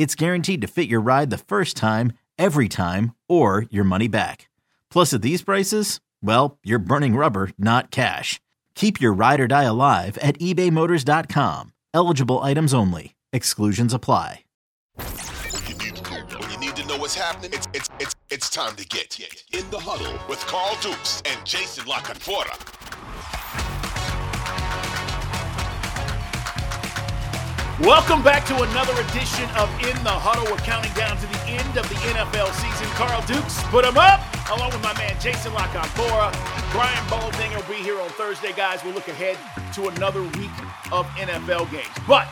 it's 0.00 0.14
guaranteed 0.14 0.62
to 0.62 0.66
fit 0.66 0.88
your 0.88 1.02
ride 1.02 1.28
the 1.28 1.36
first 1.36 1.76
time, 1.76 2.14
every 2.38 2.70
time, 2.70 3.14
or 3.28 3.66
your 3.70 3.84
money 3.84 4.08
back. 4.08 4.48
Plus, 4.90 5.12
at 5.12 5.20
these 5.20 5.42
prices, 5.42 6.00
well, 6.22 6.58
you're 6.64 6.78
burning 6.78 7.16
rubber, 7.16 7.50
not 7.58 7.90
cash. 7.90 8.40
Keep 8.74 8.98
your 8.98 9.12
ride 9.12 9.40
or 9.40 9.46
die 9.46 9.64
alive 9.64 10.16
at 10.22 10.38
ebaymotors.com. 10.38 11.74
Eligible 11.92 12.38
items 12.38 12.72
only. 12.72 13.14
Exclusions 13.34 13.92
apply. 13.92 14.44
When 14.96 16.50
you 16.50 16.58
need 16.58 16.76
to 16.76 16.86
know, 16.86 16.96
what's 16.96 17.14
happening, 17.14 17.52
it's 17.52 17.68
it's 17.74 17.90
it's 18.00 18.16
it's 18.30 18.48
time 18.48 18.76
to 18.76 18.86
get 18.86 19.18
in 19.52 19.68
the 19.70 19.78
huddle 19.78 20.18
with 20.30 20.40
Carl 20.46 20.78
Dukes 20.80 21.22
and 21.26 21.44
Jason 21.44 21.86
La 21.86 22.00
Welcome 27.80 28.22
back 28.22 28.44
to 28.44 28.54
another 28.60 28.92
edition 29.08 29.48
of 29.56 29.72
In 29.80 29.96
the 30.04 30.12
Huddle. 30.12 30.44
We're 30.52 30.60
counting 30.60 30.92
down 30.92 31.16
to 31.16 31.26
the 31.26 31.40
end 31.48 31.78
of 31.78 31.88
the 31.88 31.94
NFL 32.12 32.52
season. 32.52 32.86
Carl 32.92 33.24
Dukes, 33.24 33.56
put 33.72 33.86
him 33.86 33.96
up, 33.96 34.20
along 34.52 34.76
with 34.76 34.82
my 34.82 34.92
man 34.98 35.16
Jason 35.18 35.54
La 35.54 35.64
Canfora. 35.72 36.28
Brian 36.72 37.02
Baldinger 37.08 37.56
will 37.56 37.74
be 37.74 37.80
here 37.80 37.98
on 37.98 38.10
Thursday, 38.10 38.52
guys. 38.52 38.84
We'll 38.84 38.92
look 38.92 39.08
ahead 39.08 39.38
to 39.72 39.88
another 39.88 40.20
week 40.20 40.52
of 40.92 41.06
NFL 41.16 41.72
games. 41.72 41.88
But 42.06 42.28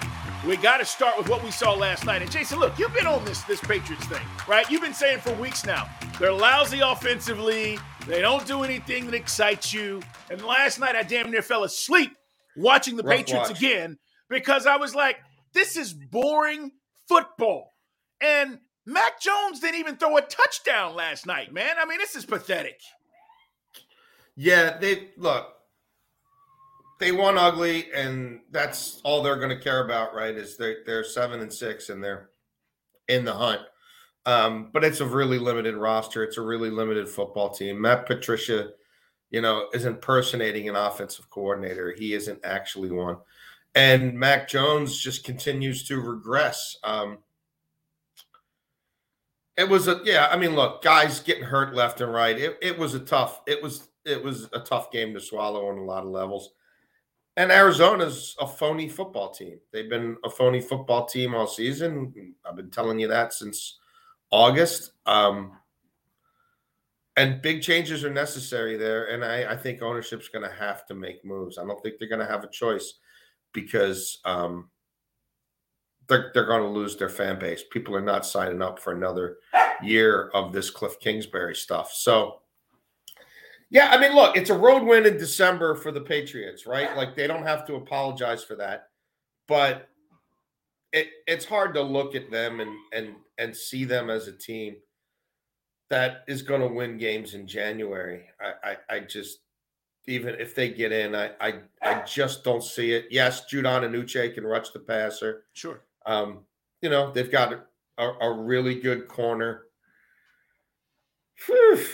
we 0.47 0.59
got 0.59 0.79
to 0.79 0.85
start 0.85 1.17
with 1.17 1.31
what 1.31 1.43
we 1.43 1.51
saw 1.51 1.73
last 1.73 2.05
night. 2.05 2.21
And 2.21 2.31
Jason, 2.31 2.59
look, 2.59 2.79
you've 2.79 2.93
been 2.93 3.07
on 3.07 3.25
this 3.25 3.41
this 3.45 3.61
Patriots 3.61 4.05
thing, 4.05 4.27
right? 4.47 4.71
You've 4.71 4.83
been 4.83 4.93
saying 4.93 5.21
for 5.21 5.33
weeks 5.41 5.65
now 5.65 5.89
they're 6.21 6.31
lousy 6.31 6.81
offensively. 6.81 7.79
They 8.07 8.21
don't 8.21 8.47
do 8.47 8.65
anything 8.65 9.07
that 9.07 9.15
excites 9.15 9.73
you. 9.73 10.03
And 10.31 10.43
last 10.43 10.79
night 10.79 10.95
I 10.95 11.05
damn 11.05 11.31
near 11.31 11.41
fell 11.41 11.65
asleep 11.65 12.13
watching 12.55 12.97
the 12.97 13.03
Rough 13.03 13.17
Patriots 13.17 13.49
watch. 13.49 13.59
again 13.59 13.99
because 14.29 14.67
I 14.67 14.77
was 14.77 14.95
like, 14.95 15.17
this 15.53 15.77
is 15.77 15.93
boring 15.93 16.73
football. 17.09 17.75
And 18.21 18.59
Mac 18.87 19.21
Jones 19.21 19.61
didn't 19.61 19.81
even 19.81 19.97
throw 19.97 20.17
a 20.17 20.23
touchdown 20.23 20.95
last 20.95 21.27
night, 21.27 21.53
man. 21.53 21.77
I 21.79 21.85
mean, 21.85 21.99
this 21.99 22.17
is 22.17 22.25
pathetic. 22.25 22.81
Yeah, 24.35 24.79
they 24.79 25.11
look. 25.17 25.55
They 27.01 27.13
won 27.13 27.39
ugly, 27.39 27.93
and 27.93 28.41
that's 28.51 29.01
all 29.05 29.23
they're 29.23 29.37
going 29.37 29.57
to 29.57 29.63
care 29.63 29.85
about, 29.85 30.15
right? 30.15 30.35
Is 30.35 30.57
they're 30.57 30.79
they're 30.87 31.05
seven 31.05 31.41
and 31.41 31.53
six, 31.53 31.91
and 31.91 32.03
they're 32.03 32.31
in 33.09 33.25
the 33.25 33.35
hunt. 33.35 33.61
Um, 34.27 34.71
but 34.73 34.85
it's 34.85 35.01
a 35.01 35.07
really 35.07 35.39
limited 35.39 35.77
roster. 35.77 36.23
It's 36.23 36.39
a 36.39 36.43
really 36.43 36.71
limited 36.71 37.09
football 37.09 37.51
team. 37.51 37.81
Matt 37.81 38.07
Patricia, 38.07 38.71
you 39.31 39.41
know, 39.41 39.69
is 39.73 39.85
impersonating 39.87 40.69
an 40.69 40.77
offensive 40.77 41.31
coordinator. 41.31 41.95
He 41.97 42.15
isn't 42.15 42.41
actually 42.45 42.91
one. 42.91 43.17
And 43.75 44.15
Mac 44.15 44.49
Jones 44.49 44.99
just 44.99 45.25
continues 45.25 45.85
to 45.85 46.01
regress. 46.01 46.77
Um, 46.83 47.19
it 49.57 49.69
was 49.69 49.89
a 49.89 50.01
yeah. 50.05 50.29
I 50.31 50.37
mean, 50.37 50.55
look, 50.55 50.83
guys 50.83 51.21
getting 51.21 51.45
hurt 51.45 51.75
left 51.75 52.01
and 52.01 52.13
right. 52.13 52.39
It, 52.39 52.59
it 52.63 52.79
was 52.79 52.95
a 52.95 53.01
tough. 53.01 53.43
It 53.47 53.63
was 53.63 53.89
it 54.05 54.23
was 54.23 54.49
a 54.53 54.61
tough 54.61 54.91
game 54.91 55.13
to 55.15 55.21
swallow 55.21 55.69
on 55.69 55.79
a 55.79 55.85
lot 55.85 56.05
of 56.05 56.11
levels. 56.11 56.51
And 57.37 57.53
Arizona's 57.53 58.35
a 58.41 58.47
phony 58.49 58.89
football 58.89 59.31
team. 59.31 59.61
They've 59.73 59.89
been 59.89 60.17
a 60.25 60.31
phony 60.31 60.61
football 60.61 61.07
team 61.07 61.35
all 61.35 61.47
season. 61.47 62.35
I've 62.45 62.57
been 62.57 62.71
telling 62.71 62.99
you 62.99 63.07
that 63.09 63.33
since 63.33 63.79
August. 64.31 64.93
Um, 65.07 65.53
and 67.17 67.43
big 67.43 67.63
changes 67.63 68.05
are 68.05 68.13
necessary 68.13 68.77
there. 68.77 69.07
And 69.07 69.25
I, 69.25 69.53
I 69.53 69.57
think 69.57 69.83
ownership's 69.83 70.29
going 70.29 70.49
to 70.49 70.57
have 70.57 70.87
to 70.87 70.95
make 70.95 71.25
moves. 71.25 71.59
I 71.59 71.65
don't 71.65 71.81
think 71.83 71.99
they're 71.99 72.09
going 72.09 72.25
to 72.25 72.33
have 72.33 72.45
a 72.45 72.51
choice 72.51 72.95
because 73.53 74.19
um, 74.25 74.71
they're, 76.09 76.31
they're 76.35 76.47
going 76.47 76.63
to 76.63 76.69
lose 76.69 76.97
their 76.97 77.09
fan 77.09 77.39
base. 77.39 77.63
People 77.71 77.95
are 77.95 78.01
not 78.01 78.27
signing 78.27 78.63
up 78.63 78.79
for 78.79 78.93
another 78.93 79.37
year 79.83 80.31
of 80.35 80.53
this 80.53 80.71
Cliff 80.71 80.99
Kingsbury 81.01 81.55
stuff. 81.55 81.93
So, 81.93 82.41
yeah, 83.71 83.91
I 83.91 84.01
mean, 84.01 84.15
look, 84.15 84.37
it's 84.37 84.51
a 84.51 84.59
road 84.59 84.83
win 84.85 85.07
in 85.07 85.19
December 85.19 85.75
for 85.75 85.93
the 85.93 86.01
Patriots, 86.01 86.67
right? 86.67 86.97
Like 86.97 87.15
they 87.15 87.27
don't 87.27 87.45
have 87.45 87.67
to 87.67 87.75
apologize 87.75 88.43
for 88.43 88.57
that, 88.57 88.89
but 89.47 89.89
it 90.93 91.09
it's 91.27 91.45
hard 91.45 91.75
to 91.75 91.83
look 91.83 92.15
at 92.15 92.31
them 92.31 92.61
and 92.61 92.71
and 92.95 93.15
and 93.37 93.55
see 93.55 93.85
them 93.85 94.09
as 94.09 94.27
a 94.27 94.33
team 94.33 94.77
that 95.91 96.25
is 96.29 96.43
going 96.43 96.61
to 96.61 96.67
win 96.67 96.97
games 96.97 97.35
in 97.35 97.47
January. 97.47 98.25
I, 98.41 98.71
I 98.71 98.97
I 98.97 99.01
just 99.01 99.41
even 100.09 100.35
if 100.37 100.55
they 100.55 100.71
get 100.71 100.91
in, 100.91 101.15
I 101.15 101.31
I 101.41 101.61
I 101.83 102.03
just 102.03 102.43
don't 102.43 102.63
see 102.65 102.93
it. 102.93 103.07
Yes, 103.11 103.45
Judon 103.53 103.85
and 103.85 103.95
Uche 103.95 104.35
can 104.35 104.45
rush 104.45 104.71
the 104.71 104.81
passer. 104.81 105.45
Sure. 105.53 105.83
Um, 106.07 106.41
you 106.81 106.89
know, 106.89 107.13
they've 107.13 107.31
got 107.31 107.53
a, 107.99 108.05
a 108.21 108.33
really 108.33 108.81
good 108.81 109.07
corner. 109.09 109.65
Whew, 111.47 111.85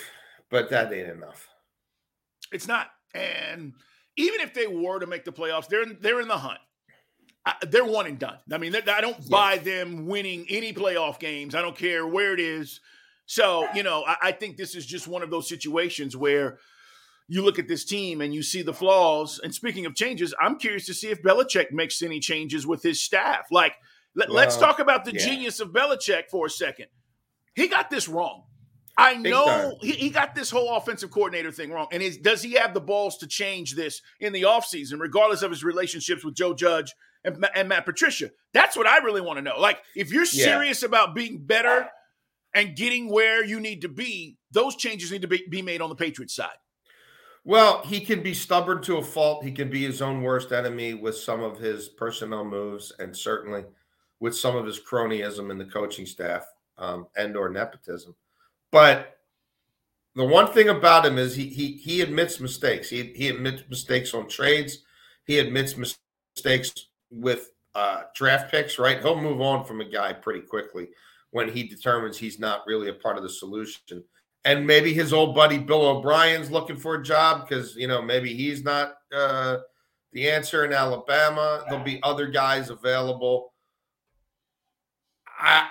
but 0.50 0.70
that 0.70 0.92
ain't 0.92 1.10
enough. 1.10 1.48
It's 2.52 2.68
not. 2.68 2.88
And 3.14 3.74
even 4.16 4.40
if 4.40 4.54
they 4.54 4.66
were 4.66 5.00
to 5.00 5.06
make 5.06 5.24
the 5.24 5.32
playoffs, 5.32 5.68
they're 5.68 5.82
in, 5.82 5.98
they're 6.00 6.20
in 6.20 6.28
the 6.28 6.38
hunt. 6.38 6.60
I, 7.46 7.54
they're 7.68 7.84
one 7.84 8.06
and 8.06 8.18
done. 8.18 8.38
I 8.50 8.58
mean, 8.58 8.74
I 8.74 9.00
don't 9.00 9.28
buy 9.28 9.58
them 9.58 10.06
winning 10.06 10.46
any 10.48 10.72
playoff 10.72 11.18
games. 11.18 11.54
I 11.54 11.60
don't 11.60 11.76
care 11.76 12.06
where 12.06 12.32
it 12.32 12.40
is. 12.40 12.80
So, 13.26 13.68
you 13.74 13.82
know, 13.82 14.04
I, 14.06 14.16
I 14.22 14.32
think 14.32 14.56
this 14.56 14.74
is 14.74 14.86
just 14.86 15.08
one 15.08 15.22
of 15.22 15.30
those 15.30 15.48
situations 15.48 16.16
where 16.16 16.58
you 17.28 17.42
look 17.42 17.58
at 17.58 17.68
this 17.68 17.84
team 17.84 18.20
and 18.20 18.34
you 18.34 18.42
see 18.42 18.62
the 18.62 18.74
flaws. 18.74 19.40
And 19.42 19.54
speaking 19.54 19.86
of 19.86 19.94
changes, 19.94 20.34
I'm 20.40 20.56
curious 20.58 20.86
to 20.86 20.94
see 20.94 21.08
if 21.08 21.22
Belichick 21.22 21.72
makes 21.72 22.02
any 22.02 22.20
changes 22.20 22.66
with 22.66 22.82
his 22.82 23.00
staff. 23.02 23.46
Like, 23.50 23.74
let, 24.14 24.28
us 24.30 24.58
Well, 24.58 24.66
talk 24.68 24.78
about 24.78 25.04
the 25.04 25.14
yeah. 25.14 25.24
genius 25.24 25.60
of 25.60 25.70
Belichick 25.70 26.24
for 26.30 26.46
a 26.46 26.50
second. 26.50 26.86
He 27.54 27.68
got 27.68 27.90
this 27.90 28.08
wrong. 28.08 28.44
I 28.96 29.14
Big 29.14 29.32
know 29.32 29.76
he, 29.80 29.92
he 29.92 30.10
got 30.10 30.34
this 30.36 30.50
whole 30.50 30.76
offensive 30.76 31.10
coordinator 31.10 31.50
thing 31.50 31.72
wrong. 31.72 31.88
And 31.90 32.02
is, 32.02 32.18
does 32.18 32.42
he 32.42 32.52
have 32.52 32.74
the 32.74 32.80
balls 32.80 33.18
to 33.18 33.26
change 33.26 33.74
this 33.74 34.00
in 34.20 34.32
the 34.32 34.42
offseason, 34.42 35.00
regardless 35.00 35.42
of 35.42 35.50
his 35.50 35.64
relationships 35.64 36.24
with 36.24 36.34
Joe 36.36 36.54
Judge 36.54 36.94
and, 37.24 37.44
and 37.56 37.68
Matt 37.68 37.86
Patricia? 37.86 38.30
That's 38.52 38.76
what 38.76 38.86
I 38.86 38.98
really 38.98 39.20
want 39.20 39.38
to 39.38 39.42
know. 39.42 39.58
Like, 39.58 39.78
if 39.96 40.12
you're 40.12 40.22
Yeah. 40.32 40.44
serious 40.44 40.82
about 40.84 41.14
being 41.14 41.44
better 41.44 41.88
and 42.54 42.76
getting 42.76 43.08
where 43.08 43.44
you 43.44 43.58
need 43.58 43.80
to 43.82 43.88
be, 43.88 44.36
those 44.52 44.76
changes 44.76 45.10
need 45.10 45.22
to 45.22 45.28
be, 45.28 45.44
be 45.50 45.62
made 45.62 45.80
on 45.80 45.88
the 45.88 45.96
Patriots 45.96 46.36
side. 46.36 46.56
Well, 47.44 47.82
he 47.84 48.00
can 48.00 48.22
be 48.22 48.32
stubborn 48.32 48.80
to 48.82 48.96
a 48.96 49.02
fault. 49.02 49.44
He 49.44 49.52
can 49.52 49.68
be 49.68 49.84
his 49.84 50.00
own 50.00 50.22
worst 50.22 50.50
enemy 50.50 50.94
with 50.94 51.16
some 51.16 51.42
of 51.42 51.58
his 51.58 51.88
personnel 51.88 52.44
moves, 52.44 52.92
and 52.98 53.14
certainly 53.14 53.64
with 54.20 54.34
some 54.34 54.56
of 54.56 54.64
his 54.64 54.80
cronyism 54.80 55.50
in 55.50 55.58
the 55.58 55.66
coaching 55.66 56.06
staff 56.06 56.46
um, 56.78 57.06
and 57.16 57.36
or 57.36 57.50
nepotism. 57.50 58.14
But 58.72 59.18
the 60.16 60.24
one 60.24 60.52
thing 60.52 60.70
about 60.70 61.04
him 61.04 61.18
is 61.18 61.34
he 61.34 61.46
he 61.48 61.72
he 61.72 62.00
admits 62.00 62.40
mistakes. 62.40 62.88
He 62.88 63.12
he 63.14 63.28
admits 63.28 63.62
mistakes 63.68 64.14
on 64.14 64.26
trades. 64.26 64.78
He 65.26 65.38
admits 65.38 65.76
mistakes 65.76 66.72
with 67.10 67.50
uh, 67.74 68.04
draft 68.14 68.50
picks. 68.50 68.78
Right, 68.78 69.00
he'll 69.00 69.20
move 69.20 69.42
on 69.42 69.64
from 69.64 69.82
a 69.82 69.88
guy 69.88 70.14
pretty 70.14 70.40
quickly 70.40 70.88
when 71.32 71.50
he 71.50 71.64
determines 71.64 72.16
he's 72.16 72.38
not 72.38 72.66
really 72.66 72.88
a 72.88 72.94
part 72.94 73.18
of 73.18 73.22
the 73.22 73.28
solution 73.28 74.02
and 74.44 74.66
maybe 74.66 74.92
his 74.92 75.12
old 75.12 75.34
buddy 75.34 75.58
Bill 75.58 75.86
O'Brien's 75.86 76.50
looking 76.50 76.76
for 76.76 76.96
a 76.96 77.02
job 77.02 77.48
because 77.48 77.74
you 77.76 77.88
know 77.88 78.02
maybe 78.02 78.34
he's 78.34 78.62
not 78.62 78.94
uh, 79.14 79.58
the 80.12 80.30
answer 80.30 80.64
in 80.64 80.72
Alabama. 80.72 81.64
There'll 81.68 81.84
be 81.84 82.02
other 82.02 82.28
guys 82.28 82.70
available. 82.70 83.52
I 85.38 85.68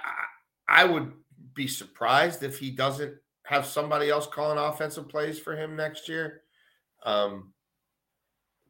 I 0.68 0.86
would 0.86 1.12
be 1.54 1.68
surprised 1.68 2.44
if 2.44 2.58
he 2.58 2.72
doesn't 2.72 3.16
have 3.46 3.66
somebody 3.66 4.10
else 4.10 4.28
calling 4.28 4.58
offensive 4.58 5.10
plays 5.10 5.40
for 5.40 5.56
him 5.56 5.76
next 5.76 6.08
year. 6.08 6.42
Um, 7.06 7.54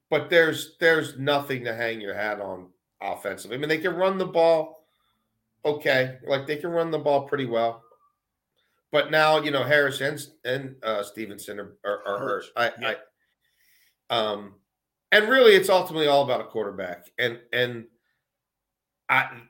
but 0.09 0.29
there's 0.29 0.75
there's 0.79 1.17
nothing 1.17 1.63
to 1.65 1.73
hang 1.73 2.01
your 2.01 2.13
hat 2.13 2.41
on 2.41 2.69
offensively. 3.01 3.57
I 3.57 3.59
mean, 3.59 3.69
they 3.69 3.77
can 3.77 3.95
run 3.95 4.17
the 4.17 4.25
ball 4.25 4.83
okay, 5.65 6.17
like 6.25 6.45
they 6.47 6.57
can 6.57 6.71
run 6.71 6.91
the 6.91 6.99
ball 6.99 7.27
pretty 7.27 7.45
well. 7.45 7.83
But 8.93 9.11
now 9.11 9.39
you 9.39 9.51
know 9.51 9.63
Harris 9.63 9.99
and 9.99 10.25
and 10.45 10.75
uh, 10.83 11.03
Stevenson 11.03 11.59
are, 11.59 11.77
are, 11.83 12.07
are 12.07 12.19
hurt. 12.19 12.45
I, 12.55 12.71
yeah. 12.79 12.93
I 14.09 14.15
um, 14.15 14.53
and 15.11 15.27
really, 15.27 15.53
it's 15.53 15.69
ultimately 15.69 16.07
all 16.07 16.23
about 16.23 16.41
a 16.41 16.45
quarterback. 16.45 17.07
And 17.17 17.39
and 17.51 17.85
I 19.09 19.41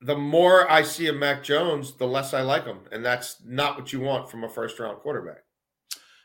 the 0.00 0.16
more 0.16 0.70
I 0.70 0.82
see 0.82 1.08
of 1.08 1.16
Mac 1.16 1.42
Jones, 1.42 1.94
the 1.94 2.06
less 2.06 2.32
I 2.32 2.42
like 2.42 2.64
him. 2.64 2.80
And 2.92 3.04
that's 3.04 3.38
not 3.44 3.78
what 3.78 3.92
you 3.92 4.00
want 4.00 4.30
from 4.30 4.44
a 4.44 4.48
first 4.48 4.78
round 4.78 4.98
quarterback. 4.98 5.44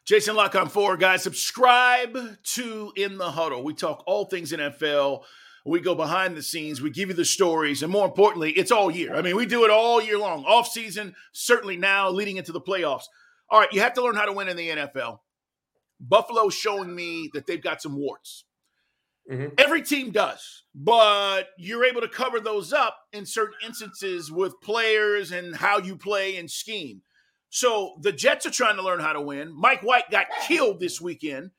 Jason 0.06 0.36
La 0.36 0.50
four 0.50 0.98
guys. 0.98 1.24
Subscribe 1.24 2.18
to 2.44 2.92
In 2.96 3.18
the 3.18 3.32
Huddle. 3.32 3.64
We 3.64 3.74
talk 3.74 4.04
all 4.06 4.25
things 4.25 4.52
NFL. 4.52 5.24
We 5.66 5.80
go 5.80 5.96
behind 5.96 6.36
the 6.36 6.44
scenes. 6.44 6.82
We 6.82 6.90
give 6.90 7.10
you 7.10 7.16
the 7.16 7.26
stories. 7.26 7.84
And 7.84 7.92
more 7.92 8.06
importantly, 8.06 8.52
it's 8.52 8.72
all 8.72 8.90
year. 8.90 9.16
I 9.16 9.22
mean, 9.22 9.36
we 9.36 9.46
do 9.46 9.66
it 9.66 9.72
all 9.72 10.02
year 10.02 10.18
long. 10.18 10.46
Off 10.46 10.68
season, 10.68 11.16
certainly 11.34 11.78
now 11.78 12.10
leading 12.10 12.38
into 12.38 12.52
the 12.52 12.62
playoffs. 12.62 13.04
All 13.50 13.60
right, 13.60 13.72
you 13.74 13.82
have 13.82 13.94
to 13.94 14.04
learn 14.04 14.16
how 14.16 14.26
to 14.26 14.34
win 14.34 14.48
in 14.48 14.58
the 14.58 14.70
NFL. 14.70 15.20
Buffalo's 16.00 16.54
showing 16.54 16.96
me 16.96 17.30
that 17.34 17.46
they've 17.46 17.62
got 17.62 17.82
some 17.82 17.96
warts. 17.96 18.46
Mm-hmm. 19.30 19.54
Every 19.58 19.82
team 19.84 20.12
does, 20.12 20.64
but 20.74 21.50
you're 21.58 21.86
able 21.86 22.02
to 22.02 22.08
cover 22.08 22.40
those 22.40 22.74
up 22.74 22.98
in 23.14 23.26
certain 23.26 23.56
instances 23.64 24.32
with 24.32 24.60
players 24.62 25.32
and 25.32 25.56
how 25.56 25.78
you 25.78 25.96
play 25.96 26.38
and 26.38 26.50
scheme. 26.50 27.02
So 27.50 27.96
the 28.02 28.12
Jets 28.12 28.46
are 28.46 28.52
trying 28.52 28.78
to 28.78 28.84
learn 28.84 29.00
how 29.00 29.14
to 29.14 29.22
win. 29.22 29.54
Mike 29.56 29.82
White 29.82 30.10
got 30.10 30.28
killed 30.48 30.80
this 30.80 31.00
weekend. 31.00 31.52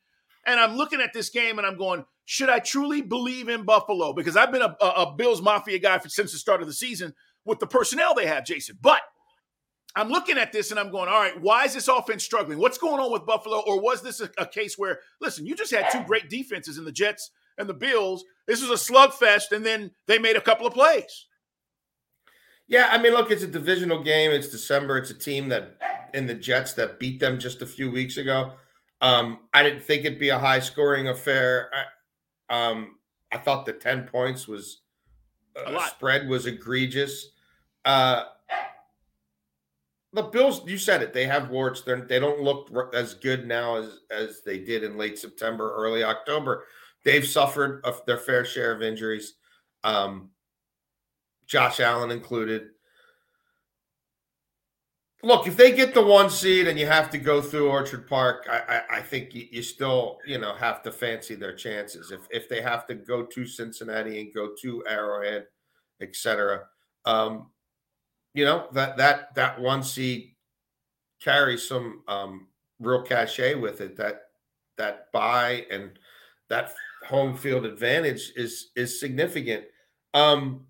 And 0.51 0.61
I'm 0.61 0.77
looking 0.77 1.01
at 1.01 1.13
this 1.13 1.31
game 1.31 1.59
and 1.59 1.67
I'm 1.67 1.77
going, 1.77 2.05
should 2.25 2.51
I 2.51 2.59
truly 2.59 3.03
believe 3.03 3.49
in 3.49 3.65
Buffalo? 3.65 4.13
Because 4.13 4.37
I've 4.37 4.53
been 4.53 4.63
a, 4.63 4.77
a, 4.81 4.87
a 4.87 5.15
Bills 5.17 5.41
Mafia 5.41 5.79
guy 5.79 5.99
for, 5.99 6.09
since 6.09 6.33
the 6.33 6.39
start 6.39 6.61
of 6.61 6.67
the 6.67 6.73
season 6.73 7.15
with 7.45 7.61
the 7.61 7.67
personnel 7.67 8.15
they 8.15 8.27
have, 8.27 8.45
Jason. 8.45 8.79
But 8.81 9.01
I'm 9.97 10.09
looking 10.09 10.39
at 10.39 10.53
this 10.53 10.71
and 10.71 10.79
I'm 10.79 10.91
going, 10.91 11.09
all 11.09 11.21
right, 11.21 11.41
why 11.41 11.65
is 11.65 11.75
this 11.75 11.89
offense 11.89 12.25
struggling? 12.25 12.59
What's 12.59 12.79
going 12.79 13.01
on 13.01 13.13
with 13.13 13.27
Buffalo? 13.27 13.63
Or 13.67 13.81
was 13.81 14.03
this 14.03 14.21
a, 14.21 14.31
a 14.39 14.47
case 14.47 14.77
where, 14.77 15.01
listen, 15.21 15.47
you 15.47 15.55
just 15.55 15.75
had 15.75 15.91
two 15.91 16.03
great 16.03 16.29
defenses 16.29 16.79
in 16.79 16.85
the 16.85 16.93
Jets 16.93 17.31
and 17.59 17.69
the 17.69 17.75
Bills. 17.75 18.25
This 18.47 18.61
was 18.61 18.71
a 18.71 18.93
slugfest, 18.93 19.53
and 19.53 19.65
then 19.65 19.93
they 20.07 20.19
made 20.19 20.37
a 20.37 20.41
couple 20.41 20.67
of 20.67 20.73
plays. 20.73 21.27
Yeah, 22.67 22.89
I 22.91 22.99
mean, 22.99 23.13
look, 23.13 23.31
it's 23.31 23.43
a 23.43 23.49
divisional 23.49 24.03
game. 24.03 24.31
It's 24.31 24.49
December. 24.49 24.99
It's 24.99 25.11
a 25.11 25.19
team 25.19 25.49
that 25.49 25.77
in 26.15 26.27
the 26.27 26.35
Jets 26.35 26.73
that 26.75 27.01
beat 27.01 27.21
them 27.21 27.39
just 27.39 27.63
a 27.63 27.67
few 27.67 27.91
weeks 27.91 28.17
ago. 28.17 28.53
Um, 29.01 29.41
I 29.55 29.63
didn't 29.63 29.83
think 29.83 30.05
it'd 30.05 30.19
be 30.19 30.29
a 30.29 30.39
high 30.39 30.61
scoring 30.61 31.09
affair. 31.09 31.71
I, 32.49 32.69
um, 32.69 32.97
I 33.33 33.39
thought 33.39 33.65
the 33.65 33.73
10 33.73 34.05
points 34.09 34.47
was 34.47 34.83
uh, 35.57 35.89
spread 35.89 36.29
was 36.29 36.47
egregious. 36.47 37.29
Uh, 37.85 38.25
the 40.13 40.23
Bills, 40.23 40.67
you 40.67 40.77
said 40.77 41.03
it. 41.03 41.13
They 41.13 41.27
have 41.27 41.51
warts. 41.51 41.83
They're, 41.83 42.01
they 42.01 42.19
don't 42.19 42.41
look 42.41 42.71
as 42.95 43.15
good 43.15 43.47
now 43.47 43.77
as 43.77 44.01
as 44.11 44.43
they 44.45 44.59
did 44.59 44.83
in 44.83 44.97
late 44.97 45.19
September, 45.19 45.73
early 45.77 46.03
October. 46.03 46.65
They've 47.05 47.27
suffered 47.27 47.81
a, 47.85 47.95
their 48.07 48.19
fair 48.19 48.45
share 48.45 48.73
of 48.73 48.83
injuries, 48.83 49.35
um, 49.85 50.31
Josh 51.47 51.81
Allen 51.81 52.11
included. 52.11 52.71
Look, 55.23 55.47
if 55.47 55.57
they 55.57 55.73
get 55.73 55.93
the 55.93 56.03
one 56.03 56.31
seed 56.31 56.67
and 56.67 56.79
you 56.79 56.87
have 56.87 57.11
to 57.11 57.19
go 57.19 57.43
through 57.43 57.69
Orchard 57.69 58.09
Park, 58.09 58.47
I, 58.51 58.59
I, 58.59 58.97
I 58.99 59.03
think 59.03 59.35
you, 59.35 59.47
you, 59.51 59.63
still, 59.63 60.19
you 60.27 60.39
know, 60.39 60.55
have 60.55 60.83
to 60.85 60.93
fancy 60.93 61.35
their 61.35 61.55
chances. 61.55 62.11
If 62.11 62.21
if 62.31 62.49
they 62.49 62.63
have 62.63 62.87
to 62.87 62.95
go 62.95 63.25
to 63.25 63.47
Cincinnati 63.47 64.21
and 64.21 64.33
go 64.35 64.51
to 64.63 64.83
Arrowhead, 64.89 65.47
etc., 66.01 66.63
um, 67.05 67.49
you 68.33 68.47
know 68.47 68.69
that 68.73 68.97
that 68.97 69.35
that 69.35 69.61
one 69.61 69.83
seed 69.83 70.35
carries 71.21 71.69
some 71.69 72.03
um, 72.09 72.47
real 72.79 73.03
cachet 73.03 73.57
with 73.57 73.83
it. 73.83 73.97
That 73.97 74.23
that 74.79 75.13
buy 75.13 75.67
and 75.71 75.91
that 76.49 76.73
home 77.07 77.37
field 77.37 77.67
advantage 77.67 78.33
is 78.37 78.71
is 78.75 78.99
significant. 78.99 79.65
Um, 80.15 80.67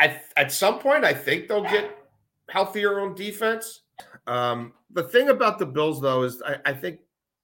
I 0.00 0.20
at 0.36 0.50
some 0.50 0.80
point 0.80 1.04
I 1.04 1.14
think 1.14 1.46
they'll 1.46 1.62
get 1.62 2.03
healthier 2.50 3.00
on 3.00 3.14
defense. 3.14 3.82
Um, 4.26 4.72
the 4.90 5.02
thing 5.02 5.28
about 5.28 5.58
the 5.58 5.66
Bills 5.66 6.00
though 6.00 6.22
is 6.22 6.42
I, 6.42 6.56
I 6.66 6.72
think 6.72 7.00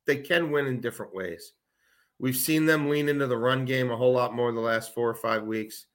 they 0.07 0.17
can 0.17 0.51
win 0.51 0.67
in 0.67 0.81
different 0.81 1.15
ways. 1.15 1.53
We've 2.19 2.37
seen 2.37 2.67
them 2.67 2.91
lean 2.91 3.09
into 3.09 3.27
the 3.27 3.37
run 3.37 3.65
game 3.65 3.91
a 3.91 3.97
whole 3.97 4.13
lot 4.13 4.35
more 4.35 4.51
in 4.51 4.55
the 4.55 4.61
last 4.61 4.93
four 4.93 5.09
or 5.09 5.15
five 5.15 5.45
weeks, 5.45 5.87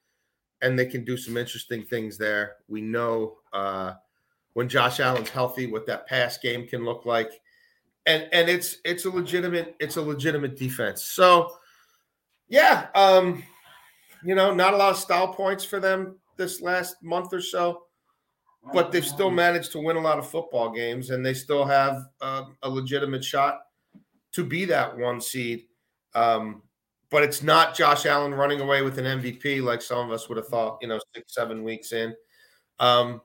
and 0.62 0.78
they 0.78 0.86
can 0.88 1.06
do 1.06 1.18
some 1.18 1.38
interesting 1.38 1.84
things 1.84 2.18
there. 2.18 2.56
We 2.68 2.82
know 2.82 3.38
uh, 3.54 3.94
when 4.54 4.68
Josh 4.68 5.00
Allen's 5.00 5.30
healthy, 5.30 5.68
what 5.68 5.86
that 5.86 6.08
pass 6.08 6.38
game 6.40 6.68
can 6.68 6.84
look 6.84 7.06
like, 7.06 7.30
and 8.08 8.28
and 8.32 8.50
it's 8.50 8.78
it's 8.86 9.06
a 9.06 9.10
legitimate 9.10 9.76
it's 9.80 9.98
a 9.98 10.02
legitimate 10.02 10.58
defense. 10.58 11.04
So 11.04 11.52
yeah, 12.48 12.88
um, 12.96 13.44
you 14.24 14.34
know, 14.34 14.54
not 14.54 14.74
a 14.74 14.78
lot 14.78 14.92
of 14.92 14.98
style 14.98 15.28
points 15.28 15.64
for 15.64 15.80
them 15.80 16.18
this 16.38 16.62
last 16.62 16.96
month 17.04 17.34
or 17.34 17.42
so, 17.42 17.84
but 18.74 18.92
they've 18.92 19.06
still 19.06 19.32
managed 19.32 19.72
to 19.74 19.80
win 19.80 19.96
a 19.96 20.02
lot 20.02 20.20
of 20.20 20.30
football 20.30 20.72
games, 20.72 21.10
and 21.10 21.26
they 21.26 21.34
still 21.34 21.66
have 21.66 22.06
uh, 22.22 22.44
a 22.64 22.70
legitimate 22.70 23.24
shot 23.24 23.62
to 24.34 24.44
be 24.44 24.66
that 24.66 24.98
one 24.98 25.22
seed. 25.22 25.66
Um, 26.14 26.62
but 27.10 27.24
it's 27.24 27.44
not 27.44 27.76
Josh 27.76 28.06
Allen 28.06 28.34
running 28.34 28.62
away 28.62 28.82
with 28.82 28.98
an 28.98 29.22
MVP 29.22 29.62
like 29.62 29.82
some 29.82 30.00
of 30.00 30.12
us 30.12 30.28
would 30.28 30.38
have 30.38 30.48
thought, 30.48 30.80
you 30.82 30.88
know, 30.88 31.00
six, 31.14 31.34
seven 31.34 31.64
weeks 31.64 31.92
in. 31.92 32.16
Um, 32.80 33.22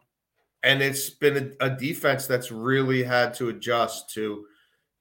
and 0.62 0.82
it's 0.82 1.10
been 1.10 1.54
a, 1.60 1.66
a 1.66 1.70
defense 1.70 2.26
that's 2.26 2.52
really 2.52 3.02
had 3.02 3.32
to 3.34 3.48
adjust 3.48 4.10
to 4.14 4.44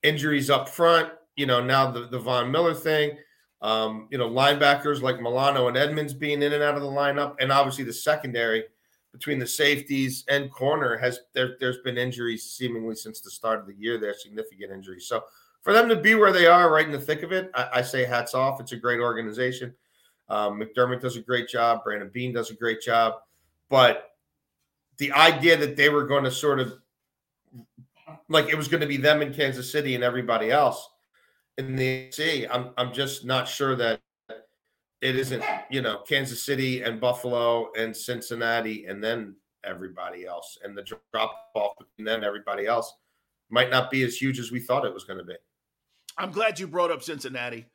injuries 0.02 0.50
up 0.50 0.70
front. 0.70 1.10
You 1.36 1.46
know, 1.46 1.64
now 1.64 1.92
the, 1.92 2.08
the 2.08 2.20
Von 2.20 2.52
Miller 2.52 2.74
thing 2.74 3.18
um, 3.62 4.08
you 4.10 4.18
know, 4.18 4.30
linebackers 4.30 5.02
like 5.02 5.22
Milano 5.22 5.68
and 5.68 5.76
Edmunds 5.76 6.14
being 6.14 6.42
in 6.42 6.54
and 6.54 6.64
out 6.64 6.76
of 6.76 6.82
the 6.82 6.88
lineup, 6.88 7.36
and 7.40 7.52
obviously 7.52 7.84
the 7.84 7.94
secondary 7.94 8.64
between 9.12 9.40
the 9.40 9.48
safeties 9.48 10.24
and 10.30 10.52
corner 10.52 10.98
has 10.98 11.20
there, 11.34 11.56
has 11.62 11.78
been 11.84 11.98
injuries 11.98 12.44
seemingly 12.44 12.96
since 12.96 13.22
the 13.22 13.32
start 13.32 13.60
of 13.60 13.68
the 13.68 13.76
year. 13.76 13.98
There 13.98 14.12
are 14.12 14.16
significant 14.16 14.72
injuries. 14.72 15.08
So 15.08 15.24
for 15.62 15.74
them 15.74 15.90
to 15.90 15.96
be 15.96 16.16
where 16.16 16.32
they 16.32 16.46
are, 16.46 16.72
right 16.72 16.86
in 16.86 16.92
the 16.92 17.00
thick 17.00 17.24
of 17.24 17.32
it, 17.32 17.52
I, 17.54 17.70
I 17.76 17.82
say 17.82 18.06
hats 18.06 18.34
off. 18.34 18.62
It's 18.62 18.72
a 18.72 18.78
great 18.78 19.00
organization. 19.00 19.74
Um, 20.30 20.62
McDermott 20.62 21.02
does 21.02 21.18
a 21.18 21.22
great 21.22 21.50
job. 21.50 21.84
Brandon 21.84 22.10
Beane 22.14 22.34
does 22.34 22.52
a 22.52 22.56
great 22.56 22.82
job. 22.82 23.16
But 23.70 24.12
the 24.98 25.12
idea 25.12 25.58
that 25.58 25.76
they 25.76 25.90
were 25.90 26.06
going 26.06 26.24
to 26.24 26.32
sort 26.32 26.60
of 26.60 26.74
like 28.28 28.50
it 28.50 28.56
was 28.56 28.68
going 28.68 28.82
to 28.82 28.88
be 28.88 28.98
them 28.98 29.22
in 29.22 29.34
Kansas 29.34 29.72
City 29.72 29.96
and 29.96 30.04
everybody 30.04 30.52
else 30.52 30.88
in 31.58 31.76
the 31.76 32.10
C, 32.12 32.48
I'm 32.48 32.70
I'm 32.78 32.94
just 32.94 33.26
not 33.26 33.48
sure 33.48 33.76
that 33.76 34.00
it 35.02 35.16
isn't, 35.16 35.44
you 35.70 35.82
know, 35.82 36.00
Kansas 36.08 36.44
City 36.44 36.82
and 36.82 37.00
Buffalo 37.00 37.72
and 37.78 37.96
Cincinnati 37.96 38.86
and 38.86 39.04
then 39.04 39.36
everybody 39.64 40.26
else. 40.26 40.58
And 40.64 40.78
the 40.78 40.84
drop 40.84 41.34
off 41.56 41.74
and 41.98 42.08
then 42.08 42.24
everybody 42.24 42.66
else 42.66 42.94
might 43.50 43.70
not 43.70 43.90
be 43.90 44.04
as 44.04 44.18
huge 44.18 44.40
as 44.40 44.52
we 44.52 44.60
thought 44.60 44.86
it 44.86 44.94
was 44.94 45.04
going 45.04 45.20
to 45.20 45.26
be. 45.26 45.36
I'm 46.18 46.32
glad 46.32 46.60
you 46.60 46.68
brought 46.68 46.92
up 46.92 47.02
Cincinnati. 47.02 47.66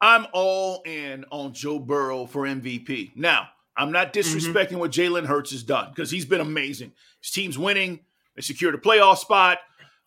I'm 0.00 0.26
all 0.32 0.82
in 0.84 1.24
on 1.30 1.54
Joe 1.54 1.78
Burrow 1.78 2.26
for 2.26 2.42
MVP. 2.42 3.12
Now, 3.16 3.48
I'm 3.76 3.92
not 3.92 4.12
mm-hmm. 4.12 4.36
disrespecting 4.36 4.70
mm-hmm. 4.70 4.78
what 4.78 4.90
Jalen 4.90 5.26
Hurts 5.26 5.52
has 5.52 5.62
done 5.62 5.90
because 5.90 6.10
he's 6.10 6.24
been 6.24 6.40
amazing. 6.40 6.92
His 7.20 7.30
team's 7.30 7.58
winning. 7.58 8.00
They 8.34 8.42
secured 8.42 8.74
a 8.74 8.78
playoff 8.78 9.18
spot. 9.18 9.58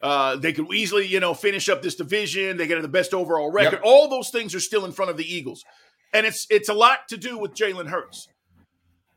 Uh, 0.01 0.35
they 0.35 0.53
could 0.53 0.71
easily, 0.73 1.07
you 1.07 1.19
know, 1.19 1.33
finish 1.33 1.69
up 1.69 1.81
this 1.81 1.95
division. 1.95 2.57
They 2.57 2.67
get 2.67 2.81
the 2.81 2.87
best 2.87 3.13
overall 3.13 3.51
record. 3.51 3.77
Yep. 3.77 3.81
All 3.83 4.07
those 4.07 4.29
things 4.29 4.53
are 4.53 4.59
still 4.59 4.85
in 4.85 4.91
front 4.91 5.09
of 5.09 5.17
the 5.17 5.25
Eagles, 5.25 5.65
and 6.13 6.25
it's 6.25 6.47
it's 6.49 6.69
a 6.69 6.73
lot 6.73 7.07
to 7.09 7.17
do 7.17 7.37
with 7.37 7.53
Jalen 7.53 7.87
Hurts. 7.87 8.27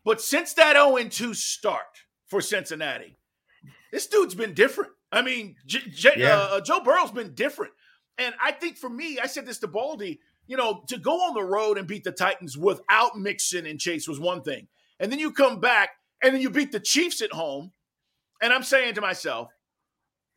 But 0.04 0.20
since 0.20 0.54
that 0.54 0.74
0 0.74 1.08
2 1.08 1.34
start 1.34 2.04
for 2.26 2.40
Cincinnati, 2.40 3.16
this 3.92 4.06
dude's 4.06 4.34
been 4.34 4.54
different. 4.54 4.92
I 5.12 5.22
mean, 5.22 5.56
J- 5.66 5.90
J- 5.90 6.12
yeah. 6.16 6.36
uh, 6.36 6.56
uh 6.56 6.60
Joe 6.60 6.80
Burrow's 6.80 7.10
been 7.10 7.34
different, 7.34 7.72
and 8.18 8.34
I 8.42 8.52
think 8.52 8.76
for 8.76 8.88
me, 8.88 9.18
I 9.18 9.26
said 9.26 9.46
this 9.46 9.58
to 9.58 9.68
Baldy. 9.68 10.20
You 10.46 10.56
know, 10.56 10.82
to 10.88 10.98
go 10.98 11.12
on 11.12 11.34
the 11.34 11.44
road 11.44 11.78
and 11.78 11.86
beat 11.86 12.02
the 12.02 12.10
Titans 12.10 12.58
without 12.58 13.16
Mixon 13.16 13.66
and 13.66 13.78
Chase 13.78 14.08
was 14.08 14.18
one 14.18 14.42
thing, 14.42 14.66
and 14.98 15.12
then 15.12 15.18
you 15.18 15.32
come 15.32 15.60
back 15.60 15.90
and 16.22 16.34
then 16.34 16.42
you 16.42 16.50
beat 16.50 16.72
the 16.72 16.80
Chiefs 16.80 17.22
at 17.22 17.32
home, 17.32 17.72
and 18.42 18.52
I'm 18.52 18.62
saying 18.62 18.94
to 18.94 19.00
myself 19.00 19.48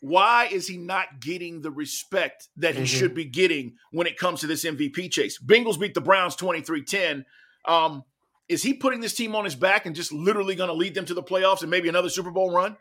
why 0.03 0.49
is 0.51 0.67
he 0.67 0.75
not 0.75 1.21
getting 1.21 1.61
the 1.61 1.71
respect 1.71 2.49
that 2.57 2.75
he 2.75 2.81
mm-hmm. 2.81 2.85
should 2.87 3.15
be 3.15 3.23
getting 3.23 3.77
when 3.91 4.05
it 4.05 4.17
comes 4.17 4.41
to 4.41 4.47
this 4.47 4.65
MVP 4.65 5.09
chase? 5.09 5.39
Bengals 5.39 5.79
beat 5.79 5.93
the 5.93 6.01
Browns 6.01 6.35
23 6.35 6.83
10. 6.83 7.25
Um, 7.63 8.03
is 8.49 8.61
he 8.61 8.73
putting 8.73 8.99
this 8.99 9.13
team 9.13 9.33
on 9.33 9.45
his 9.45 9.55
back 9.55 9.85
and 9.85 9.95
just 9.95 10.11
literally 10.11 10.55
going 10.55 10.67
to 10.67 10.73
lead 10.73 10.93
them 10.93 11.05
to 11.05 11.13
the 11.13 11.23
playoffs 11.23 11.61
and 11.61 11.71
maybe 11.71 11.87
another 11.87 12.09
Super 12.09 12.31
Bowl 12.31 12.53
run? 12.53 12.75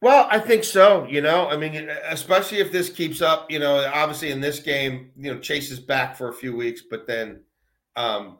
Well, 0.00 0.26
I 0.28 0.40
think 0.40 0.64
so. 0.64 1.06
You 1.06 1.20
know, 1.20 1.48
I 1.48 1.56
mean, 1.56 1.88
especially 2.08 2.58
if 2.58 2.72
this 2.72 2.90
keeps 2.90 3.22
up. 3.22 3.48
You 3.48 3.60
know, 3.60 3.88
obviously 3.94 4.32
in 4.32 4.40
this 4.40 4.58
game, 4.58 5.12
you 5.16 5.32
know, 5.32 5.38
Chase 5.38 5.70
is 5.70 5.78
back 5.78 6.16
for 6.16 6.28
a 6.28 6.34
few 6.34 6.56
weeks, 6.56 6.82
but 6.90 7.06
then 7.06 7.44
um, 7.94 8.38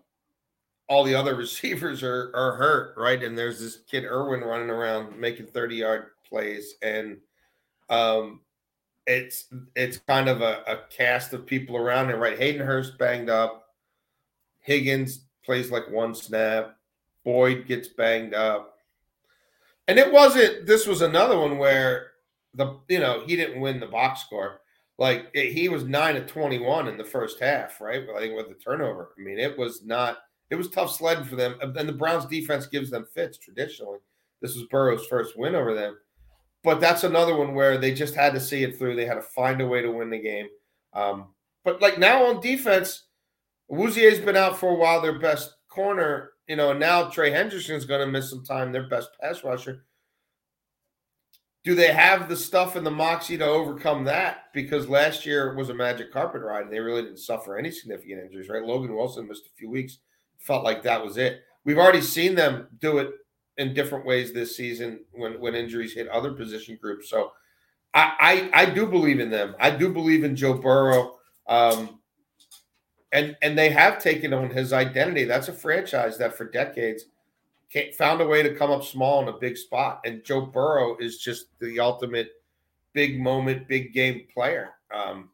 all 0.89 1.05
the 1.05 1.15
other 1.15 1.35
receivers 1.37 2.03
are 2.03 2.33
are 2.35 2.57
hurt, 2.57 2.95
right? 2.97 3.23
And 3.23 3.39
there's 3.39 3.61
this 3.61 3.77
kid 3.89 4.05
Irwin 4.05 4.41
running 4.41 4.71
around 4.71 5.17
making 5.21 5.47
thirty 5.47 5.77
yard 5.77 6.07
plays, 6.29 6.75
and 6.83 7.19
um, 7.91 8.41
it's 9.07 9.47
it's 9.75 9.99
kind 9.99 10.29
of 10.29 10.41
a, 10.41 10.63
a 10.67 10.79
cast 10.89 11.33
of 11.33 11.47
people 11.47 11.77
around 11.77 12.11
it, 12.11 12.17
right? 12.17 12.39
Hayden 12.39 12.65
Hurst 12.65 12.97
banged 12.99 13.29
up, 13.29 13.67
Higgins 14.61 15.27
plays 15.45 15.71
like 15.71 15.91
one 15.91 16.15
snap, 16.15 16.77
Boyd 17.25 17.67
gets 17.67 17.89
banged 17.89 18.35
up. 18.35 18.79
And 19.89 19.99
it 19.99 20.13
wasn't. 20.13 20.67
This 20.67 20.87
was 20.87 21.03
another 21.03 21.39
one 21.39 21.59
where 21.59 22.13
the 22.55 22.79
you 22.89 23.01
know 23.01 23.25
he 23.27 23.37
didn't 23.37 23.61
win 23.61 23.81
the 23.81 23.87
box 23.87 24.21
score. 24.21 24.61
Like 24.99 25.29
it, 25.35 25.53
he 25.53 25.69
was 25.69 25.85
nine 25.85 26.17
of 26.17 26.27
twenty 26.27 26.59
one 26.59 26.87
in 26.87 26.97
the 26.97 27.05
first 27.05 27.41
half, 27.41 27.81
right? 27.81 28.05
I 28.15 28.21
think 28.21 28.37
with 28.37 28.49
the 28.49 28.55
turnover. 28.55 29.11
I 29.19 29.23
mean, 29.23 29.39
it 29.39 29.59
was 29.59 29.83
not. 29.85 30.19
It 30.51 30.57
was 30.57 30.69
tough 30.69 30.93
sledding 30.93 31.25
for 31.25 31.37
them. 31.37 31.57
And 31.61 31.89
the 31.89 31.93
Browns 31.93 32.27
defense 32.27 32.67
gives 32.67 32.91
them 32.91 33.07
fits 33.15 33.39
traditionally. 33.39 33.99
This 34.41 34.57
was 34.57 34.65
Burrow's 34.65 35.07
first 35.07 35.39
win 35.39 35.55
over 35.55 35.75
them. 35.75 35.97
But 36.63 36.81
that's 36.81 37.05
another 37.05 37.37
one 37.37 37.55
where 37.55 37.79
they 37.79 37.95
just 37.95 38.15
had 38.15 38.35
to 38.35 38.41
see 38.41 38.63
it 38.63 38.79
through. 38.79 38.97
They 38.97 39.07
had 39.07 39.15
to 39.15 39.23
find 39.23 39.61
a 39.61 39.67
way 39.67 39.81
to 39.83 39.91
win 39.91 40.11
the 40.11 40.19
game. 40.19 40.49
Um, 40.93 41.29
but 41.65 41.81
like 41.81 41.99
now 41.99 42.27
on 42.27 42.41
defense, 42.41 43.07
Awuzie's 43.71 44.19
been 44.19 44.37
out 44.37 44.59
for 44.59 44.71
a 44.71 44.75
while, 44.75 45.01
their 45.01 45.19
best 45.19 45.55
corner 45.69 46.33
you 46.51 46.57
know, 46.57 46.73
now 46.73 47.05
Trey 47.05 47.31
Hendrickson's 47.31 47.85
going 47.85 48.01
to 48.01 48.11
miss 48.11 48.29
some 48.29 48.45
time, 48.45 48.73
their 48.73 48.89
best 48.89 49.11
pass 49.21 49.45
rusher. 49.45 49.85
Do 51.63 51.77
they 51.77 51.93
have 51.93 52.29
the 52.29 52.37
stuff 52.37 52.75
and 52.75 52.85
the 52.85 52.91
moxie 52.91 53.39
to 53.39 53.47
overcome 53.47 54.03
that? 54.07 54.53
Because 54.53 54.89
last 54.89 55.25
year 55.25 55.55
was 55.55 55.69
a 55.69 55.75
magic 55.75 56.13
carpet 56.13 56.43
ride 56.43 56.65
and 56.65 56.73
they 56.73 56.81
really 56.81 57.03
didn't 57.03 57.21
suffer 57.21 57.57
any 57.57 57.71
significant 57.71 58.25
injuries, 58.25 58.49
right? 58.49 58.65
Logan 58.65 58.97
Wilson 58.97 59.29
missed 59.29 59.47
a 59.47 59.57
few 59.57 59.71
weeks, 59.71 59.99
felt 60.41 60.65
like 60.65 60.83
that 60.83 61.05
was 61.05 61.19
it. 61.19 61.43
We've 61.65 61.79
already 61.79 62.01
seen 62.01 62.35
them 62.35 62.67
do 62.81 62.99
it 62.99 63.13
in 63.61 63.75
different 63.75 64.07
ways 64.07 64.33
this 64.33 64.57
season 64.57 65.01
when, 65.13 65.39
when 65.39 65.55
injuries 65.55 65.93
hit 65.93 66.09
other 66.09 66.33
position 66.33 66.79
groups. 66.81 67.11
So 67.11 67.33
I, 67.93 68.51
I, 68.55 68.63
I 68.63 68.65
do 68.65 68.87
believe 68.87 69.21
in 69.21 69.29
them. 69.29 69.55
I 69.61 69.71
do 69.71 69.93
believe 69.93 70.25
in 70.25 70.35
Joe 70.35 70.55
Burrow. 70.55 71.17
Um, 71.47 72.01
and 73.13 73.37
and 73.43 73.59
they 73.59 73.69
have 73.71 74.03
taken 74.03 74.33
on 74.33 74.51
his 74.51 74.73
identity. 74.73 75.25
That's 75.25 75.49
a 75.49 75.53
franchise 75.53 76.17
that 76.19 76.37
for 76.37 76.45
decades 76.45 77.05
found 77.99 78.21
a 78.21 78.27
way 78.27 78.43
to 78.43 78.55
come 78.55 78.71
up 78.71 78.83
small 78.83 79.23
in 79.23 79.29
a 79.29 79.39
big 79.39 79.57
spot. 79.57 80.01
And 80.05 80.25
Joe 80.25 80.41
Burrow 80.43 80.97
is 80.99 81.19
just 81.19 81.47
the 81.61 81.81
ultimate 81.81 82.31
big 82.93 83.21
moment, 83.21 83.69
big 83.69 83.93
game 83.93 84.23
player. 84.33 84.71
Um, 84.95 85.31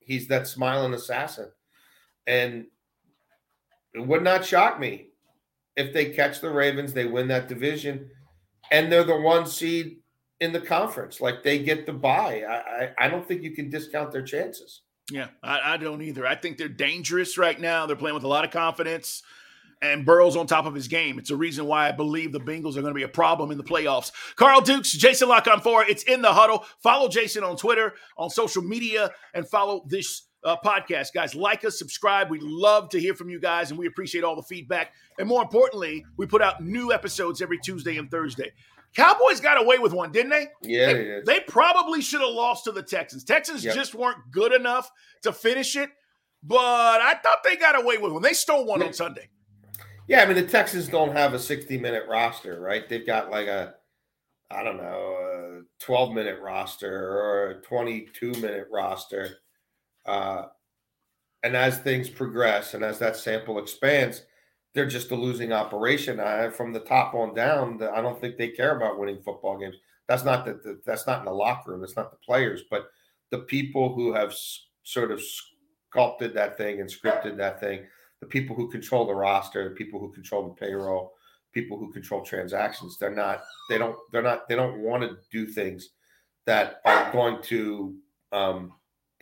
he's 0.00 0.28
that 0.28 0.46
smiling 0.46 0.94
assassin, 0.94 1.50
and 2.26 2.66
it 3.94 4.06
would 4.06 4.22
not 4.22 4.44
shock 4.44 4.78
me 4.78 5.08
if 5.76 5.92
they 5.92 6.06
catch 6.10 6.40
the 6.40 6.50
Ravens, 6.50 6.92
they 6.92 7.06
win 7.06 7.28
that 7.28 7.48
division, 7.48 8.10
and 8.70 8.90
they're 8.90 9.04
the 9.04 9.20
one 9.20 9.46
seed 9.46 9.98
in 10.40 10.52
the 10.52 10.60
conference. 10.60 11.20
Like 11.20 11.42
they 11.42 11.60
get 11.60 11.86
the 11.86 11.92
bye. 11.92 12.42
I, 12.48 12.90
I, 12.98 13.08
don't 13.08 13.26
think 13.26 13.42
you 13.42 13.52
can 13.52 13.70
discount 13.70 14.12
their 14.12 14.22
chances. 14.22 14.82
Yeah, 15.10 15.28
I, 15.42 15.74
I, 15.74 15.76
don't 15.76 16.02
either. 16.02 16.26
I 16.26 16.34
think 16.34 16.58
they're 16.58 16.68
dangerous 16.68 17.38
right 17.38 17.58
now. 17.58 17.86
They're 17.86 17.96
playing 17.96 18.14
with 18.14 18.24
a 18.24 18.28
lot 18.28 18.44
of 18.44 18.50
confidence, 18.50 19.22
and 19.80 20.04
Burrow's 20.04 20.36
on 20.36 20.46
top 20.46 20.66
of 20.66 20.74
his 20.74 20.88
game. 20.88 21.18
It's 21.18 21.30
a 21.30 21.36
reason 21.36 21.66
why 21.66 21.88
I 21.88 21.92
believe 21.92 22.32
the 22.32 22.40
Bengals 22.40 22.76
are 22.76 22.82
going 22.82 22.94
to 22.94 22.98
be 22.98 23.02
a 23.02 23.08
problem 23.08 23.50
in 23.50 23.58
the 23.58 23.64
playoffs. 23.64 24.12
Carl 24.36 24.60
Dukes, 24.60 24.92
Jason 24.92 25.28
La 25.28 25.40
Canfora. 25.40 25.84
It's 25.88 26.02
in 26.04 26.22
the 26.22 26.32
huddle. 26.32 26.64
Follow 26.82 27.08
Jason 27.08 27.44
on 27.44 27.56
Twitter, 27.56 27.94
on 28.16 28.30
social 28.30 28.62
media, 28.62 29.10
and 29.34 29.48
follow 29.48 29.84
this 29.86 30.22
uh, 30.44 30.56
podcast. 30.64 31.12
Guys, 31.14 31.34
like 31.34 31.64
us, 31.64 31.78
subscribe. 31.78 32.30
We 32.30 32.38
love 32.40 32.88
to 32.90 33.00
hear 33.00 33.14
from 33.14 33.28
you 33.28 33.40
guys, 33.40 33.70
and 33.70 33.78
we 33.78 33.86
appreciate 33.86 34.24
all 34.24 34.36
the 34.36 34.42
feedback. 34.42 34.92
And 35.18 35.28
more 35.28 35.42
importantly, 35.42 36.04
we 36.16 36.26
put 36.26 36.42
out 36.42 36.62
new 36.62 36.92
episodes 36.92 37.42
every 37.42 37.58
Tuesday 37.58 37.96
and 37.96 38.10
Thursday. 38.10 38.52
Cowboys 38.94 39.40
got 39.40 39.60
away 39.60 39.78
with 39.78 39.92
one, 39.92 40.12
didn't 40.12 40.30
they? 40.30 40.48
Yeah, 40.62 40.92
they, 40.92 41.04
they, 41.04 41.20
they 41.26 41.40
probably 41.40 42.02
should 42.02 42.20
have 42.20 42.30
lost 42.30 42.64
to 42.64 42.72
the 42.72 42.82
Texans. 42.82 43.24
Texans 43.24 43.64
yep. 43.64 43.74
just 43.74 43.94
weren't 43.94 44.18
good 44.30 44.52
enough 44.52 44.90
to 45.22 45.32
finish 45.32 45.76
it, 45.76 45.88
but 46.42 46.58
I 46.58 47.14
thought 47.22 47.38
they 47.42 47.56
got 47.56 47.80
away 47.80 47.96
with 47.96 48.12
one. 48.12 48.22
They 48.22 48.34
stole 48.34 48.66
one 48.66 48.80
yeah. 48.80 48.88
on 48.88 48.92
Sunday. 48.92 49.28
Yeah, 50.08 50.22
I 50.22 50.26
mean 50.26 50.36
the 50.36 50.46
Texans 50.46 50.88
don't 50.88 51.12
have 51.12 51.32
a 51.32 51.38
60 51.38 51.78
minute 51.78 52.04
roster, 52.08 52.60
right? 52.60 52.86
They've 52.86 53.06
got 53.06 53.30
like 53.30 53.46
a 53.46 53.74
I 54.50 54.62
don't 54.62 54.76
know, 54.76 55.62
a 55.62 55.84
12 55.84 56.12
minute 56.12 56.38
roster 56.40 56.92
or 56.92 57.50
a 57.50 57.62
22 57.62 58.32
minute 58.32 58.68
roster. 58.70 59.38
Uh, 60.06 60.44
and 61.42 61.56
as 61.56 61.78
things 61.78 62.08
progress 62.08 62.74
and 62.74 62.84
as 62.84 62.98
that 62.98 63.16
sample 63.16 63.58
expands, 63.58 64.22
they're 64.74 64.86
just 64.86 65.10
a 65.10 65.14
losing 65.14 65.52
operation. 65.52 66.20
I, 66.20 66.48
from 66.50 66.72
the 66.72 66.80
top 66.80 67.14
on 67.14 67.34
down, 67.34 67.82
I 67.82 68.00
don't 68.00 68.20
think 68.20 68.36
they 68.36 68.48
care 68.48 68.76
about 68.76 68.98
winning 68.98 69.20
football 69.22 69.58
games. 69.58 69.76
That's 70.08 70.24
not 70.24 70.44
the, 70.44 70.80
that's 70.86 71.06
not 71.06 71.20
in 71.20 71.24
the 71.26 71.32
locker 71.32 71.72
room. 71.72 71.80
That's 71.80 71.96
not 71.96 72.10
the 72.10 72.18
players, 72.24 72.62
but 72.70 72.90
the 73.30 73.40
people 73.40 73.94
who 73.94 74.12
have 74.12 74.30
s- 74.30 74.66
sort 74.82 75.10
of 75.10 75.20
sculpted 75.90 76.34
that 76.34 76.56
thing 76.56 76.80
and 76.80 76.88
scripted 76.88 77.36
that 77.36 77.60
thing. 77.60 77.84
The 78.20 78.26
people 78.26 78.56
who 78.56 78.70
control 78.70 79.06
the 79.06 79.14
roster, 79.14 79.68
the 79.68 79.74
people 79.74 80.00
who 80.00 80.12
control 80.12 80.48
the 80.48 80.54
payroll, 80.54 81.12
people 81.52 81.78
who 81.78 81.92
control 81.92 82.22
transactions. 82.22 82.96
They're 82.98 83.14
not. 83.14 83.42
They 83.68 83.78
don't. 83.78 83.96
They're 84.10 84.22
not. 84.22 84.48
They 84.48 84.54
don't 84.54 84.78
want 84.78 85.02
to 85.02 85.16
do 85.30 85.46
things 85.46 85.90
that 86.46 86.80
are 86.84 87.12
going 87.12 87.42
to 87.44 87.94
um, 88.32 88.72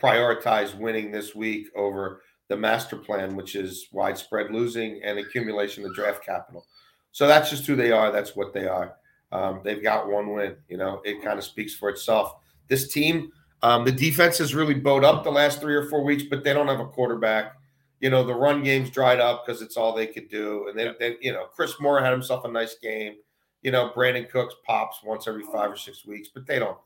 prioritize 0.01 0.75
winning 0.77 1.11
this 1.11 1.35
week 1.35 1.67
over 1.75 2.21
the 2.47 2.57
master 2.57 2.97
plan, 2.97 3.35
which 3.35 3.55
is 3.55 3.87
widespread 3.91 4.51
losing 4.51 5.01
and 5.03 5.19
accumulation 5.19 5.85
of 5.85 5.93
draft 5.95 6.25
capital. 6.25 6.65
So 7.11 7.27
that's 7.27 7.49
just 7.49 7.65
who 7.65 7.75
they 7.75 7.91
are. 7.91 8.11
That's 8.11 8.35
what 8.35 8.53
they 8.53 8.67
are. 8.67 8.95
Um, 9.31 9.61
they've 9.63 9.81
got 9.81 10.09
one 10.09 10.33
win. 10.33 10.55
You 10.67 10.77
know, 10.77 11.01
it 11.05 11.23
kind 11.23 11.37
of 11.37 11.45
speaks 11.45 11.73
for 11.73 11.89
itself. 11.89 12.35
This 12.67 12.91
team, 12.91 13.31
um, 13.61 13.85
the 13.85 13.91
defense 13.91 14.37
has 14.39 14.55
really 14.55 14.73
bowed 14.73 15.03
up 15.03 15.23
the 15.23 15.31
last 15.31 15.61
three 15.61 15.75
or 15.75 15.89
four 15.89 16.03
weeks, 16.03 16.23
but 16.23 16.43
they 16.43 16.53
don't 16.53 16.67
have 16.67 16.79
a 16.79 16.85
quarterback. 16.85 17.55
You 17.99 18.09
know, 18.09 18.23
the 18.25 18.33
run 18.33 18.63
game's 18.63 18.89
dried 18.89 19.19
up 19.19 19.45
because 19.45 19.61
it's 19.61 19.77
all 19.77 19.93
they 19.93 20.07
could 20.07 20.27
do. 20.27 20.67
And 20.67 20.77
then, 20.77 20.95
they, 20.99 21.17
you 21.21 21.31
know, 21.31 21.45
Chris 21.45 21.79
Moore 21.79 22.01
had 22.01 22.11
himself 22.11 22.43
a 22.45 22.51
nice 22.51 22.75
game. 22.75 23.15
You 23.61 23.71
know, 23.71 23.91
Brandin 23.95 24.29
Cooks 24.29 24.55
pops 24.65 25.03
once 25.03 25.27
every 25.27 25.43
five 25.43 25.71
or 25.71 25.77
six 25.77 26.05
weeks, 26.05 26.29
but 26.33 26.47
they 26.47 26.57
don't. 26.59 26.77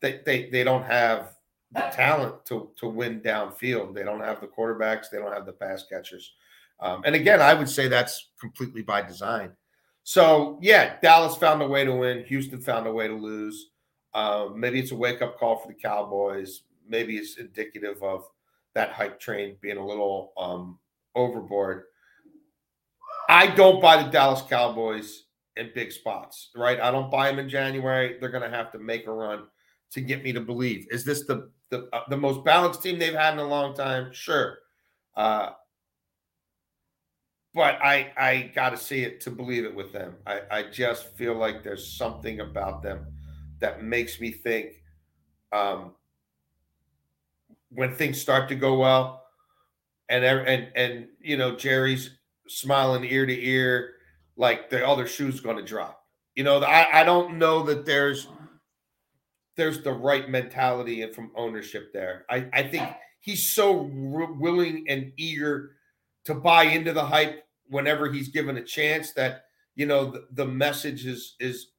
They 0.00 0.20
they 0.24 0.48
they 0.48 0.64
don't 0.64 0.84
have 0.84 1.34
the 1.72 1.80
talent 1.92 2.44
to 2.46 2.70
to 2.78 2.88
win 2.88 3.20
downfield. 3.20 3.94
They 3.94 4.04
don't 4.04 4.20
have 4.20 4.40
the 4.40 4.46
quarterbacks. 4.46 5.10
They 5.10 5.18
don't 5.18 5.32
have 5.32 5.46
the 5.46 5.52
pass 5.52 5.84
catchers. 5.90 6.32
Um, 6.80 7.02
and 7.04 7.14
again, 7.14 7.40
I 7.40 7.54
would 7.54 7.68
say 7.68 7.88
that's 7.88 8.30
completely 8.40 8.82
by 8.82 9.02
design. 9.02 9.52
So 10.04 10.58
yeah, 10.62 10.96
Dallas 11.00 11.36
found 11.36 11.60
a 11.60 11.68
way 11.68 11.84
to 11.84 11.94
win. 11.94 12.24
Houston 12.24 12.60
found 12.60 12.86
a 12.86 12.92
way 12.92 13.08
to 13.08 13.14
lose. 13.14 13.70
Um, 14.14 14.58
maybe 14.58 14.78
it's 14.78 14.92
a 14.92 14.96
wake 14.96 15.20
up 15.20 15.38
call 15.38 15.56
for 15.56 15.68
the 15.68 15.74
Cowboys. 15.74 16.62
Maybe 16.86 17.18
it's 17.18 17.38
indicative 17.38 18.02
of 18.02 18.24
that 18.74 18.92
hype 18.92 19.20
train 19.20 19.56
being 19.60 19.76
a 19.76 19.86
little 19.86 20.32
um, 20.38 20.78
overboard. 21.14 21.84
I 23.28 23.48
don't 23.48 23.82
buy 23.82 24.02
the 24.02 24.08
Dallas 24.08 24.42
Cowboys 24.48 25.24
in 25.56 25.70
big 25.74 25.92
spots, 25.92 26.50
right? 26.56 26.80
I 26.80 26.90
don't 26.90 27.10
buy 27.10 27.28
them 27.28 27.38
in 27.38 27.48
January. 27.48 28.16
They're 28.18 28.30
going 28.30 28.50
to 28.50 28.56
have 28.56 28.72
to 28.72 28.78
make 28.78 29.06
a 29.06 29.12
run 29.12 29.44
to 29.92 30.00
get 30.00 30.22
me 30.22 30.32
to 30.32 30.40
believe. 30.40 30.86
Is 30.90 31.04
this 31.04 31.24
the 31.26 31.50
the 31.70 31.88
uh, 31.92 32.02
the 32.08 32.16
most 32.16 32.44
balanced 32.44 32.82
team 32.82 32.98
they've 32.98 33.14
had 33.14 33.34
in 33.34 33.40
a 33.40 33.46
long 33.46 33.74
time? 33.74 34.10
Sure, 34.12 34.58
uh, 35.16 35.50
but 37.54 37.78
I 37.82 38.12
I 38.16 38.52
got 38.54 38.70
to 38.70 38.76
see 38.76 39.02
it 39.02 39.20
to 39.22 39.30
believe 39.30 39.64
it 39.64 39.74
with 39.74 39.92
them. 39.92 40.16
I 40.26 40.42
I 40.50 40.62
just 40.64 41.16
feel 41.16 41.34
like 41.34 41.62
there's 41.62 41.96
something 41.96 42.40
about 42.40 42.82
them 42.82 43.06
that 43.60 43.82
makes 43.82 44.20
me 44.20 44.30
think 44.30 44.82
um, 45.52 45.92
when 47.70 47.94
things 47.94 48.20
start 48.20 48.48
to 48.48 48.54
go 48.54 48.78
well, 48.78 49.24
and 50.08 50.24
and 50.24 50.68
and 50.74 51.08
you 51.20 51.36
know 51.36 51.56
Jerry's 51.56 52.18
smiling 52.46 53.04
ear 53.04 53.26
to 53.26 53.44
ear, 53.46 53.94
like 54.36 54.70
the 54.70 54.86
other 54.86 55.06
shoe's 55.06 55.40
going 55.40 55.56
to 55.56 55.62
drop. 55.62 56.02
You 56.34 56.44
know, 56.44 56.60
I 56.60 57.00
I 57.00 57.04
don't 57.04 57.38
know 57.38 57.62
that 57.64 57.84
there's 57.84 58.28
there's 59.58 59.82
the 59.82 59.92
right 59.92 60.30
mentality 60.30 61.02
and 61.02 61.14
from 61.14 61.32
ownership 61.36 61.92
there. 61.92 62.24
I, 62.30 62.46
I 62.52 62.62
think 62.62 62.88
he's 63.20 63.46
so 63.46 63.80
r- 63.80 64.32
willing 64.32 64.86
and 64.88 65.12
eager 65.18 65.72
to 66.24 66.34
buy 66.34 66.62
into 66.62 66.94
the 66.94 67.04
hype 67.04 67.44
whenever 67.66 68.10
he's 68.10 68.28
given 68.28 68.56
a 68.56 68.62
chance 68.62 69.12
that 69.12 69.44
you 69.74 69.84
know 69.84 70.12
the, 70.12 70.26
the 70.32 70.46
message 70.46 71.04
is 71.04 71.34
is 71.38 71.72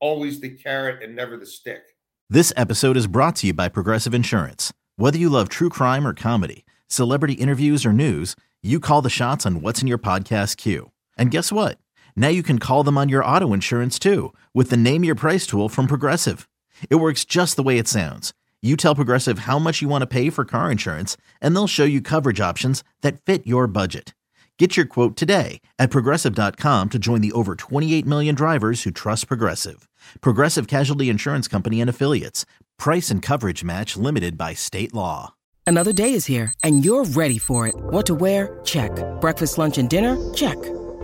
always 0.00 0.40
the 0.40 0.50
carrot 0.50 1.02
and 1.02 1.14
never 1.14 1.36
the 1.36 1.46
stick. 1.46 1.82
This 2.30 2.52
episode 2.56 2.96
is 2.96 3.06
brought 3.06 3.36
to 3.36 3.48
you 3.48 3.52
by 3.52 3.68
Progressive 3.68 4.14
Insurance. 4.14 4.72
Whether 4.96 5.18
you 5.18 5.28
love 5.28 5.48
true 5.48 5.68
crime 5.68 6.06
or 6.06 6.14
comedy, 6.14 6.64
celebrity 6.86 7.34
interviews 7.34 7.84
or 7.84 7.92
news, 7.92 8.36
you 8.62 8.80
call 8.80 9.02
the 9.02 9.10
shots 9.10 9.44
on 9.44 9.60
what's 9.60 9.82
in 9.82 9.88
your 9.88 9.98
podcast 9.98 10.56
queue. 10.56 10.90
And 11.18 11.30
guess 11.30 11.52
what? 11.52 11.78
Now 12.16 12.28
you 12.28 12.42
can 12.42 12.58
call 12.58 12.82
them 12.82 12.98
on 12.98 13.08
your 13.08 13.24
auto 13.24 13.52
insurance 13.52 13.98
too 13.98 14.32
with 14.52 14.70
the 14.70 14.76
Name 14.76 15.04
Your 15.04 15.14
Price 15.14 15.46
tool 15.46 15.68
from 15.68 15.86
Progressive. 15.86 16.48
It 16.90 16.96
works 16.96 17.24
just 17.24 17.54
the 17.54 17.62
way 17.62 17.78
it 17.78 17.86
sounds. 17.86 18.32
You 18.62 18.76
tell 18.76 18.94
Progressive 18.94 19.40
how 19.40 19.58
much 19.58 19.82
you 19.82 19.88
want 19.88 20.02
to 20.02 20.06
pay 20.06 20.30
for 20.30 20.46
car 20.46 20.70
insurance, 20.72 21.18
and 21.42 21.54
they'll 21.54 21.66
show 21.66 21.84
you 21.84 22.00
coverage 22.00 22.40
options 22.40 22.82
that 23.02 23.20
fit 23.20 23.46
your 23.46 23.66
budget. 23.66 24.14
Get 24.58 24.76
your 24.76 24.86
quote 24.86 25.16
today 25.16 25.60
at 25.78 25.90
progressive.com 25.90 26.88
to 26.88 26.98
join 26.98 27.20
the 27.20 27.32
over 27.32 27.56
28 27.56 28.06
million 28.06 28.34
drivers 28.34 28.84
who 28.84 28.90
trust 28.90 29.28
Progressive. 29.28 29.86
Progressive 30.22 30.66
Casualty 30.66 31.10
Insurance 31.10 31.46
Company 31.46 31.80
and 31.80 31.90
Affiliates. 31.90 32.46
Price 32.78 33.10
and 33.10 33.20
coverage 33.20 33.64
match 33.64 33.96
limited 33.96 34.38
by 34.38 34.54
state 34.54 34.94
law. 34.94 35.34
Another 35.66 35.92
day 35.92 36.12
is 36.12 36.26
here, 36.26 36.54
and 36.62 36.84
you're 36.84 37.04
ready 37.04 37.38
for 37.38 37.66
it. 37.66 37.74
What 37.76 38.06
to 38.06 38.14
wear? 38.14 38.60
Check. 38.64 38.92
Breakfast, 39.20 39.58
lunch, 39.58 39.76
and 39.76 39.90
dinner? 39.90 40.16
Check. 40.34 40.56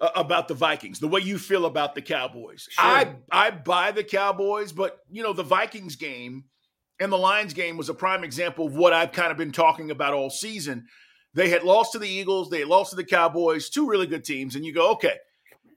uh, 0.00 0.10
about 0.14 0.48
the 0.48 0.54
Vikings, 0.54 0.98
the 0.98 1.08
way 1.08 1.20
you 1.20 1.38
feel 1.38 1.66
about 1.66 1.94
the 1.94 2.02
Cowboys. 2.02 2.66
Sure. 2.70 2.84
I, 2.84 3.14
I 3.30 3.50
buy 3.50 3.92
the 3.92 4.04
Cowboys, 4.04 4.72
but, 4.72 4.98
you 5.10 5.22
know, 5.22 5.32
the 5.32 5.42
Vikings 5.42 5.96
game 5.96 6.44
and 7.00 7.12
the 7.12 7.18
Lions 7.18 7.54
game 7.54 7.76
was 7.76 7.88
a 7.88 7.94
prime 7.94 8.24
example 8.24 8.66
of 8.66 8.74
what 8.74 8.92
I've 8.92 9.12
kind 9.12 9.30
of 9.30 9.36
been 9.36 9.52
talking 9.52 9.90
about 9.90 10.14
all 10.14 10.30
season– 10.30 10.86
they 11.36 11.50
had 11.50 11.64
lost 11.64 11.92
to 11.92 11.98
the 11.98 12.08
Eagles, 12.08 12.48
they 12.48 12.64
lost 12.64 12.90
to 12.90 12.96
the 12.96 13.04
Cowboys, 13.04 13.68
two 13.68 13.86
really 13.86 14.06
good 14.06 14.24
teams, 14.24 14.56
and 14.56 14.64
you 14.64 14.72
go, 14.72 14.92
okay. 14.92 15.18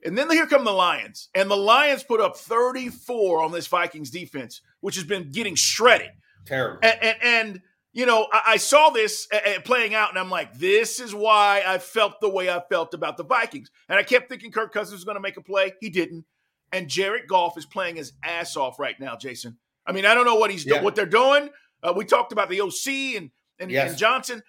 And 0.06 0.18
then 0.18 0.32
here 0.32 0.48
come 0.48 0.64
the 0.64 0.72
Lions, 0.72 1.28
and 1.36 1.52
the 1.52 1.58
Lions 1.58 2.02
put 2.02 2.22
up 2.22 2.38
34 2.38 3.44
on 3.44 3.52
this 3.52 3.68
Vikings 3.68 4.10
defense, 4.10 4.62
which 4.80 4.96
has 4.96 5.04
been 5.04 5.32
getting 5.32 5.56
shredded. 5.56 6.12
Terrible. 6.46 6.80
And, 6.82 7.04
and, 7.04 7.18
and 7.22 7.62
you 7.94 8.06
know, 8.06 8.28
I, 8.32 8.42
I 8.48 8.58
saw 8.58 8.90
this 8.92 9.28
uh, 9.34 9.60
playing 9.66 9.94
out, 9.96 10.10
and 10.10 10.18
I'm 10.20 10.30
like, 10.30 10.54
this 10.58 11.00
is 11.00 11.14
why 11.14 11.64
I 11.66 11.78
felt 11.80 12.22
the 12.22 12.30
way 12.30 12.50
I 12.50 12.62
felt 12.70 12.94
about 12.94 13.18
the 13.18 13.24
Vikings. 13.24 13.72
And 13.88 13.98
I 13.98 14.04
kept 14.04 14.30
thinking 14.30 14.52
Kirk 14.52 14.72
Cousins 14.74 14.94
was 14.96 15.04
going 15.06 15.16
to 15.16 15.22
make 15.22 15.38
a 15.38 15.42
play. 15.42 15.74
He 15.82 15.90
didn't. 15.90 16.26
And 16.72 16.88
Jared 16.88 17.28
Goff 17.28 17.58
is 17.58 17.66
playing 17.66 17.96
his 17.96 18.14
ass 18.24 18.56
off 18.56 18.80
right 18.80 19.00
now, 19.00 19.16
Jason. 19.16 19.58
I 19.88 19.92
mean, 19.92 20.06
I 20.06 20.14
don't 20.14 20.26
know 20.26 20.36
what 20.36 20.52
he's 20.52 20.66
Yeah. 20.66 20.80
do- 20.80 20.84
what 20.84 20.96
they're 20.96 21.06
doing. 21.08 21.50
Uh, 21.82 21.94
we 21.96 22.06
talked 22.06 22.32
about 22.32 22.50
the 22.50 22.62
OC 22.62 23.16
and 23.18 23.32
and, 23.60 23.72
Yes. 23.72 23.90
and 23.92 23.98
Johnson. 24.00 24.44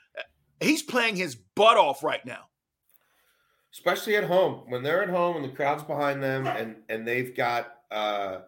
He's 0.60 0.82
playing 0.82 1.16
his 1.16 1.34
butt 1.34 1.76
off 1.78 2.02
right 2.04 2.24
now. 2.26 2.44
especially 3.72 4.16
at 4.16 4.24
home 4.24 4.64
when 4.68 4.82
they're 4.82 5.02
at 5.02 5.08
home 5.08 5.36
and 5.36 5.44
the 5.44 5.48
crowd's 5.56 5.84
behind 5.84 6.20
them 6.22 6.44
and 6.46 6.74
and 6.88 7.06
they've 7.06 7.36
got 7.36 7.72
uh 7.92 8.40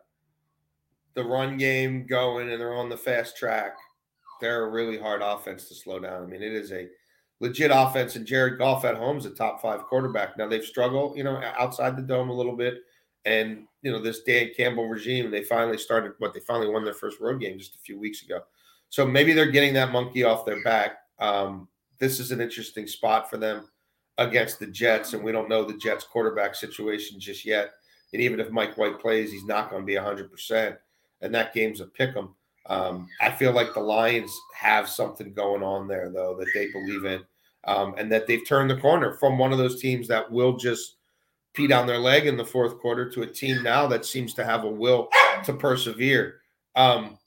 the 1.15 1.23
run 1.23 1.57
game 1.57 2.05
going 2.07 2.51
and 2.51 2.61
they're 2.61 2.75
on 2.75 2.89
the 2.89 2.97
fast 2.97 3.37
track 3.37 3.77
they're 4.43 4.65
a 4.65 4.71
really 4.71 4.99
hard 4.99 5.23
offense 5.23 5.69
to 5.69 5.75
slow 5.75 5.99
down 5.99 6.23
i 6.23 6.27
mean 6.27 6.43
it 6.43 6.53
is 6.53 6.71
a 6.73 6.89
legit 7.41 7.71
offense 7.73 8.17
and 8.17 8.27
jared 8.27 8.59
goff 8.59 8.85
at 8.85 8.97
home 8.97 9.17
is 9.17 9.25
a 9.25 9.31
top 9.31 9.63
five 9.63 9.85
quarterback 9.85 10.37
now 10.37 10.47
they've 10.47 10.65
struggled 10.65 11.17
you 11.17 11.25
know 11.25 11.41
outside 11.59 11.97
the 11.97 12.03
dome 12.03 12.29
a 12.29 12.35
little 12.35 12.57
bit 12.57 12.75
and 13.25 13.65
you 13.81 13.91
know 13.91 14.01
this 14.01 14.23
dan 14.25 14.51
campbell 14.55 14.89
regime 14.89 15.31
they 15.31 15.43
finally 15.43 15.79
started 15.79 16.13
what 16.19 16.35
they 16.35 16.41
finally 16.41 16.69
won 16.69 16.85
their 16.85 16.93
first 16.93 17.19
road 17.21 17.41
game 17.41 17.59
just 17.59 17.77
a 17.77 17.81
few 17.81 17.99
weeks 17.99 18.23
ago 18.23 18.41
so 18.91 19.07
maybe 19.07 19.33
they're 19.33 19.51
getting 19.51 19.73
that 19.73 19.93
monkey 19.93 20.23
off 20.23 20.45
their 20.45 20.63
back 20.63 20.99
um, 21.19 21.69
this 21.99 22.19
is 22.19 22.33
an 22.33 22.41
interesting 22.41 22.87
spot 22.87 23.31
for 23.31 23.37
them 23.37 23.69
against 24.19 24.59
the 24.59 24.67
Jets, 24.67 25.13
and 25.13 25.23
we 25.23 25.33
don't 25.33 25.49
know 25.49 25.65
the 25.65 25.79
Jets 25.79 26.05
quarterback 26.05 26.55
situation 26.55 27.21
just 27.21 27.45
yet. 27.45 27.73
And 28.13 28.21
even 28.21 28.41
if 28.41 28.51
Mike 28.51 28.77
White 28.77 28.99
plays, 28.99 29.31
he's 29.31 29.45
not 29.45 29.71
going 29.71 29.83
to 29.83 29.87
be 29.87 29.95
100%. 29.95 30.77
And 31.21 31.35
that 31.35 31.55
game's 31.55 31.81
a 31.81 31.87
pick 31.87 32.17
'em. 32.17 32.35
Um, 32.67 33.09
I 33.21 33.31
feel 33.31 33.53
like 33.53 33.75
the 33.75 33.81
Lions 33.81 34.33
have 34.55 34.89
something 34.89 35.33
going 35.33 35.63
on 35.63 35.89
there, 35.89 36.11
though, 36.11 36.37
that 36.39 36.49
they 36.55 36.71
believe 36.71 37.05
in, 37.05 37.23
um, 37.65 37.95
and 37.99 38.11
that 38.13 38.27
they've 38.27 38.47
turned 38.47 38.71
the 38.71 38.77
corner 38.77 39.15
from 39.15 39.39
one 39.39 39.53
of 39.53 39.59
those 39.59 39.81
teams 39.81 40.07
that 40.09 40.31
will 40.31 40.57
just 40.57 40.97
pee 41.55 41.67
down 41.67 41.87
their 41.87 41.99
leg 41.99 42.27
in 42.27 42.37
the 42.37 42.45
fourth 42.45 42.79
quarter 42.79 43.11
to 43.11 43.23
a 43.23 43.27
team 43.27 43.63
now 43.63 43.87
that 43.87 44.07
seems 44.07 44.33
to 44.35 44.45
have 44.45 44.65
a 44.65 44.69
will 44.69 45.09
to 45.45 45.53
persevere. 45.53 46.41
Um, 46.77 47.19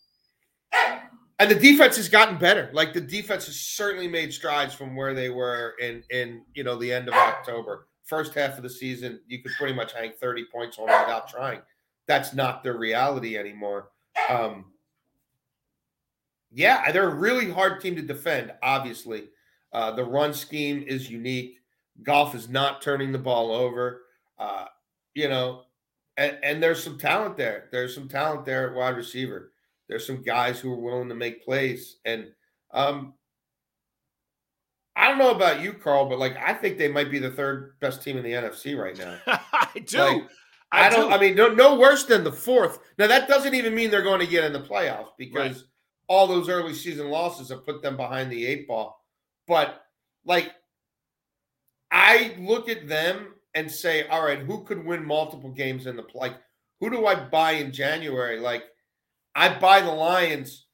and 1.40 1.52
the 1.52 1.56
defense 1.56 1.98
has 1.98 2.10
gotten 2.10 2.38
better. 2.38 2.70
Like 2.74 2.94
the 2.94 3.02
defense 3.02 3.46
has 3.48 3.60
certainly 3.60 4.08
made 4.08 4.34
strides 4.34 4.74
from 4.74 4.96
where 4.96 5.14
they 5.14 5.30
were 5.30 5.76
in 5.82 6.04
in 6.10 6.44
you 6.54 6.64
know 6.64 6.78
the 6.78 6.92
end 6.92 7.08
of 7.08 7.14
October. 7.14 7.88
First 8.06 8.34
half 8.34 8.58
of 8.58 8.64
the 8.64 8.70
season, 8.70 9.20
you 9.28 9.42
could 9.42 9.52
pretty 9.58 9.74
much 9.74 9.92
hang 9.94 10.12
30 10.20 10.46
points 10.52 10.78
on 10.78 10.86
without 10.86 11.28
trying. 11.28 11.62
That's 12.08 12.34
not 12.34 12.64
their 12.64 12.78
reality 12.78 13.38
anymore. 13.38 13.90
Um, 14.30 14.66
yeah, 16.56 16.90
they're 16.94 17.10
a 17.10 17.14
really 17.14 17.52
hard 17.52 17.82
team 17.82 17.98
to 17.98 18.02
defend, 18.02 18.54
obviously. 18.64 19.26
Uh, 19.74 19.92
the 19.92 20.06
run 20.06 20.34
scheme 20.34 20.86
is 20.88 21.12
unique. 21.12 21.60
Goff 22.02 22.34
is 22.34 22.48
not 22.48 22.82
turning 22.82 23.12
the 23.12 23.20
ball 23.20 23.52
over. 23.52 24.04
Uh, 24.40 24.66
you 25.14 25.28
know, 25.28 25.64
and, 26.16 26.38
and 26.42 26.64
there's 26.64 26.82
some 26.82 26.98
talent 26.98 27.36
there. 27.36 27.68
There's 27.74 27.94
some 27.94 28.08
talent 28.08 28.46
there 28.46 28.70
at 28.70 28.76
wide 28.76 28.96
receiver. 28.96 29.52
There's 29.90 30.08
some 30.08 30.24
guys 30.24 30.58
who 30.58 30.72
are 30.72 30.80
willing 30.80 31.10
to 31.10 31.16
make 31.16 31.44
plays. 31.44 31.98
And 32.06 32.28
um, 32.74 33.16
I 34.96 35.10
don't 35.10 35.18
know 35.18 35.32
about 35.32 35.62
you, 35.62 35.74
Carl, 35.74 36.08
but 36.08 36.20
like 36.20 36.38
I 36.38 36.54
think 36.54 36.78
they 36.78 36.88
might 36.88 37.12
be 37.12 37.20
the 37.20 37.32
third 37.32 37.78
best 37.82 38.02
team 38.02 38.16
in 38.16 38.24
the 38.24 38.32
NFC 38.32 38.82
right 38.82 38.98
now. 38.98 39.18
I 39.28 39.84
do. 39.86 40.00
Like, 40.00 40.24
I, 40.72 40.90
don't. 40.90 41.10
do. 41.10 41.16
I 41.16 41.20
mean, 41.20 41.36
no, 41.36 41.50
no 41.50 41.78
worse 41.78 42.06
than 42.06 42.24
the 42.24 42.32
fourth. 42.32 42.80
Now 42.98 43.08
that 43.08 43.28
doesn't 43.28 43.54
even 43.54 43.76
mean 43.76 43.92
they're 43.92 44.02
going 44.02 44.22
to 44.22 44.28
get 44.28 44.46
in 44.46 44.54
the 44.54 44.62
playoffs 44.62 45.10
because 45.18 45.66
all 46.08 46.28
those 46.28 46.50
early 46.50 46.74
season 46.74 47.10
losses 47.10 47.50
have 47.50 47.66
put 47.66 47.82
them 47.82 47.98
behind 47.98 48.32
the 48.32 48.46
eight 48.46 48.68
ball. 48.68 49.04
But 49.48 49.82
like, 50.26 50.52
I 51.92 52.36
look 52.40 52.70
at 52.70 52.88
them 52.88 53.36
and 53.54 53.72
say, 53.72 54.08
all 54.08 54.24
right, 54.24 54.40
who 54.40 54.64
could 54.64 54.86
win 54.86 55.06
multiple 55.06 55.52
games 55.52 55.88
in 55.88 55.96
the 55.96 56.04
play? 56.04 56.30
Like, 56.30 56.38
who 56.80 56.90
do 56.90 57.06
I 57.06 57.16
buy 57.16 57.52
in 57.54 57.72
January? 57.72 58.40
Like, 58.40 58.64
I 59.34 59.58
buy 59.58 59.82
the 59.82 59.92
Lions 59.92 60.66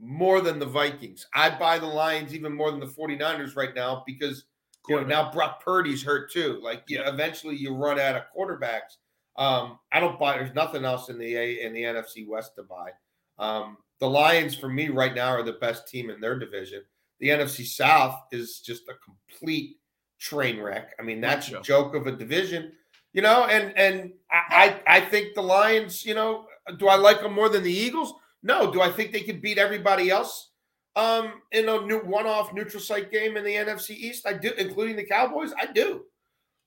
more 0.00 0.40
than 0.40 0.58
the 0.58 0.66
Vikings. 0.66 1.26
I 1.34 1.50
buy 1.50 1.78
the 1.78 1.86
Lions 1.86 2.34
even 2.34 2.54
more 2.54 2.70
than 2.70 2.80
the 2.80 2.86
49ers 2.86 3.54
right 3.56 3.74
now 3.74 4.02
because 4.06 4.44
you 4.88 4.96
know 4.96 5.04
now 5.04 5.30
Brock 5.30 5.62
Purdy's 5.62 6.02
hurt 6.02 6.32
too. 6.32 6.58
Like 6.62 6.84
you 6.88 6.98
know, 6.98 7.04
eventually 7.04 7.56
you 7.56 7.74
run 7.74 8.00
out 8.00 8.16
of 8.16 8.22
quarterbacks. 8.36 8.96
Um, 9.36 9.78
I 9.92 10.00
don't 10.00 10.18
buy 10.18 10.36
there's 10.38 10.54
nothing 10.54 10.84
else 10.84 11.10
in 11.10 11.18
the 11.18 11.36
A 11.36 11.64
in 11.64 11.72
the 11.74 11.82
NFC 11.82 12.26
West 12.26 12.52
to 12.56 12.62
buy. 12.62 12.90
Um, 13.38 13.76
the 14.00 14.08
Lions 14.08 14.54
for 14.54 14.68
me 14.68 14.88
right 14.88 15.14
now 15.14 15.28
are 15.28 15.42
the 15.42 15.52
best 15.52 15.86
team 15.86 16.10
in 16.10 16.20
their 16.20 16.38
division. 16.38 16.82
The 17.20 17.28
NFC 17.28 17.66
South 17.66 18.18
is 18.32 18.60
just 18.60 18.88
a 18.88 18.94
complete 19.04 19.76
train 20.18 20.60
wreck. 20.60 20.94
I 20.98 21.02
mean, 21.02 21.20
that's 21.20 21.50
a 21.50 21.60
joke 21.60 21.94
of 21.94 22.06
a 22.06 22.12
division, 22.12 22.72
you 23.12 23.20
know, 23.20 23.44
and 23.44 23.76
and 23.76 24.12
I 24.30 24.80
I, 24.86 25.00
think 25.00 25.34
the 25.34 25.42
Lions, 25.42 26.04
you 26.04 26.14
know, 26.14 26.46
do 26.78 26.88
I 26.88 26.96
like 26.96 27.20
them 27.20 27.34
more 27.34 27.50
than 27.50 27.62
the 27.62 27.72
Eagles? 27.72 28.14
No. 28.42 28.72
Do 28.72 28.80
I 28.80 28.90
think 28.90 29.12
they 29.12 29.20
could 29.20 29.42
beat 29.42 29.58
everybody 29.58 30.10
else 30.10 30.50
um, 30.96 31.34
in 31.52 31.68
a 31.68 31.80
new 31.82 31.98
one-off 31.98 32.54
neutral 32.54 32.82
site 32.82 33.12
game 33.12 33.36
in 33.36 33.44
the 33.44 33.54
NFC 33.54 33.90
East? 33.90 34.26
I 34.26 34.32
do, 34.32 34.52
including 34.56 34.96
the 34.96 35.04
Cowboys. 35.04 35.52
I 35.60 35.66
do. 35.66 36.04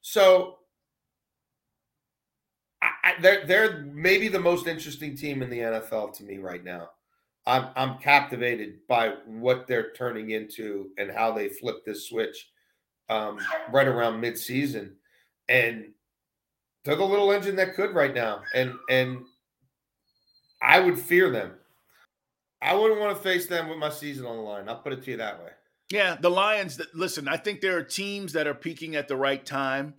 So 0.02 0.58
I, 2.80 2.90
I, 3.04 3.22
they're 3.22 3.46
they're 3.48 3.84
maybe 3.92 4.28
the 4.28 4.40
most 4.40 4.68
interesting 4.68 5.18
team 5.18 5.42
in 5.42 5.50
the 5.50 5.60
NFL 5.60 6.14
to 6.18 6.24
me 6.24 6.38
right 6.38 6.64
now. 6.64 6.90
I'm 7.46 7.68
I'm 7.76 7.98
captivated 8.00 8.88
by 8.88 9.16
what 9.26 9.68
they're 9.68 9.92
turning 9.92 10.32
into 10.32 10.90
and 10.98 11.12
how 11.12 11.32
they 11.34 11.50
flip 11.50 11.84
this 11.86 12.08
switch 12.08 12.50
um, 13.10 13.38
right 13.72 13.88
around 13.88 14.22
mid-season, 14.22 14.96
and 15.50 15.86
they're 16.86 16.96
the 16.96 17.04
little 17.04 17.32
engine 17.32 17.56
that 17.58 17.76
could 17.76 17.94
right 17.94 18.14
now, 18.14 18.42
and 18.54 18.74
and 18.90 19.26
I 20.62 20.80
would 20.80 20.98
fear 20.98 21.30
them. 21.30 21.52
I 22.62 22.76
wouldn't 22.76 23.02
want 23.02 23.18
to 23.18 23.22
face 23.22 23.48
them 23.48 23.68
with 23.68 23.78
my 23.78 23.90
season 23.90 24.26
on 24.26 24.38
the 24.38 24.42
line. 24.42 24.70
I'll 24.70 24.78
put 24.78 24.94
it 24.94 25.04
to 25.04 25.12
you 25.12 25.18
that 25.18 25.44
way. 25.44 25.50
Yeah, 25.92 26.16
the 26.20 26.30
Lions. 26.30 26.78
that- 26.78 26.96
Listen, 26.96 27.28
I 27.28 27.36
think 27.36 27.60
there 27.60 27.78
are 27.78 27.84
teams 27.84 28.32
that 28.34 28.48
are 28.48 28.54
peaking 28.56 28.96
at 28.96 29.10
the 29.10 29.18
right 29.18 29.46
time, 29.46 29.96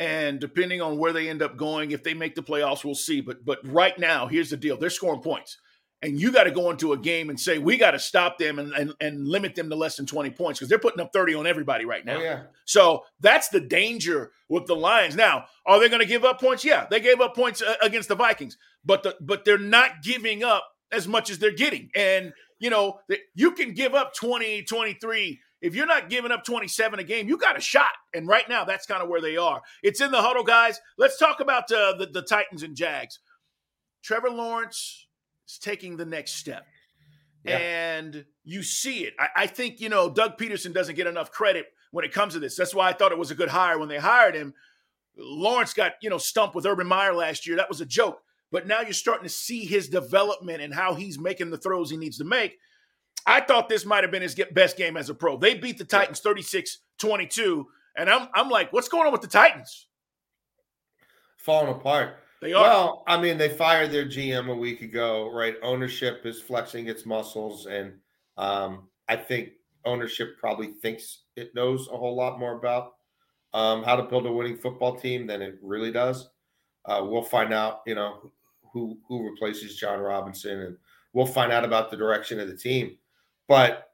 and 0.00 0.40
depending 0.40 0.82
on 0.82 0.98
where 0.98 1.12
they 1.12 1.28
end 1.28 1.42
up 1.42 1.56
going, 1.56 1.92
if 1.92 2.02
they 2.02 2.14
make 2.14 2.34
the 2.34 2.42
playoffs, 2.42 2.84
we'll 2.84 2.96
see. 2.96 3.20
But 3.20 3.44
but 3.44 3.60
right 3.64 3.96
now, 3.98 4.26
here's 4.26 4.50
the 4.50 4.56
deal: 4.56 4.76
they're 4.76 4.90
scoring 4.90 5.20
points, 5.22 5.58
and 6.02 6.20
you 6.20 6.30
got 6.30 6.44
to 6.44 6.50
go 6.50 6.70
into 6.70 6.92
a 6.92 6.98
game 6.98 7.28
and 7.30 7.38
say 7.38 7.58
we 7.58 7.76
got 7.76 7.92
to 7.92 7.98
stop 7.98 8.38
them 8.38 8.58
and, 8.58 8.72
and, 8.72 8.92
and 9.00 9.26
limit 9.26 9.54
them 9.54 9.68
to 9.70 9.76
less 9.76 9.96
than 9.96 10.06
20 10.06 10.30
points 10.30 10.58
because 10.58 10.68
they're 10.68 10.78
putting 10.78 11.00
up 11.00 11.12
30 11.12 11.34
on 11.34 11.46
everybody 11.46 11.84
right 11.84 12.04
now. 12.04 12.18
Oh, 12.18 12.22
yeah. 12.22 12.42
So 12.64 13.04
that's 13.20 13.48
the 13.48 13.60
danger 13.60 14.30
with 14.48 14.66
the 14.66 14.76
Lions. 14.76 15.16
Now, 15.16 15.46
are 15.66 15.80
they 15.80 15.88
going 15.88 16.00
to 16.00 16.06
give 16.06 16.24
up 16.24 16.40
points? 16.40 16.64
Yeah, 16.64 16.86
they 16.90 17.00
gave 17.00 17.20
up 17.20 17.34
points 17.34 17.62
uh, 17.62 17.74
against 17.82 18.08
the 18.08 18.14
Vikings, 18.14 18.56
but 18.84 19.02
the, 19.02 19.16
but 19.20 19.44
they're 19.44 19.58
not 19.58 20.02
giving 20.02 20.44
up 20.44 20.64
as 20.92 21.08
much 21.08 21.30
as 21.30 21.38
they're 21.38 21.52
getting. 21.52 21.90
And 21.94 22.32
you 22.60 22.70
know, 22.70 23.00
you 23.34 23.52
can 23.52 23.72
give 23.72 23.94
up 23.94 24.14
20, 24.14 24.62
23 24.62 25.40
if 25.60 25.74
you're 25.74 25.86
not 25.86 26.08
giving 26.08 26.30
up 26.30 26.44
27 26.44 27.00
a 27.00 27.04
game, 27.04 27.28
you 27.28 27.36
got 27.36 27.58
a 27.58 27.60
shot. 27.60 27.90
And 28.14 28.28
right 28.28 28.48
now, 28.48 28.64
that's 28.64 28.86
kind 28.86 29.02
of 29.02 29.08
where 29.08 29.20
they 29.20 29.36
are. 29.36 29.60
It's 29.82 30.00
in 30.00 30.10
the 30.10 30.22
huddle, 30.22 30.44
guys. 30.44 30.80
Let's 30.96 31.18
talk 31.18 31.40
about 31.40 31.70
uh, 31.72 31.94
the, 31.94 32.06
the 32.06 32.22
Titans 32.22 32.62
and 32.62 32.76
Jags. 32.76 33.18
Trevor 34.02 34.30
Lawrence 34.30 35.07
is 35.48 35.58
taking 35.58 35.96
the 35.96 36.04
next 36.04 36.36
step. 36.36 36.66
Yeah. 37.44 37.58
And 37.58 38.24
you 38.44 38.62
see 38.62 39.04
it. 39.04 39.14
I, 39.18 39.28
I, 39.36 39.46
think, 39.46 39.80
you 39.80 39.88
know, 39.88 40.10
Doug 40.10 40.36
Pederson 40.38 40.74
doesn't 40.74 40.96
get 40.96 41.06
enough 41.06 41.30
credit 41.30 41.66
when 41.92 42.04
it 42.04 42.12
comes 42.12 42.34
to 42.34 42.40
this. 42.40 42.56
That's 42.56 42.74
why 42.74 42.88
I 42.88 42.92
thought 42.92 43.12
it 43.12 43.18
was 43.18 43.30
a 43.30 43.36
good 43.36 43.48
hire 43.48 43.78
when 43.78 43.88
they 43.88 43.98
hired 43.98 44.34
him. 44.34 44.54
Lawrence 45.16 45.72
got, 45.72 45.92
you 46.02 46.10
know, 46.10 46.18
stumped 46.18 46.54
with 46.54 46.66
Urban 46.66 46.86
Meyer 46.86 47.14
last 47.14 47.46
year. 47.46 47.56
That 47.56 47.68
was 47.68 47.80
a 47.80 47.86
joke. 47.86 48.20
But 48.50 48.66
now 48.66 48.80
you're 48.80 48.92
starting 48.92 49.24
to 49.24 49.32
see 49.32 49.64
his 49.64 49.88
development 49.88 50.62
and 50.62 50.74
how 50.74 50.94
he's 50.94 51.18
making 51.18 51.50
the 51.50 51.58
throws 51.58 51.90
he 51.90 51.96
needs 51.96 52.18
to 52.18 52.24
make. 52.24 52.58
I 53.26 53.40
thought 53.40 53.68
this 53.68 53.84
might 53.84 54.04
have 54.04 54.10
been 54.10 54.22
his 54.22 54.36
best 54.52 54.76
game 54.76 54.96
as 54.96 55.10
a 55.10 55.14
pro. 55.14 55.36
They 55.36 55.54
beat 55.54 55.78
the 55.78 55.84
Titans 55.84 56.20
36 56.20 56.78
22. 56.98 57.66
And 57.96 58.08
I'm, 58.08 58.28
I'm 58.34 58.48
like, 58.48 58.72
what's 58.72 58.88
going 58.88 59.06
on 59.06 59.12
with 59.12 59.22
the 59.22 59.28
Titans? 59.28 59.88
Falling 61.36 61.74
apart. 61.74 62.16
They 62.40 62.52
are. 62.52 62.62
Well, 62.62 63.04
I 63.06 63.20
mean, 63.20 63.36
they 63.36 63.48
fired 63.48 63.90
their 63.90 64.06
GM 64.06 64.50
a 64.50 64.54
week 64.54 64.82
ago, 64.82 65.30
right? 65.32 65.56
Ownership 65.62 66.24
is 66.24 66.40
flexing 66.40 66.86
its 66.86 67.04
muscles, 67.04 67.66
and 67.66 67.94
um, 68.36 68.88
I 69.08 69.16
think 69.16 69.50
ownership 69.84 70.38
probably 70.38 70.68
thinks 70.68 71.22
it 71.36 71.54
knows 71.54 71.88
a 71.88 71.96
whole 71.96 72.14
lot 72.14 72.38
more 72.38 72.56
about 72.56 72.94
um, 73.54 73.82
how 73.82 73.96
to 73.96 74.02
build 74.04 74.26
a 74.26 74.32
winning 74.32 74.56
football 74.56 74.96
team 74.96 75.26
than 75.26 75.42
it 75.42 75.58
really 75.62 75.90
does. 75.90 76.28
Uh, 76.84 77.04
we'll 77.04 77.22
find 77.22 77.52
out, 77.52 77.80
you 77.86 77.94
know, 77.94 78.30
who 78.72 78.98
who 79.08 79.28
replaces 79.28 79.76
Jon 79.76 79.98
Robinson, 79.98 80.60
and 80.60 80.76
we'll 81.12 81.26
find 81.26 81.52
out 81.52 81.64
about 81.64 81.90
the 81.90 81.96
direction 81.96 82.38
of 82.38 82.48
the 82.48 82.56
team. 82.56 82.96
But 83.48 83.90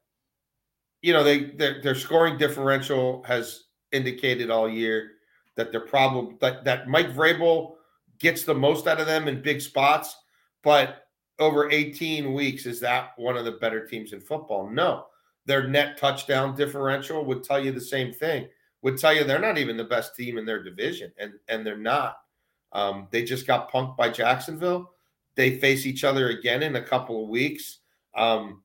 you 1.01 1.13
know, 1.13 1.23
they 1.23 1.45
their, 1.51 1.81
their 1.81 1.95
scoring 1.95 2.37
differential 2.37 3.23
has 3.23 3.63
indicated 3.91 4.51
all 4.51 4.69
year 4.69 5.11
that 5.55 5.71
they're 5.71 5.79
probably 5.79 6.35
that, 6.41 6.63
that 6.65 6.87
Mike 6.87 7.13
Vrabel 7.13 7.75
gets 8.19 8.43
the 8.43 8.55
most 8.55 8.87
out 8.87 8.99
of 8.99 9.07
them 9.07 9.27
in 9.27 9.41
big 9.41 9.61
spots, 9.61 10.15
but 10.63 11.05
over 11.39 11.69
18 11.69 12.33
weeks, 12.33 12.65
is 12.65 12.79
that 12.79 13.11
one 13.17 13.37
of 13.37 13.45
the 13.45 13.53
better 13.53 13.85
teams 13.85 14.13
in 14.13 14.21
football? 14.21 14.69
No. 14.69 15.05
Their 15.45 15.67
net 15.67 15.97
touchdown 15.97 16.55
differential 16.55 17.25
would 17.25 17.43
tell 17.43 17.63
you 17.63 17.71
the 17.71 17.81
same 17.81 18.13
thing. 18.13 18.47
Would 18.81 18.97
tell 18.97 19.13
you 19.13 19.23
they're 19.23 19.39
not 19.39 19.57
even 19.57 19.77
the 19.77 19.83
best 19.83 20.15
team 20.15 20.37
in 20.37 20.45
their 20.45 20.63
division, 20.63 21.11
and 21.17 21.33
and 21.47 21.65
they're 21.65 21.77
not. 21.77 22.17
Um, 22.71 23.07
they 23.11 23.23
just 23.23 23.47
got 23.47 23.71
punked 23.71 23.97
by 23.97 24.09
Jacksonville. 24.09 24.91
They 25.35 25.59
face 25.59 25.85
each 25.85 26.03
other 26.03 26.29
again 26.29 26.63
in 26.63 26.75
a 26.75 26.81
couple 26.81 27.23
of 27.23 27.29
weeks. 27.29 27.79
Um, 28.15 28.63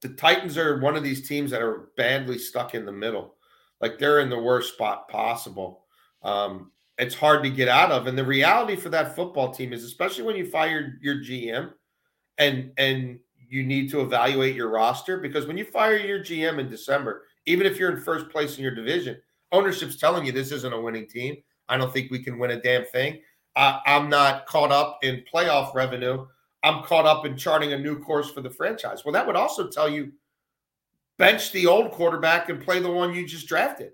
the 0.00 0.10
Titans 0.10 0.58
are 0.58 0.80
one 0.80 0.96
of 0.96 1.04
these 1.04 1.28
teams 1.28 1.50
that 1.52 1.62
are 1.62 1.90
badly 1.96 2.38
stuck 2.38 2.74
in 2.74 2.84
the 2.84 2.92
middle. 2.92 3.36
Like 3.80 3.98
they're 3.98 4.20
in 4.20 4.30
the 4.30 4.38
worst 4.38 4.74
spot 4.74 5.08
possible. 5.08 5.84
Um, 6.22 6.72
it's 7.02 7.16
hard 7.16 7.42
to 7.42 7.50
get 7.50 7.68
out 7.68 7.90
of. 7.90 8.06
And 8.06 8.16
the 8.16 8.24
reality 8.24 8.76
for 8.76 8.88
that 8.90 9.16
football 9.16 9.52
team 9.52 9.72
is, 9.72 9.82
especially 9.82 10.22
when 10.22 10.36
you 10.36 10.48
fire 10.48 10.98
your 11.02 11.16
GM 11.16 11.72
and 12.38 12.72
and 12.78 13.18
you 13.48 13.64
need 13.64 13.90
to 13.90 14.00
evaluate 14.00 14.54
your 14.54 14.70
roster, 14.70 15.18
because 15.18 15.46
when 15.46 15.58
you 15.58 15.64
fire 15.64 15.96
your 15.96 16.20
GM 16.20 16.58
in 16.58 16.70
December, 16.70 17.24
even 17.44 17.66
if 17.66 17.78
you're 17.78 17.90
in 17.90 18.00
first 18.00 18.30
place 18.30 18.56
in 18.56 18.62
your 18.62 18.74
division, 18.74 19.20
ownership's 19.50 19.96
telling 19.96 20.24
you 20.24 20.32
this 20.32 20.52
isn't 20.52 20.72
a 20.72 20.80
winning 20.80 21.08
team. 21.08 21.36
I 21.68 21.76
don't 21.76 21.92
think 21.92 22.10
we 22.10 22.22
can 22.22 22.38
win 22.38 22.52
a 22.52 22.62
damn 22.62 22.86
thing. 22.86 23.20
Uh, 23.56 23.80
I'm 23.84 24.08
not 24.08 24.46
caught 24.46 24.72
up 24.72 24.98
in 25.02 25.24
playoff 25.32 25.74
revenue. 25.74 26.24
I'm 26.62 26.84
caught 26.84 27.04
up 27.04 27.26
in 27.26 27.36
charting 27.36 27.72
a 27.72 27.78
new 27.78 27.98
course 27.98 28.30
for 28.30 28.40
the 28.40 28.50
franchise. 28.50 29.04
Well, 29.04 29.12
that 29.12 29.26
would 29.26 29.36
also 29.36 29.68
tell 29.68 29.88
you 29.88 30.12
bench 31.18 31.50
the 31.52 31.66
old 31.66 31.90
quarterback 31.90 32.48
and 32.48 32.62
play 32.62 32.78
the 32.78 32.90
one 32.90 33.12
you 33.12 33.26
just 33.26 33.48
drafted. 33.48 33.92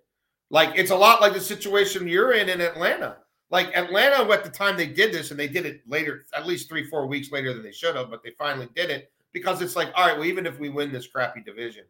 Like 0.51 0.77
it's 0.77 0.91
a 0.91 0.97
lot 0.97 1.21
like 1.21 1.35
the 1.35 1.41
situation 1.41 2.09
you're 2.09 2.33
in 2.33 2.49
in 2.49 2.61
Atlanta. 2.61 3.19
Like 3.51 3.75
Atlanta, 3.75 4.31
at 4.31 4.45
the 4.45 4.51
time 4.51 4.77
they 4.77 4.87
did 4.87 5.13
this, 5.13 5.31
and 5.31 5.41
they 5.41 5.49
did 5.49 5.65
it 5.65 5.81
later, 5.87 6.27
at 6.37 6.47
least 6.47 6.69
three, 6.69 6.85
four 6.85 7.07
weeks 7.07 7.33
later 7.33 7.55
than 7.55 7.63
they 7.63 7.73
should 7.73 7.97
have, 7.97 8.11
but 8.11 8.23
they 8.23 8.33
finally 8.39 8.69
did 8.75 8.91
it 8.91 9.11
because 9.33 9.63
it's 9.63 9.77
like, 9.77 9.91
all 9.95 10.07
right, 10.07 10.19
well, 10.19 10.27
even 10.27 10.47
if 10.47 10.59
we 10.59 10.69
win 10.69 10.93
this 10.93 11.07
crappy 11.07 11.41
division 11.41 11.85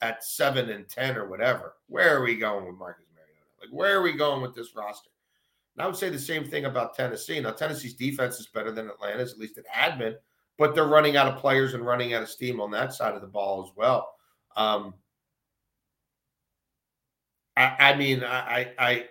at 0.00 0.24
seven 0.24 0.70
and 0.70 0.88
ten 0.88 1.16
or 1.16 1.28
whatever, 1.28 1.74
where 1.88 2.16
are 2.16 2.22
we 2.22 2.36
going 2.36 2.66
with 2.66 2.76
Marcus 2.76 3.06
Mariota? 3.14 3.46
Like, 3.60 3.70
where 3.70 3.96
are 3.96 4.02
we 4.02 4.14
going 4.14 4.42
with 4.42 4.54
this 4.54 4.74
roster? 4.74 5.10
And 5.76 5.84
I 5.84 5.86
would 5.86 5.96
say 5.96 6.08
the 6.08 6.18
same 6.18 6.44
thing 6.44 6.64
about 6.64 6.94
Tennessee. 6.94 7.38
Now, 7.38 7.52
Tennessee's 7.52 7.94
defense 7.94 8.40
is 8.40 8.46
better 8.46 8.72
than 8.72 8.88
Atlanta's, 8.88 9.32
at 9.32 9.38
least 9.38 9.58
it 9.58 9.66
had 9.68 9.98
been, 9.98 10.16
but 10.58 10.74
they're 10.74 10.86
running 10.86 11.16
out 11.16 11.28
of 11.28 11.38
players 11.38 11.74
and 11.74 11.84
running 11.84 12.14
out 12.14 12.22
of 12.22 12.28
steam 12.30 12.60
on 12.60 12.70
that 12.72 12.94
side 12.94 13.14
of 13.14 13.20
the 13.20 13.26
ball 13.26 13.62
as 13.64 13.76
well. 13.76 14.14
Um, 14.56 14.94
I, 17.56 17.76
I 17.78 17.96
mean, 17.96 18.22
I, 18.22 18.72
I, 18.78 19.04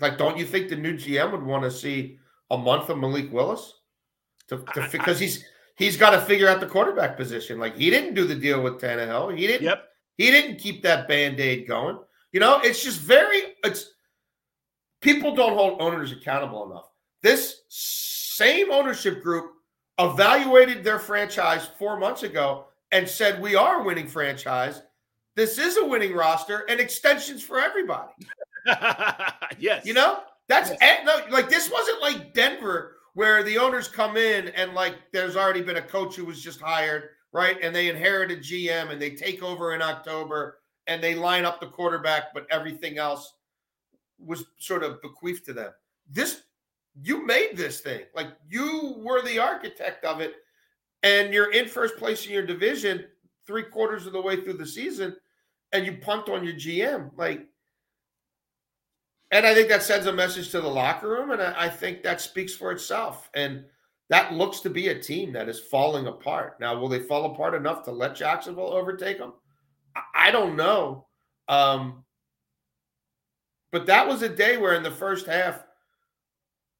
like, 0.00 0.18
don't 0.18 0.38
you 0.38 0.44
think 0.44 0.68
the 0.68 0.76
new 0.76 0.94
GM 0.94 1.32
would 1.32 1.42
want 1.42 1.64
to 1.64 1.70
see 1.70 2.18
a 2.50 2.56
month 2.56 2.88
of 2.88 2.98
Malik 2.98 3.32
Willis 3.32 3.74
to, 4.48 4.64
because 4.90 5.18
he's 5.18 5.44
he's 5.76 5.96
got 5.96 6.10
to 6.10 6.20
figure 6.20 6.48
out 6.48 6.60
the 6.60 6.66
quarterback 6.66 7.16
position. 7.16 7.58
Like, 7.58 7.76
he 7.76 7.90
didn't 7.90 8.14
do 8.14 8.26
the 8.26 8.34
deal 8.34 8.62
with 8.62 8.80
Tannehill. 8.80 9.36
He 9.36 9.46
didn't. 9.46 9.64
Yep. 9.64 9.84
He 10.16 10.30
didn't 10.30 10.58
keep 10.58 10.82
that 10.82 11.08
band 11.08 11.40
aid 11.40 11.66
going. 11.66 11.98
You 12.32 12.40
know, 12.40 12.60
it's 12.62 12.84
just 12.84 13.00
very. 13.00 13.54
It's 13.64 13.94
people 15.00 15.34
don't 15.34 15.54
hold 15.54 15.80
owners 15.80 16.12
accountable 16.12 16.70
enough. 16.70 16.90
This 17.22 17.62
same 17.68 18.70
ownership 18.70 19.22
group 19.22 19.52
evaluated 19.98 20.82
their 20.82 20.98
franchise 20.98 21.68
four 21.78 21.98
months 21.98 22.22
ago 22.22 22.66
and 22.92 23.08
said 23.08 23.40
we 23.40 23.54
are 23.54 23.80
a 23.80 23.84
winning 23.84 24.08
franchise 24.08 24.82
this 25.40 25.56
is 25.56 25.78
a 25.78 25.86
winning 25.86 26.12
roster 26.12 26.66
and 26.68 26.78
extensions 26.78 27.42
for 27.42 27.58
everybody. 27.58 28.12
yes. 29.58 29.86
You 29.86 29.94
know, 29.94 30.20
that's 30.48 30.68
yes. 30.68 30.78
Eh, 30.82 31.04
no, 31.04 31.18
like 31.30 31.48
this 31.48 31.70
wasn't 31.70 32.02
like 32.02 32.34
Denver 32.34 32.96
where 33.14 33.42
the 33.42 33.56
owners 33.56 33.88
come 33.88 34.18
in 34.18 34.48
and 34.48 34.74
like 34.74 34.96
there's 35.14 35.36
already 35.36 35.62
been 35.62 35.78
a 35.78 35.82
coach 35.82 36.14
who 36.14 36.26
was 36.26 36.42
just 36.42 36.60
hired, 36.60 37.04
right? 37.32 37.56
And 37.62 37.74
they 37.74 37.88
inherit 37.88 38.30
a 38.30 38.36
GM 38.36 38.90
and 38.90 39.00
they 39.00 39.12
take 39.12 39.42
over 39.42 39.74
in 39.74 39.80
October 39.80 40.58
and 40.86 41.02
they 41.02 41.14
line 41.14 41.46
up 41.46 41.58
the 41.58 41.68
quarterback, 41.68 42.34
but 42.34 42.46
everything 42.50 42.98
else 42.98 43.32
was 44.18 44.44
sort 44.58 44.82
of 44.82 45.00
bequeathed 45.00 45.46
to 45.46 45.54
them. 45.54 45.72
This 46.10 46.42
you 47.00 47.24
made 47.24 47.56
this 47.56 47.80
thing. 47.80 48.02
Like 48.14 48.28
you 48.46 48.96
were 48.98 49.22
the 49.22 49.38
architect 49.38 50.04
of 50.04 50.20
it 50.20 50.34
and 51.02 51.32
you're 51.32 51.50
in 51.50 51.66
first 51.66 51.96
place 51.96 52.26
in 52.26 52.32
your 52.32 52.44
division 52.44 53.06
three 53.46 53.62
quarters 53.62 54.06
of 54.06 54.12
the 54.12 54.20
way 54.20 54.36
through 54.36 54.58
the 54.58 54.66
season 54.66 55.16
and 55.72 55.86
you 55.86 55.92
punt 55.94 56.28
on 56.28 56.44
your 56.44 56.54
GM. 56.54 57.10
Like, 57.16 57.46
and 59.30 59.46
I 59.46 59.54
think 59.54 59.68
that 59.68 59.82
sends 59.82 60.06
a 60.06 60.12
message 60.12 60.50
to 60.50 60.60
the 60.60 60.68
locker 60.68 61.08
room, 61.08 61.30
and 61.30 61.40
I, 61.40 61.66
I 61.66 61.68
think 61.68 62.02
that 62.02 62.20
speaks 62.20 62.54
for 62.54 62.72
itself. 62.72 63.30
And 63.34 63.64
that 64.08 64.32
looks 64.32 64.60
to 64.60 64.70
be 64.70 64.88
a 64.88 65.00
team 65.00 65.32
that 65.32 65.48
is 65.48 65.60
falling 65.60 66.08
apart. 66.08 66.58
Now, 66.60 66.78
will 66.78 66.88
they 66.88 66.98
fall 66.98 67.26
apart 67.26 67.54
enough 67.54 67.84
to 67.84 67.92
let 67.92 68.16
Jacksonville 68.16 68.72
overtake 68.72 69.18
them? 69.18 69.34
I, 69.94 70.02
I 70.14 70.30
don't 70.32 70.56
know. 70.56 71.06
Um, 71.48 72.04
but 73.70 73.86
that 73.86 74.08
was 74.08 74.22
a 74.22 74.28
day 74.28 74.56
where 74.56 74.74
in 74.74 74.82
the 74.82 74.90
first 74.90 75.26
half, 75.26 75.64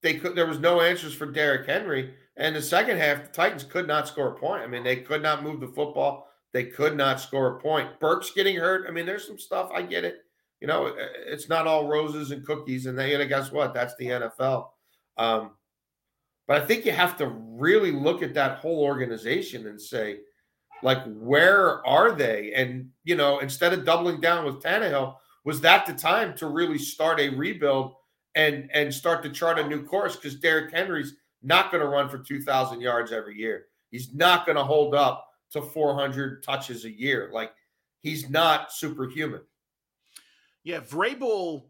they 0.03 0.14
could 0.14 0.35
there 0.35 0.46
was 0.46 0.59
no 0.59 0.81
answers 0.81 1.14
for 1.14 1.26
Derrick 1.26 1.66
Henry. 1.66 2.14
And 2.37 2.57
the 2.57 2.62
second 2.62 2.96
half, 2.96 3.22
the 3.22 3.29
Titans 3.29 3.64
could 3.64 3.87
not 3.87 4.09
score 4.09 4.29
a 4.29 4.38
point. 4.38 4.62
I 4.62 4.66
mean, 4.66 4.83
they 4.83 4.96
could 4.96 5.22
not 5.22 5.42
move 5.42 5.61
the 5.61 5.68
football. 5.68 6.30
They 6.53 6.65
could 6.65 6.97
not 6.97 7.21
score 7.21 7.57
a 7.57 7.61
point. 7.61 8.01
Burks 8.01 8.33
getting 8.33 8.57
hurt. 8.57 8.87
I 8.89 8.91
mean, 8.91 9.07
there's 9.07 9.27
some 9.27 9.39
stuff. 9.39 9.71
I 9.75 9.83
get 9.83 10.05
it. 10.05 10.19
You 10.61 10.67
know, 10.67 10.93
it's 11.27 11.49
not 11.49 11.67
all 11.67 11.87
roses 11.87 12.33
and 12.33 12.45
cookies. 12.45 12.87
And 12.87 12.99
they, 12.99 13.17
then, 13.17 13.29
guess 13.29 13.51
what? 13.53 13.73
That's 13.73 13.95
the 13.97 14.07
NFL. 14.07 14.69
Um, 15.17 15.53
but 16.47 16.61
I 16.61 16.67
think 16.67 16.85
you 16.85 16.93
have 16.93 17.17
to 17.19 17.29
really 17.29 17.93
look 17.93 18.23
at 18.23 18.35
that 18.35 18.59
whole 18.59 18.83
organization 18.83 19.69
and 19.69 19.81
say, 19.81 20.19
like, 20.83 21.03
where 21.07 21.87
are 21.87 22.13
they? 22.13 22.53
And, 22.55 22.91
you 23.05 23.15
know, 23.15 23.39
instead 23.39 23.73
of 23.73 23.85
doubling 23.85 24.21
down 24.21 24.45
with 24.45 24.63
Tannehill, 24.63 25.17
was 25.45 25.61
that 25.61 25.87
the 25.87 25.93
time 25.93 26.35
to 26.37 26.49
really 26.49 26.79
start 26.79 27.21
a 27.21 27.29
rebuild 27.31 27.95
and 28.35 28.71
and 28.73 28.93
start 28.93 29.23
to 29.23 29.31
chart 29.31 29.59
a 29.59 29.67
new 29.67 29.85
course? 29.85 30.17
Because 30.17 30.37
Derrick 30.37 30.73
Henry's 30.73 31.15
not 31.43 31.71
going 31.71 31.83
to 31.83 31.89
run 31.89 32.09
for 32.09 32.19
2,000 32.19 32.81
yards 32.81 33.13
every 33.13 33.37
year. 33.37 33.67
He's 33.91 34.13
not 34.13 34.45
going 34.45 34.57
to 34.57 34.65
hold 34.65 34.95
up 34.95 35.30
to 35.53 35.63
400 35.63 36.43
touches 36.43 36.85
a 36.85 36.91
year. 36.91 37.31
Like 37.33 37.53
he's 38.01 38.29
not 38.31 38.73
superhuman. 38.73 39.43
Yeah, 40.63 40.81
Vrabel 40.81 41.70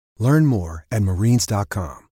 Learn 0.21 0.45
more 0.45 0.85
at 0.91 1.01
marines.com. 1.01 2.07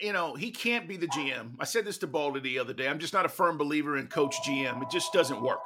You 0.00 0.12
know, 0.12 0.34
he 0.34 0.50
can't 0.50 0.88
be 0.88 0.96
the 0.96 1.06
GM. 1.06 1.52
I 1.60 1.64
said 1.64 1.84
this 1.84 1.98
to 1.98 2.08
Baldy 2.08 2.40
the 2.40 2.58
other 2.58 2.72
day. 2.72 2.88
I'm 2.88 2.98
just 2.98 3.12
not 3.12 3.24
a 3.24 3.28
firm 3.28 3.56
believer 3.56 3.96
in 3.96 4.08
coach 4.08 4.34
GM. 4.44 4.82
It 4.82 4.90
just 4.90 5.12
doesn't 5.12 5.40
work. 5.40 5.60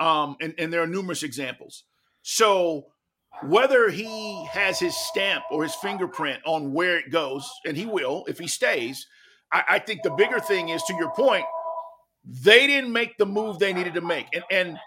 Um, 0.00 0.36
and, 0.40 0.54
and 0.58 0.72
there 0.72 0.82
are 0.82 0.88
numerous 0.88 1.22
examples. 1.22 1.84
So 2.22 2.86
whether 3.44 3.90
he 3.90 4.44
has 4.46 4.80
his 4.80 4.96
stamp 4.96 5.44
or 5.52 5.62
his 5.62 5.76
fingerprint 5.76 6.40
on 6.44 6.72
where 6.72 6.98
it 6.98 7.12
goes, 7.12 7.48
and 7.64 7.76
he 7.76 7.86
will 7.86 8.24
if 8.26 8.40
he 8.40 8.48
stays, 8.48 9.06
I, 9.52 9.62
I 9.68 9.78
think 9.78 10.02
the 10.02 10.10
bigger 10.10 10.40
thing 10.40 10.70
is 10.70 10.82
to 10.84 10.94
your 10.94 11.12
point, 11.12 11.44
they 12.24 12.66
didn't 12.66 12.92
make 12.92 13.18
the 13.18 13.26
move 13.26 13.60
they 13.60 13.72
needed 13.72 13.94
to 13.94 14.00
make. 14.00 14.26
And 14.34 14.42
and 14.50 14.78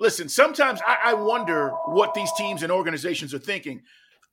listen, 0.00 0.28
sometimes 0.28 0.80
I, 0.84 1.12
I 1.12 1.14
wonder 1.14 1.70
what 1.86 2.12
these 2.14 2.32
teams 2.36 2.64
and 2.64 2.72
organizations 2.72 3.32
are 3.32 3.38
thinking. 3.38 3.82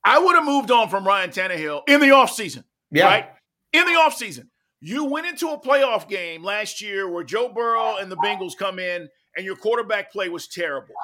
I 0.04 0.18
would 0.18 0.34
have 0.34 0.44
moved 0.44 0.70
on 0.70 0.88
from 0.88 1.06
Ryan 1.06 1.30
Tannehill 1.30 1.82
in 1.88 2.00
the 2.00 2.08
offseason. 2.08 2.64
Yeah. 2.90 3.06
Right? 3.06 3.28
In 3.72 3.84
the 3.86 3.92
offseason. 3.92 4.48
You 4.80 5.06
went 5.06 5.26
into 5.26 5.48
a 5.48 5.58
playoff 5.58 6.08
game 6.08 6.42
last 6.44 6.82
year 6.82 7.08
where 7.10 7.24
Joe 7.24 7.48
Burrow 7.48 7.96
and 7.96 8.12
the 8.12 8.16
Bengals 8.16 8.52
come 8.58 8.78
in 8.78 9.08
and 9.36 9.46
your 9.46 9.56
quarterback 9.56 10.12
play 10.12 10.28
was 10.28 10.46
terrible. 10.46 10.94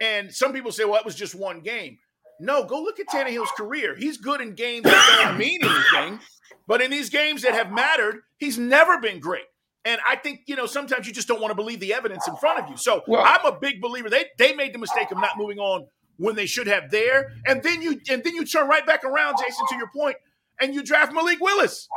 And 0.00 0.32
some 0.32 0.52
people 0.52 0.72
say, 0.72 0.84
well, 0.84 0.96
it 0.98 1.04
was 1.04 1.14
just 1.14 1.34
one 1.34 1.60
game. 1.60 1.98
No, 2.40 2.64
go 2.64 2.80
look 2.80 2.98
at 3.00 3.06
Tannehill's 3.08 3.50
career. 3.56 3.94
He's 3.96 4.16
good 4.16 4.40
in 4.40 4.54
games 4.54 4.84
that 4.84 5.22
don't 5.24 5.38
mean 5.38 5.58
anything, 5.62 6.20
but 6.66 6.80
in 6.80 6.90
these 6.90 7.10
games 7.10 7.42
that 7.42 7.52
have 7.52 7.70
mattered, 7.70 8.20
he's 8.38 8.56
never 8.56 8.98
been 8.98 9.20
great. 9.20 9.44
And 9.84 10.00
I 10.08 10.16
think, 10.16 10.40
you 10.46 10.56
know, 10.56 10.66
sometimes 10.66 11.06
you 11.06 11.12
just 11.12 11.28
don't 11.28 11.40
want 11.40 11.50
to 11.50 11.54
believe 11.54 11.80
the 11.80 11.92
evidence 11.94 12.26
in 12.28 12.36
front 12.36 12.60
of 12.62 12.70
you. 12.70 12.76
So 12.76 13.02
Well- 13.06 13.24
I'm 13.26 13.44
a 13.44 13.58
big 13.58 13.80
believer. 13.82 14.08
They 14.08 14.26
they 14.38 14.54
made 14.54 14.72
the 14.72 14.78
mistake 14.78 15.10
of 15.10 15.18
not 15.18 15.36
moving 15.36 15.58
on 15.58 15.86
when 16.18 16.36
they 16.36 16.46
should 16.46 16.66
have 16.66 16.90
there. 16.90 17.32
And 17.46 17.62
then 17.62 17.80
you 17.80 18.00
and 18.10 18.22
then 18.22 18.34
you 18.34 18.44
turn 18.44 18.68
right 18.68 18.86
back 18.86 19.04
around, 19.04 19.36
Jason, 19.38 19.66
to 19.70 19.76
your 19.76 19.88
point, 19.88 20.16
and 20.60 20.74
you 20.74 20.82
draft 20.82 21.12
Malik 21.12 21.40
Willis. 21.40 21.88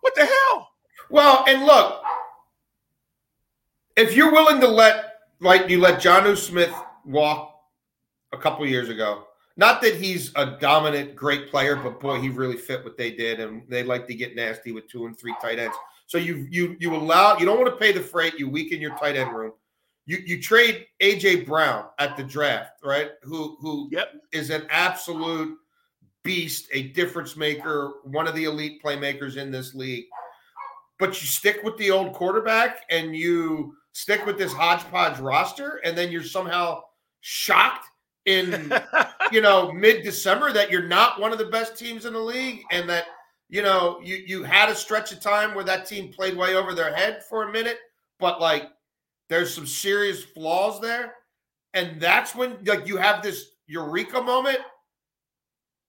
What 0.00 0.14
the 0.14 0.26
hell? 0.26 0.68
Well, 1.10 1.44
and 1.46 1.64
look, 1.64 2.02
if 3.96 4.14
you're 4.14 4.32
willing 4.32 4.60
to 4.60 4.68
let, 4.68 5.20
like 5.40 5.68
you 5.68 5.80
let 5.80 6.00
Jonnu 6.00 6.36
Smith 6.36 6.74
walk 7.04 7.54
a 8.32 8.38
couple 8.38 8.66
years 8.66 8.88
ago, 8.88 9.24
not 9.56 9.82
that 9.82 9.94
he's 9.94 10.32
a 10.36 10.56
dominant, 10.58 11.14
great 11.14 11.50
player, 11.50 11.76
but 11.76 12.00
boy, 12.00 12.20
he 12.20 12.30
really 12.30 12.56
fit 12.56 12.82
what 12.82 12.96
they 12.96 13.10
did, 13.10 13.40
and 13.40 13.62
they 13.68 13.82
like 13.82 14.06
to 14.06 14.14
get 14.14 14.34
nasty 14.34 14.72
with 14.72 14.88
two 14.88 15.06
and 15.06 15.18
three 15.18 15.34
tight 15.40 15.58
ends. 15.58 15.76
So 16.06 16.18
you 16.18 16.46
you 16.50 16.76
you 16.80 16.94
allow 16.94 17.38
you 17.38 17.46
don't 17.46 17.60
want 17.60 17.70
to 17.70 17.76
pay 17.76 17.92
the 17.92 18.00
freight, 18.00 18.38
you 18.38 18.48
weaken 18.48 18.80
your 18.80 18.96
tight 18.96 19.16
end 19.16 19.32
room. 19.32 19.52
You 20.06 20.18
you 20.24 20.40
trade 20.42 20.86
AJ 21.00 21.46
Brown 21.46 21.86
at 21.98 22.16
the 22.16 22.24
draft, 22.24 22.80
right? 22.84 23.10
Who 23.22 23.56
who 23.60 23.88
Yep. 23.92 24.14
is 24.32 24.50
an 24.50 24.66
absolute 24.70 25.56
beast, 26.24 26.68
a 26.72 26.88
difference 26.88 27.36
maker, 27.36 27.94
one 28.04 28.26
of 28.26 28.34
the 28.34 28.44
elite 28.44 28.82
playmakers 28.82 29.36
in 29.36 29.50
this 29.50 29.74
league. 29.74 30.04
But 30.98 31.20
you 31.20 31.26
stick 31.26 31.60
with 31.62 31.76
the 31.78 31.90
old 31.90 32.12
quarterback 32.12 32.80
and 32.90 33.16
you 33.16 33.74
stick 33.92 34.24
with 34.26 34.38
this 34.38 34.52
hodgepodge 34.52 35.18
roster, 35.18 35.80
and 35.84 35.96
then 35.96 36.10
you're 36.10 36.22
somehow 36.22 36.82
shocked 37.20 37.86
in 38.26 38.72
you 39.32 39.40
know 39.40 39.72
mid-December 39.72 40.52
that 40.52 40.70
you're 40.70 40.86
not 40.86 41.20
one 41.20 41.32
of 41.32 41.38
the 41.38 41.46
best 41.46 41.76
teams 41.76 42.06
in 42.06 42.12
the 42.12 42.18
league, 42.18 42.62
and 42.70 42.88
that 42.88 43.04
you 43.48 43.62
know 43.62 44.00
you 44.02 44.16
you 44.26 44.42
had 44.42 44.68
a 44.68 44.74
stretch 44.74 45.12
of 45.12 45.20
time 45.20 45.54
where 45.54 45.64
that 45.64 45.86
team 45.86 46.12
played 46.12 46.36
way 46.36 46.54
over 46.54 46.74
their 46.74 46.94
head 46.94 47.22
for 47.28 47.48
a 47.48 47.52
minute, 47.52 47.78
but 48.18 48.40
like 48.40 48.68
there's 49.28 49.54
some 49.54 49.66
serious 49.66 50.22
flaws 50.22 50.80
there, 50.80 51.14
and 51.74 52.00
that's 52.00 52.34
when 52.34 52.58
like 52.64 52.86
you 52.86 52.96
have 52.96 53.22
this 53.22 53.50
eureka 53.66 54.20
moment 54.20 54.58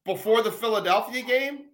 before 0.06 0.42
the 0.42 0.52
Philadelphia 0.52 1.24
game, 1.24 1.66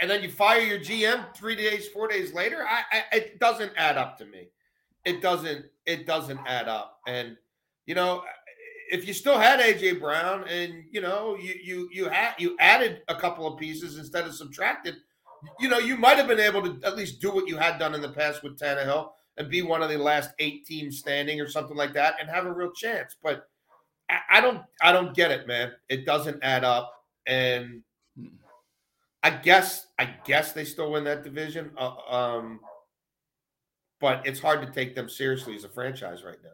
and 0.00 0.10
then 0.10 0.22
you 0.22 0.30
fire 0.30 0.60
your 0.60 0.78
GM 0.78 1.34
three 1.34 1.56
days, 1.56 1.88
four 1.88 2.08
days 2.08 2.32
later. 2.32 2.64
I, 2.68 2.82
I 2.92 3.16
it 3.16 3.38
doesn't 3.38 3.72
add 3.76 3.96
up 3.96 4.18
to 4.18 4.26
me. 4.26 4.48
It 5.04 5.20
doesn't. 5.20 5.66
It 5.86 6.06
doesn't 6.06 6.40
add 6.46 6.68
up. 6.68 7.00
And 7.06 7.36
you 7.86 7.94
know, 7.94 8.22
if 8.90 9.06
you 9.06 9.12
still 9.12 9.38
had 9.38 9.60
AJ 9.60 10.00
Brown, 10.00 10.44
and 10.48 10.84
you 10.90 11.00
know, 11.00 11.36
you 11.36 11.54
you 11.62 11.88
you 11.92 12.08
had 12.08 12.34
you 12.38 12.56
added 12.58 13.02
a 13.08 13.14
couple 13.14 13.46
of 13.46 13.58
pieces 13.58 13.98
instead 13.98 14.24
of 14.24 14.34
subtracted, 14.34 14.96
you 15.60 15.68
know, 15.68 15.78
you 15.78 15.96
might 15.96 16.16
have 16.16 16.28
been 16.28 16.40
able 16.40 16.62
to 16.62 16.86
at 16.86 16.96
least 16.96 17.20
do 17.20 17.30
what 17.30 17.48
you 17.48 17.56
had 17.56 17.78
done 17.78 17.94
in 17.94 18.00
the 18.00 18.10
past 18.12 18.42
with 18.42 18.58
Tannehill 18.58 19.10
and 19.36 19.50
be 19.50 19.62
one 19.62 19.82
of 19.82 19.90
the 19.90 19.98
last 19.98 20.30
eight 20.38 20.64
teams 20.66 20.98
standing 20.98 21.40
or 21.40 21.48
something 21.48 21.76
like 21.76 21.92
that, 21.94 22.16
and 22.20 22.28
have 22.28 22.46
a 22.46 22.52
real 22.52 22.72
chance. 22.72 23.16
But 23.22 23.48
I, 24.10 24.18
I 24.30 24.40
don't 24.40 24.62
I 24.82 24.92
don't 24.92 25.14
get 25.14 25.30
it, 25.30 25.46
man. 25.46 25.72
It 25.88 26.06
doesn't 26.06 26.42
add 26.42 26.64
up, 26.64 26.92
and 27.26 27.82
I 29.22 29.30
guess 29.30 29.86
I 29.98 30.14
guess 30.24 30.52
they 30.52 30.64
still 30.64 30.92
win 30.92 31.04
that 31.04 31.24
division. 31.24 31.70
Uh, 31.76 31.94
um, 32.08 32.60
but 34.00 34.26
it's 34.26 34.40
hard 34.40 34.60
to 34.66 34.72
take 34.72 34.94
them 34.94 35.08
seriously 35.08 35.56
as 35.56 35.64
a 35.64 35.68
franchise 35.68 36.22
right 36.24 36.36
now. 36.42 36.50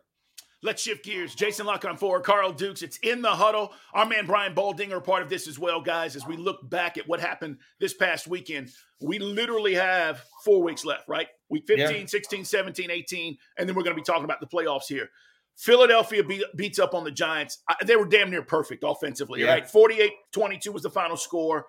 Let's 0.63 0.83
shift 0.83 1.05
gears. 1.05 1.35
Jason 1.35 1.65
La 1.65 1.79
Canfora, 1.79 2.23
Carl 2.23 2.53
Dukes. 2.53 2.83
It's 2.83 2.99
in 2.99 3.23
the 3.23 3.31
huddle. 3.31 3.73
Our 3.95 4.05
man 4.05 4.27
Brian 4.27 4.55
Baldinger, 4.55 5.03
part 5.03 5.23
of 5.23 5.31
this 5.31 5.49
as 5.49 5.59
well, 5.59 5.81
guys. 5.81 6.17
As 6.17 6.27
we 6.27 6.37
look 6.37 6.69
back 6.69 6.99
at 6.99 7.09
what 7.09 7.19
happened 7.19 7.57
this 7.79 7.95
past 7.95 8.29
weekend, 8.29 8.71
we 9.01 9.19
literally 9.19 9.75
have 9.75 10.23
four 10.45 10.63
weeks 10.63 10.85
left, 10.85 11.09
right? 11.09 11.29
Week 11.49 11.65
15, 11.67 12.01
Yeah. 12.01 12.07
16, 12.07 12.45
17, 12.45 12.91
18, 12.91 13.39
and 13.57 13.67
then 13.67 13.75
we're 13.75 13.83
going 13.83 13.97
to 13.97 14.01
be 14.01 14.05
talking 14.05 14.25
about 14.25 14.41
the 14.41 14.47
playoffs 14.47 14.85
here. 14.87 15.09
Philadelphia 15.57 16.23
beat, 16.25 16.45
beats 16.57 16.79
up 16.79 16.95
on 16.95 17.05
the 17.05 17.11
Giants. 17.11 17.63
I, 17.69 17.77
they 17.85 17.97
were 17.97 18.07
damn 18.07 18.31
near 18.31 18.43
perfect 18.43 18.85
offensively, 18.87 19.41
Yeah. 19.41 19.53
right? 19.53 19.69
48 19.69 20.13
22 20.33 20.73
was 20.73 20.83
the 20.83 20.91
final 20.91 21.17
score. 21.17 21.67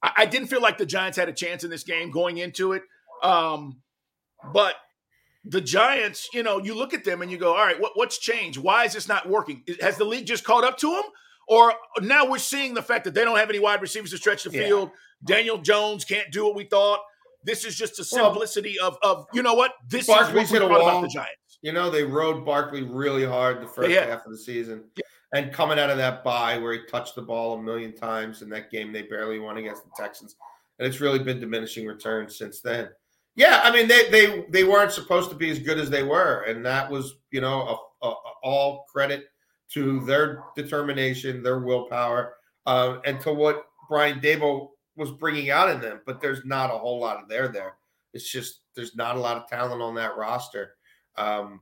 I, 0.00 0.12
I 0.18 0.26
didn't 0.26 0.46
feel 0.48 0.62
like 0.62 0.78
the 0.78 0.86
Giants 0.86 1.18
had 1.18 1.28
a 1.28 1.32
chance 1.32 1.64
in 1.64 1.70
this 1.70 1.82
game 1.82 2.10
going 2.12 2.38
into 2.38 2.72
it. 2.72 2.82
Um, 3.22 3.80
but 4.52 4.74
the 5.44 5.60
Giants, 5.60 6.28
you 6.32 6.42
know, 6.42 6.58
you 6.58 6.74
look 6.74 6.94
at 6.94 7.04
them 7.04 7.22
and 7.22 7.30
you 7.30 7.38
go, 7.38 7.50
all 7.56 7.64
right, 7.66 7.80
what, 7.80 7.92
what's 7.94 8.18
changed? 8.18 8.58
Why 8.58 8.84
is 8.84 8.92
this 8.92 9.08
not 9.08 9.28
working? 9.28 9.62
Has 9.80 9.96
the 9.96 10.04
league 10.04 10.26
just 10.26 10.44
caught 10.44 10.64
up 10.64 10.78
to 10.78 10.90
them? 10.90 11.02
Or 11.48 11.74
now 12.00 12.24
we're 12.30 12.38
seeing 12.38 12.74
the 12.74 12.82
fact 12.82 13.04
that 13.04 13.14
they 13.14 13.24
don't 13.24 13.36
have 13.36 13.50
any 13.50 13.58
wide 13.58 13.82
receivers 13.82 14.10
to 14.10 14.18
stretch 14.18 14.44
the 14.44 14.50
Yeah. 14.50 14.62
field. 14.64 14.90
Daniel 15.24 15.58
Jones 15.58 16.04
can't 16.04 16.30
do 16.30 16.44
what 16.44 16.54
we 16.54 16.64
thought. 16.64 17.00
This 17.44 17.64
is 17.64 17.76
just 17.76 17.96
the 17.96 18.08
Well, 18.12 18.30
simplicity 18.30 18.78
of, 18.78 18.96
of 19.02 19.26
you 19.32 19.42
know 19.42 19.54
what? 19.54 19.74
This 19.88 20.06
Barkley's 20.06 20.46
is 20.46 20.52
what 20.52 20.62
we 20.62 20.76
thought 20.76 20.80
about 20.82 21.02
the 21.02 21.08
Giants. 21.08 21.58
You 21.60 21.72
know, 21.72 21.90
they 21.90 22.04
rode 22.04 22.44
Barkley 22.44 22.82
really 22.82 23.24
hard 23.24 23.60
the 23.60 23.66
first 23.66 23.90
have. 23.90 24.08
half 24.08 24.26
of 24.26 24.32
the 24.32 24.38
season. 24.38 24.84
And 25.34 25.52
coming 25.52 25.78
out 25.78 25.90
of 25.90 25.96
that 25.96 26.22
bye 26.22 26.58
where 26.58 26.72
he 26.74 26.80
touched 26.88 27.14
the 27.16 27.22
ball 27.22 27.54
a 27.58 27.62
million 27.62 27.94
times 27.96 28.42
in 28.42 28.48
that 28.50 28.70
game 28.70 28.92
they 28.92 29.02
barely 29.02 29.38
won 29.38 29.56
against 29.56 29.82
the 29.84 29.90
Texans. 29.96 30.36
And 30.78 30.86
it's 30.86 31.00
really 31.00 31.18
been 31.18 31.40
diminishing 31.40 31.86
returns 31.86 32.36
since 32.36 32.60
then. 32.60 32.90
Yeah, 33.34 33.60
I 33.64 33.70
mean 33.72 33.88
they 33.88 34.10
they 34.10 34.44
they 34.50 34.64
weren't 34.64 34.92
supposed 34.92 35.30
to 35.30 35.36
be 35.36 35.50
as 35.50 35.58
good 35.58 35.78
as 35.78 35.88
they 35.88 36.02
were, 36.02 36.42
and 36.42 36.64
that 36.66 36.90
was 36.90 37.14
you 37.30 37.40
know 37.40 37.62
a, 38.02 38.06
a, 38.06 38.10
a- 38.10 38.32
all 38.42 38.84
credit 38.92 39.26
to 39.72 40.00
their 40.00 40.44
determination, 40.54 41.42
their 41.42 41.60
willpower, 41.60 42.34
uh, 42.66 42.98
and 43.06 43.20
to 43.22 43.32
what 43.32 43.66
Brian 43.88 44.20
Daboll 44.20 44.70
was 44.96 45.10
bringing 45.12 45.50
out 45.50 45.70
in 45.70 45.80
them. 45.80 46.00
But 46.04 46.20
there's 46.20 46.44
not 46.44 46.70
a 46.74 46.76
whole 46.76 47.00
lot 47.00 47.22
of 47.22 47.28
there 47.28 47.48
there. 47.48 47.76
It's 48.12 48.30
just 48.30 48.60
there's 48.76 48.94
not 48.96 49.16
a 49.16 49.20
lot 49.20 49.38
of 49.38 49.48
talent 49.48 49.80
on 49.80 49.94
that 49.94 50.16
roster. 50.18 50.74
Um, 51.16 51.60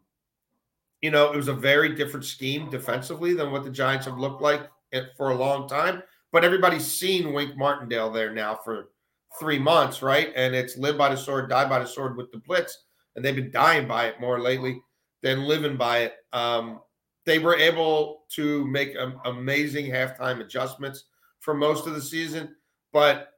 you 1.03 1.11
know, 1.13 1.33
it 1.33 1.37
was 1.37 1.49
a 1.49 1.55
very 1.55 1.95
different 1.95 2.27
scheme 2.27 2.69
defensively 2.69 3.33
than 3.33 3.53
what 3.53 3.63
the 3.65 3.71
Giants 3.71 4.07
have 4.07 4.19
looked 4.19 4.43
like 4.43 4.69
for 5.17 5.31
a 5.31 5.35
long 5.35 5.69
time. 5.69 6.03
But 6.33 6.45
everybody's 6.45 6.87
seen 6.87 7.33
Wink 7.33 7.57
Martindale 7.57 8.11
there 8.11 8.33
now 8.33 8.59
for 8.65 8.91
three 9.39 9.59
months, 9.59 10.03
right? 10.03 10.33
And 10.35 10.55
it's 10.55 10.77
live 10.77 10.99
by 10.99 11.11
the 11.11 11.17
sword, 11.17 11.51
die 11.51 11.69
by 11.69 11.79
the 11.79 11.87
sword 11.87 12.17
with 12.17 12.31
the 12.33 12.39
blitz, 12.39 12.85
and 13.15 13.25
they've 13.25 13.37
been 13.37 13.51
dying 13.51 13.87
by 13.87 14.07
it 14.07 14.21
more 14.21 14.41
lately 14.41 14.81
than 15.23 15.45
living 15.45 15.77
by 15.77 15.99
it. 15.99 16.15
Um, 16.33 16.81
they 17.27 17.39
were 17.39 17.57
able 17.57 18.25
to 18.31 18.67
make 18.67 18.97
um, 18.97 19.21
amazing 19.25 19.87
halftime 19.87 20.41
adjustments 20.41 21.05
for 21.41 21.55
most 21.55 21.87
of 21.87 21.95
the 21.95 22.03
season, 22.03 22.55
but 22.93 23.35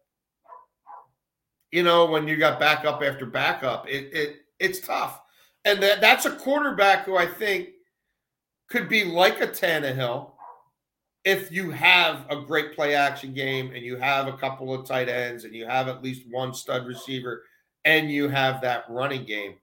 you 1.71 1.83
know 1.83 2.07
when 2.07 2.29
you 2.29 2.37
got 2.37 2.61
backup 2.61 3.03
after 3.03 3.27
backup, 3.27 3.89
it, 3.89 4.11
it 4.13 4.37
it's 4.59 4.81
tough, 4.81 5.21
and 5.65 5.83
that, 5.83 6.01
that's 6.01 6.27
a 6.27 6.37
quarterback 6.37 7.05
who 7.05 7.17
I 7.17 7.27
think 7.27 7.71
could 8.69 8.89
be 8.89 9.05
like 9.05 9.41
a 9.41 9.47
Tannehill 9.47 10.32
if 11.25 11.53
you 11.53 11.71
have 11.71 12.27
a 12.31 12.41
great 12.41 12.75
play 12.75 12.95
action 12.95 13.33
game 13.33 13.73
and 13.75 13.85
you 13.85 13.97
have 13.97 14.27
a 14.27 14.37
couple 14.37 14.75
of 14.75 14.87
tight 14.87 15.09
ends 15.09 15.45
and 15.45 15.55
you 15.55 15.67
have 15.67 15.89
at 15.89 16.03
least 16.03 16.23
one 16.31 16.53
stud 16.53 16.87
receiver 16.87 17.45
and 17.85 18.11
you 18.11 18.29
have 18.29 18.61
that 18.61 18.85
running 18.89 19.25
game. 19.25 19.55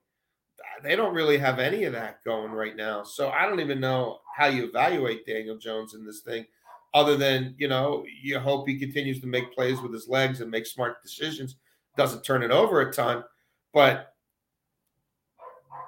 They 0.82 0.96
don't 0.96 1.14
really 1.14 1.36
have 1.36 1.58
any 1.58 1.84
of 1.84 1.92
that 1.92 2.24
going 2.24 2.52
right 2.52 2.76
now. 2.76 3.02
So 3.02 3.28
I 3.28 3.46
don't 3.46 3.60
even 3.60 3.80
know 3.80 4.20
how 4.34 4.46
you 4.46 4.64
evaluate 4.64 5.26
Daniel 5.26 5.58
Jones 5.58 5.92
in 5.92 6.06
this 6.06 6.20
thing, 6.20 6.46
other 6.94 7.16
than, 7.18 7.54
you 7.58 7.68
know, 7.68 8.04
you 8.22 8.38
hope 8.38 8.66
he 8.66 8.78
continues 8.78 9.20
to 9.20 9.26
make 9.26 9.52
plays 9.54 9.80
with 9.82 9.92
his 9.92 10.08
legs 10.08 10.40
and 10.40 10.50
make 10.50 10.66
smart 10.66 11.02
decisions, 11.02 11.56
doesn't 11.96 12.24
turn 12.24 12.42
it 12.42 12.50
over 12.50 12.80
a 12.80 12.92
ton. 12.92 13.22
But 13.74 14.14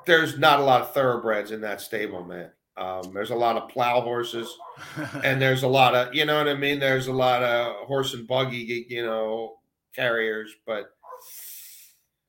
there's 0.04 0.38
not 0.38 0.60
a 0.60 0.64
lot 0.64 0.82
of 0.82 0.92
thoroughbreds 0.92 1.50
in 1.50 1.62
that 1.62 1.80
stable, 1.80 2.22
man. 2.22 2.50
Um, 2.76 3.12
there's 3.12 3.30
a 3.30 3.36
lot 3.36 3.56
of 3.56 3.68
plow 3.68 4.00
horses, 4.00 4.56
and 5.24 5.40
there's 5.40 5.62
a 5.62 5.68
lot 5.68 5.94
of 5.94 6.14
you 6.14 6.24
know 6.24 6.38
what 6.38 6.48
I 6.48 6.54
mean. 6.54 6.78
There's 6.78 7.08
a 7.08 7.12
lot 7.12 7.42
of 7.42 7.86
horse 7.86 8.14
and 8.14 8.26
buggy, 8.26 8.86
you 8.88 9.04
know, 9.04 9.56
carriers, 9.94 10.52
but 10.66 10.86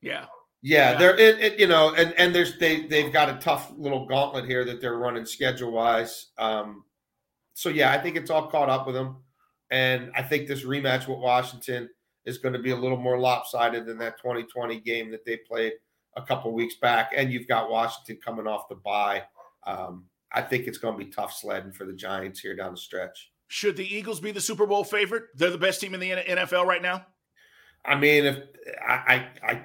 yeah, 0.02 0.26
yeah, 0.60 0.92
yeah. 0.92 0.98
they're 0.98 1.18
it, 1.18 1.40
it, 1.40 1.58
you 1.58 1.66
know, 1.66 1.94
and 1.94 2.12
and 2.18 2.34
there's 2.34 2.58
they 2.58 2.86
they've 2.86 3.12
got 3.12 3.30
a 3.30 3.38
tough 3.38 3.72
little 3.76 4.06
gauntlet 4.06 4.44
here 4.44 4.64
that 4.66 4.80
they're 4.80 4.98
running 4.98 5.24
schedule 5.24 5.72
wise. 5.72 6.26
Um, 6.36 6.84
so 7.54 7.70
yeah, 7.70 7.92
I 7.92 7.98
think 7.98 8.16
it's 8.16 8.30
all 8.30 8.48
caught 8.48 8.68
up 8.68 8.86
with 8.86 8.94
them, 8.94 9.16
and 9.70 10.10
I 10.14 10.22
think 10.22 10.46
this 10.46 10.64
rematch 10.64 11.08
with 11.08 11.18
Washington 11.18 11.88
is 12.26 12.38
going 12.38 12.54
to 12.54 12.58
be 12.58 12.70
a 12.70 12.76
little 12.76 12.96
more 12.98 13.18
lopsided 13.18 13.86
than 13.86 13.98
that 13.98 14.18
2020 14.18 14.80
game 14.80 15.10
that 15.10 15.24
they 15.24 15.36
played 15.36 15.72
a 16.16 16.22
couple 16.22 16.52
weeks 16.52 16.76
back, 16.76 17.12
and 17.16 17.32
you've 17.32 17.48
got 17.48 17.70
Washington 17.70 18.18
coming 18.22 18.46
off 18.46 18.68
the 18.68 18.76
bye. 18.76 19.22
Um, 19.66 20.04
I 20.34 20.42
think 20.42 20.66
it's 20.66 20.78
going 20.78 20.98
to 20.98 21.04
be 21.04 21.10
tough 21.10 21.32
sledding 21.32 21.72
for 21.72 21.84
the 21.84 21.92
Giants 21.92 22.40
here 22.40 22.56
down 22.56 22.72
the 22.72 22.78
stretch. 22.78 23.30
Should 23.48 23.76
the 23.76 23.86
Eagles 23.86 24.20
be 24.20 24.32
the 24.32 24.40
Super 24.40 24.66
Bowl 24.66 24.82
favorite? 24.82 25.24
They're 25.36 25.50
the 25.50 25.58
best 25.58 25.80
team 25.80 25.94
in 25.94 26.00
the 26.00 26.10
NFL 26.10 26.66
right 26.66 26.82
now. 26.82 27.06
I 27.84 27.94
mean, 27.94 28.24
if 28.24 28.38
I 28.86 29.28
I 29.42 29.64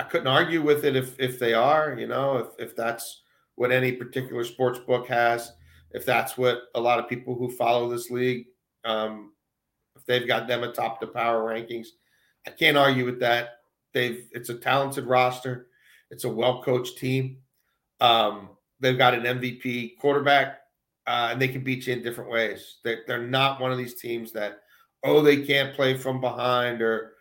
I 0.00 0.02
couldn't 0.04 0.26
argue 0.26 0.62
with 0.62 0.84
it 0.84 0.96
if 0.96 1.18
if 1.20 1.38
they 1.38 1.54
are, 1.54 1.94
you 1.98 2.06
know, 2.06 2.38
if 2.38 2.70
if 2.70 2.76
that's 2.76 3.22
what 3.54 3.70
any 3.70 3.92
particular 3.92 4.44
sports 4.44 4.78
book 4.78 5.06
has, 5.08 5.52
if 5.90 6.06
that's 6.06 6.38
what 6.38 6.62
a 6.74 6.80
lot 6.80 6.98
of 6.98 7.08
people 7.08 7.34
who 7.34 7.50
follow 7.50 7.88
this 7.88 8.10
league, 8.10 8.46
um, 8.84 9.32
if 9.94 10.06
they've 10.06 10.26
got 10.26 10.48
them 10.48 10.62
atop 10.64 11.00
the 11.00 11.06
power 11.06 11.42
rankings, 11.52 11.88
I 12.46 12.50
can't 12.50 12.78
argue 12.78 13.04
with 13.04 13.20
that. 13.20 13.58
They've 13.92 14.26
it's 14.32 14.48
a 14.48 14.54
talented 14.54 15.04
roster, 15.04 15.66
it's 16.10 16.24
a 16.24 16.28
well 16.28 16.62
coached 16.62 16.98
team. 16.98 17.38
Um, 18.00 18.50
They've 18.80 18.98
got 18.98 19.14
an 19.14 19.22
MVP 19.22 19.98
quarterback, 19.98 20.60
uh, 21.06 21.28
and 21.32 21.40
they 21.40 21.48
can 21.48 21.62
beat 21.62 21.86
you 21.86 21.92
in 21.92 22.02
different 22.02 22.30
ways. 22.30 22.78
They're, 22.84 23.02
they're 23.06 23.26
not 23.26 23.60
one 23.60 23.72
of 23.72 23.78
these 23.78 24.00
teams 24.00 24.32
that, 24.32 24.60
oh, 25.04 25.22
they 25.22 25.44
can't 25.44 25.74
play 25.74 25.96
from 25.96 26.20
behind, 26.20 26.82
or 26.82 27.12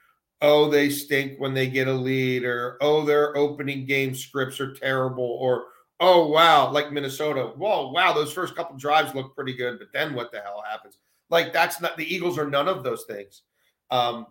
oh, 0.42 0.70
they 0.70 0.90
stink 0.90 1.40
when 1.40 1.54
they 1.54 1.68
get 1.68 1.88
a 1.88 1.94
lead, 1.94 2.44
or 2.46 2.78
oh, 2.82 3.04
their 3.06 3.36
opening 3.36 3.86
game 3.86 4.16
scripts 4.16 4.60
are 4.60 4.74
terrible, 4.74 5.38
or 5.42 5.66
oh, 6.00 6.28
wow, 6.28 6.72
like 6.72 6.92
Minnesota. 6.92 7.52
Whoa, 7.56 7.92
wow, 7.92 8.14
those 8.14 8.32
first 8.32 8.56
couple 8.56 8.78
drives 8.78 9.14
look 9.14 9.36
pretty 9.36 9.54
good, 9.54 9.80
but 9.80 9.92
then 9.94 10.14
what 10.14 10.32
the 10.32 10.40
hell 10.40 10.64
happens? 10.68 10.98
Like 11.30 11.54
that's 11.54 11.80
not 11.80 11.98
the 11.98 12.14
Eagles 12.14 12.38
are 12.38 12.50
none 12.50 12.68
of 12.68 12.84
those 12.84 13.04
things. 13.04 13.44
Um, 13.92 14.28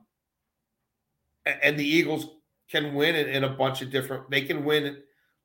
and 1.63 1.79
the 1.79 1.87
Eagles 1.87 2.27
can 2.71 2.95
win 2.95 3.15
in, 3.15 3.29
in 3.29 3.45
a 3.45 3.49
bunch 3.49 3.83
of 3.83 3.91
different. 3.91 4.31
They 4.31 4.43
can 4.43 4.65
win 4.65 4.99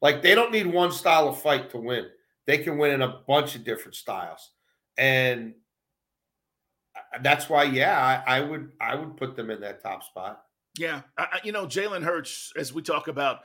like 0.04 0.22
they 0.22 0.36
don't 0.36 0.52
need 0.52 0.68
one 0.68 0.92
style 0.92 1.30
of 1.30 1.42
fight 1.42 1.72
to 1.72 1.78
win. 1.78 2.06
They 2.46 2.58
can 2.58 2.78
win 2.78 2.92
in 2.92 3.02
a 3.02 3.22
bunch 3.26 3.56
of 3.56 3.63
different 3.63 3.96
styles. 3.96 4.52
And 4.98 5.56
that's 7.22 7.50
why, 7.50 7.63
yeah, 7.63 8.22
I, 8.28 8.38
I 8.38 8.42
would 8.42 8.72
I 8.82 8.96
would 8.96 9.16
put 9.16 9.36
them 9.36 9.50
in 9.50 9.62
that 9.62 9.82
top 9.82 10.04
spot. 10.04 10.44
Yeah, 10.78 11.02
I, 11.18 11.39
you 11.44 11.54
know, 11.54 11.66
Jalen 11.66 12.04
Hurts, 12.04 12.52
as 12.58 12.74
we 12.74 12.82
talk 12.82 13.08
about 13.08 13.42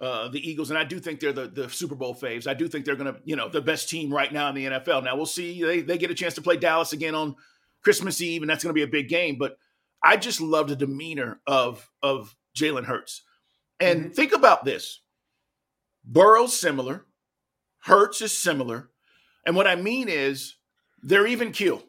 uh, 0.00 0.28
the 0.28 0.48
Eagles, 0.48 0.70
and 0.70 0.78
I 0.78 0.84
do 0.84 0.98
think 0.98 1.20
they're 1.20 1.32
the, 1.32 1.48
the 1.48 1.68
Super 1.68 1.94
Bowl 1.94 2.14
faves. 2.14 2.46
I 2.46 2.54
do 2.54 2.68
think 2.68 2.84
they're 2.84 2.96
going 2.96 3.12
to, 3.12 3.20
you 3.24 3.36
know, 3.36 3.48
the 3.48 3.60
best 3.60 3.88
team 3.90 4.12
right 4.12 4.32
now 4.32 4.48
in 4.48 4.54
the 4.54 4.64
NFL. 4.64 5.04
Now 5.04 5.14
we'll 5.14 5.26
see. 5.26 5.62
They 5.62 5.82
they 5.82 5.98
get 5.98 6.10
a 6.10 6.14
chance 6.14 6.34
to 6.36 6.42
play 6.42 6.56
Dallas 6.56 6.94
again 6.94 7.14
on 7.14 7.36
Christmas 7.82 8.22
Eve, 8.22 8.42
and 8.42 8.50
that's 8.50 8.64
going 8.64 8.70
to 8.70 8.78
be 8.78 8.84
a 8.84 8.88
big 8.88 9.08
game. 9.08 9.36
But 9.36 9.58
I 10.02 10.16
just 10.16 10.40
love 10.40 10.68
the 10.68 10.76
demeanor 10.76 11.40
of 11.46 11.86
of 12.02 12.34
Jalen 12.56 12.86
Hurts. 12.86 13.22
And 13.78 14.04
mm-hmm. 14.04 14.12
think 14.12 14.32
about 14.32 14.64
this: 14.64 15.00
Burrow's 16.08 16.58
similar. 16.58 17.04
Hurts 17.80 18.22
is 18.22 18.36
similar. 18.36 18.88
And 19.46 19.54
what 19.54 19.66
I 19.66 19.76
mean 19.76 20.08
is 20.08 20.56
they're 21.02 21.26
even 21.26 21.52
keel. 21.52 21.82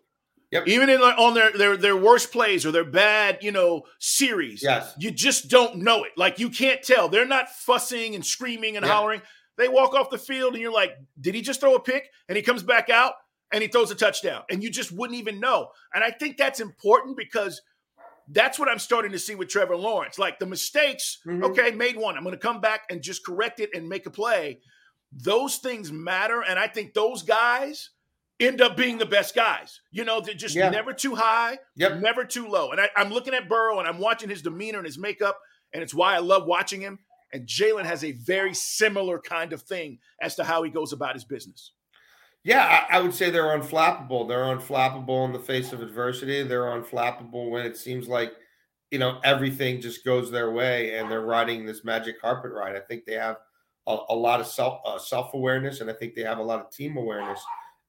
Yep. 0.51 0.67
Even 0.67 0.89
in, 0.89 0.99
on 1.01 1.35
their, 1.35 1.51
their 1.51 1.77
their 1.77 1.95
worst 1.95 2.31
plays 2.31 2.65
or 2.65 2.71
their 2.71 2.85
bad, 2.85 3.39
you 3.41 3.51
know, 3.51 3.83
series, 3.99 4.63
yes. 4.63 4.95
you 4.97 5.11
just 5.11 5.47
don't 5.47 5.77
know 5.77 6.03
it. 6.03 6.11
Like 6.17 6.39
you 6.39 6.49
can't 6.49 6.81
tell. 6.81 7.07
They're 7.07 7.27
not 7.27 7.49
fussing 7.49 8.15
and 8.15 8.25
screaming 8.25 8.75
and 8.75 8.85
hollering. 8.85 9.21
They 9.57 9.67
walk 9.67 9.93
off 9.93 10.09
the 10.09 10.17
field 10.17 10.53
and 10.53 10.61
you're 10.61 10.73
like, 10.73 10.91
did 11.21 11.35
he 11.35 11.41
just 11.41 11.59
throw 11.59 11.75
a 11.75 11.79
pick? 11.79 12.09
And 12.27 12.35
he 12.35 12.41
comes 12.41 12.63
back 12.63 12.89
out 12.89 13.13
and 13.53 13.61
he 13.61 13.67
throws 13.67 13.91
a 13.91 13.95
touchdown. 13.95 14.41
And 14.49 14.63
you 14.63 14.71
just 14.71 14.91
wouldn't 14.91 15.19
even 15.19 15.39
know. 15.39 15.67
And 15.93 16.03
I 16.03 16.11
think 16.11 16.37
that's 16.37 16.59
important 16.59 17.15
because 17.15 17.61
that's 18.31 18.59
what 18.59 18.69
I'm 18.69 18.79
starting 18.79 19.11
to 19.11 19.19
see 19.19 19.35
with 19.35 19.49
Trevor 19.49 19.75
Lawrence. 19.75 20.19
Like 20.19 20.39
the 20.39 20.45
mistakes, 20.45 21.19
mm-hmm. 21.25 21.43
okay, 21.45 21.71
made 21.71 21.97
one. 21.97 22.15
I'm 22.15 22.23
going 22.23 22.35
to 22.35 22.39
come 22.39 22.61
back 22.61 22.81
and 22.89 23.01
just 23.01 23.25
correct 23.25 23.59
it 23.59 23.71
and 23.73 23.89
make 23.89 24.05
a 24.05 24.11
play. 24.11 24.59
Those 25.11 25.57
things 25.57 25.91
matter. 25.91 26.43
And 26.47 26.59
I 26.59 26.67
think 26.67 26.93
those 26.93 27.23
guys 27.23 27.89
end 28.39 28.61
up 28.61 28.77
being 28.77 28.99
the 28.99 29.05
best 29.05 29.35
guys. 29.35 29.81
You 29.91 30.05
know, 30.05 30.21
they're 30.21 30.35
just 30.35 30.55
yeah. 30.55 30.69
never 30.69 30.93
too 30.93 31.15
high, 31.15 31.57
yep. 31.75 31.99
never 31.99 32.23
too 32.23 32.47
low. 32.47 32.71
And 32.71 32.79
I, 32.79 32.89
I'm 32.95 33.09
looking 33.09 33.33
at 33.33 33.49
Burrow 33.49 33.79
and 33.79 33.87
I'm 33.87 33.99
watching 33.99 34.29
his 34.29 34.41
demeanor 34.41 34.77
and 34.77 34.87
his 34.87 34.99
makeup. 34.99 35.39
And 35.73 35.81
it's 35.83 35.93
why 35.93 36.15
I 36.15 36.19
love 36.19 36.45
watching 36.45 36.81
him. 36.81 36.99
And 37.33 37.47
Jalen 37.47 37.85
has 37.85 38.03
a 38.03 38.11
very 38.11 38.53
similar 38.53 39.19
kind 39.19 39.53
of 39.53 39.61
thing 39.61 39.99
as 40.21 40.35
to 40.35 40.43
how 40.43 40.63
he 40.63 40.71
goes 40.71 40.93
about 40.93 41.13
his 41.13 41.23
business. 41.23 41.73
Yeah, 42.43 42.85
I, 42.89 42.97
I, 42.97 43.01
would 43.01 43.13
say 43.13 43.29
they're 43.29 43.57
unflappable. 43.59 44.27
They're 44.27 44.55
unflappable 44.55 45.25
in 45.25 45.33
the 45.33 45.39
face 45.39 45.73
of 45.73 45.81
adversity. 45.81 46.41
They're 46.43 46.63
unflappable 46.63 47.49
when 47.49 47.65
it 47.65 47.75
seems 47.75 48.07
like, 48.07 48.31
you 48.91 48.99
know, 48.99 49.19
everything 49.23 49.81
just 49.81 50.05
goes 50.05 50.31
their 50.31 50.51
way 50.51 50.97
and 50.97 51.11
they're 51.11 51.25
riding 51.25 51.65
this 51.65 51.83
magic 51.83 52.21
carpet 52.21 52.51
ride. 52.51 52.75
I 52.75 52.79
think 52.79 53.05
they 53.05 53.15
have 53.15 53.37
a, 53.87 53.97
a 54.09 54.15
lot 54.15 54.39
of 54.39 54.47
self 54.47 54.79
uh, 54.85 54.97
self 54.97 55.33
awareness 55.33 55.81
and 55.81 55.89
I 55.89 55.93
think 55.93 56.15
they 56.15 56.23
have 56.23 56.37
a 56.37 56.43
lot 56.43 56.61
of 56.61 56.71
team 56.71 56.95
awareness, 56.95 57.41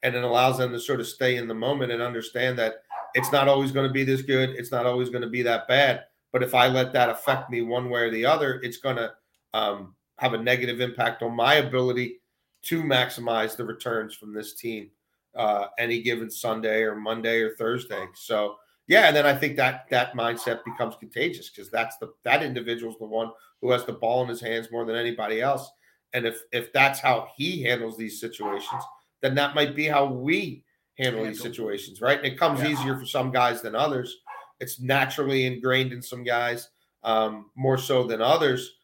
and 0.03 0.17
it 0.17 0.25
allows 0.25 0.59
them 0.59 0.73
to 0.73 0.81
sort 0.81 1.01
of 1.01 1.07
stay 1.07 1.37
in 1.37 1.47
the 1.47 1.55
moment 1.55 1.93
and 1.93 2.03
understand 2.03 2.59
that 2.59 2.83
it's 3.15 3.33
not 3.33 3.49
always 3.49 3.71
going 3.71 3.87
to 3.87 3.93
be 3.93 4.05
this 4.05 4.23
good. 4.23 4.51
It's 4.51 4.73
not 4.73 4.87
always 4.87 5.11
going 5.11 5.23
to 5.23 5.29
be 5.29 5.43
that 5.43 5.69
bad. 5.69 6.05
But 6.33 6.43
if 6.43 6.55
I 6.55 6.69
let 6.69 6.93
that 6.93 7.09
affect 7.11 7.51
me 7.51 7.63
one 7.63 7.91
way 7.91 8.03
or 8.03 8.11
the 8.11 8.27
other, 8.27 8.61
it's 8.63 8.79
going 8.79 8.97
to 8.97 9.13
um, 9.53 9.95
have 10.19 10.33
a 10.33 10.43
negative 10.43 10.81
impact 10.81 11.23
on 11.23 11.35
my 11.35 11.55
ability 11.55 12.20
to 12.63 12.83
maximize 12.83 13.57
the 13.57 13.65
returns 13.65 14.15
from 14.15 14.35
this 14.35 14.55
team 14.55 14.91
uh, 15.37 15.67
any 15.79 16.03
given 16.03 16.31
Sunday 16.31 16.83
or 16.83 16.95
Monday 16.97 17.41
or 17.41 17.55
Thursday. 17.55 18.05
So 18.15 18.57
yeah, 18.87 19.07
and 19.07 19.17
then 19.17 19.27
I 19.27 19.35
think 19.35 19.57
that 19.57 19.87
that 19.91 20.15
mindset 20.15 20.65
becomes 20.65 20.97
contagious 20.97 21.51
because 21.51 21.71
that's 21.71 21.97
the 21.99 22.13
that 22.25 22.43
individual's 22.43 22.99
the 22.99 23.07
one 23.07 23.31
who 23.61 23.71
has 23.71 23.85
the 23.85 23.93
ball 23.93 24.23
in 24.23 24.29
his 24.29 24.41
hands 24.41 24.71
more 24.73 24.85
than 24.85 24.97
anybody 24.97 25.41
else. 25.41 25.71
And 26.13 26.27
if 26.27 26.43
if 26.53 26.73
that's 26.73 26.99
how 26.99 27.29
he 27.37 27.63
handles 27.63 27.97
these 27.97 28.21
situations, 28.21 28.83
then 29.23 29.35
that 29.37 29.55
might 29.55 29.77
be 29.77 29.87
how 29.87 30.07
we 30.07 30.65
handle, 30.99 31.25
these 31.25 31.41
situations, 31.41 32.01
right? 32.01 32.19
And 32.19 32.27
it 32.27 32.39
comes 32.39 32.61
yeah. 32.61 32.69
easier 32.69 32.99
for 32.99 33.07
some 33.07 33.31
guys 33.31 33.63
than 33.63 33.75
others. 33.75 34.19
It's 34.59 34.81
naturally 34.81 35.47
ingrained 35.47 35.93
in 35.93 36.03
some 36.03 36.25
guys 36.25 36.69
um, 37.03 37.51
more 37.55 37.79
so 37.79 38.05
than 38.05 38.21
others. 38.21 38.75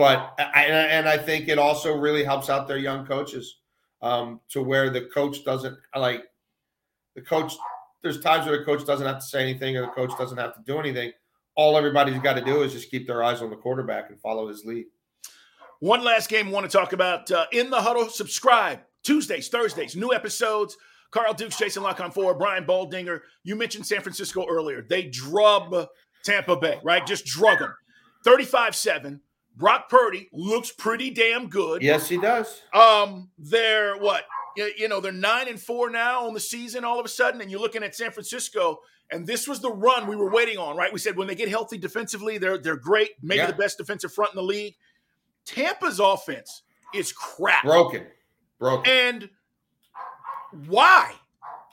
But 0.00 0.32
I, 0.38 0.64
and 0.64 1.06
I 1.06 1.18
think 1.18 1.48
it 1.48 1.58
also 1.58 1.94
really 1.94 2.24
helps 2.24 2.48
out 2.48 2.66
their 2.66 2.78
young 2.78 3.04
coaches 3.04 3.58
um, 4.00 4.40
to 4.48 4.62
where 4.62 4.88
the 4.88 5.02
coach 5.12 5.44
doesn't 5.44 5.76
like 5.94 6.22
the 7.14 7.20
coach. 7.20 7.52
There's 8.02 8.18
times 8.18 8.46
where 8.46 8.58
the 8.58 8.64
coach 8.64 8.86
doesn't 8.86 9.06
have 9.06 9.18
to 9.18 9.26
say 9.26 9.42
anything 9.42 9.76
or 9.76 9.82
the 9.82 9.88
coach 9.88 10.16
doesn't 10.16 10.38
have 10.38 10.54
to 10.54 10.62
do 10.66 10.78
anything. 10.78 11.12
All 11.54 11.76
everybody's 11.76 12.18
got 12.20 12.32
to 12.36 12.40
do 12.42 12.62
is 12.62 12.72
just 12.72 12.90
keep 12.90 13.06
their 13.06 13.22
eyes 13.22 13.42
on 13.42 13.50
the 13.50 13.56
quarterback 13.56 14.08
and 14.08 14.18
follow 14.18 14.48
his 14.48 14.64
lead. 14.64 14.86
One 15.80 16.02
last 16.02 16.30
game 16.30 16.48
I 16.48 16.50
want 16.50 16.64
to 16.64 16.74
talk 16.74 16.94
about 16.94 17.30
uh, 17.30 17.44
in 17.52 17.68
the 17.68 17.82
huddle. 17.82 18.08
Subscribe 18.08 18.80
Tuesdays, 19.02 19.50
Thursdays, 19.50 19.96
new 19.96 20.14
episodes. 20.14 20.78
Carl 21.10 21.34
Dukes, 21.34 21.58
Jason 21.58 21.82
La 21.82 21.92
Canfora, 21.92 22.38
Brian 22.38 22.64
Baldinger. 22.64 23.20
You 23.44 23.54
mentioned 23.54 23.86
San 23.86 24.00
Francisco 24.00 24.46
earlier. 24.48 24.80
They 24.80 25.10
drub 25.10 25.88
Tampa 26.24 26.56
Bay, 26.56 26.78
right? 26.82 27.06
Just 27.06 27.26
drug 27.26 27.58
them. 27.58 27.74
35 28.24 28.74
7. 28.74 29.20
Brock 29.60 29.88
Purdy 29.90 30.28
looks 30.32 30.72
pretty 30.72 31.10
damn 31.10 31.48
good. 31.48 31.82
Yes, 31.82 32.08
he 32.08 32.16
does. 32.18 32.62
Um, 32.72 33.30
they're 33.38 33.96
what? 33.98 34.24
You, 34.56 34.88
know, 34.88 35.00
they're 35.00 35.12
nine 35.12 35.46
and 35.48 35.60
four 35.60 35.90
now 35.90 36.26
on 36.26 36.34
the 36.34 36.40
season 36.40 36.84
all 36.84 36.98
of 36.98 37.06
a 37.06 37.08
sudden, 37.08 37.40
and 37.40 37.50
you're 37.50 37.60
looking 37.60 37.82
at 37.84 37.94
San 37.94 38.10
Francisco, 38.10 38.80
and 39.12 39.26
this 39.26 39.46
was 39.46 39.60
the 39.60 39.70
run 39.70 40.06
we 40.06 40.16
were 40.16 40.30
waiting 40.30 40.58
on, 40.58 40.76
right? 40.76 40.92
We 40.92 40.98
said 40.98 41.16
when 41.16 41.28
they 41.28 41.34
get 41.36 41.48
healthy 41.48 41.78
defensively, 41.78 42.38
they're 42.38 42.58
they're 42.58 42.76
great, 42.76 43.10
maybe 43.22 43.38
Yeah. 43.38 43.46
the 43.46 43.52
best 43.52 43.78
defensive 43.78 44.12
front 44.12 44.32
in 44.32 44.36
the 44.36 44.42
league. 44.42 44.74
Tampa's 45.46 46.00
offense 46.00 46.62
is 46.94 47.12
crap. 47.12 47.62
Broken. 47.64 48.06
Broken. 48.58 48.90
And 48.90 49.30
why? 50.66 51.12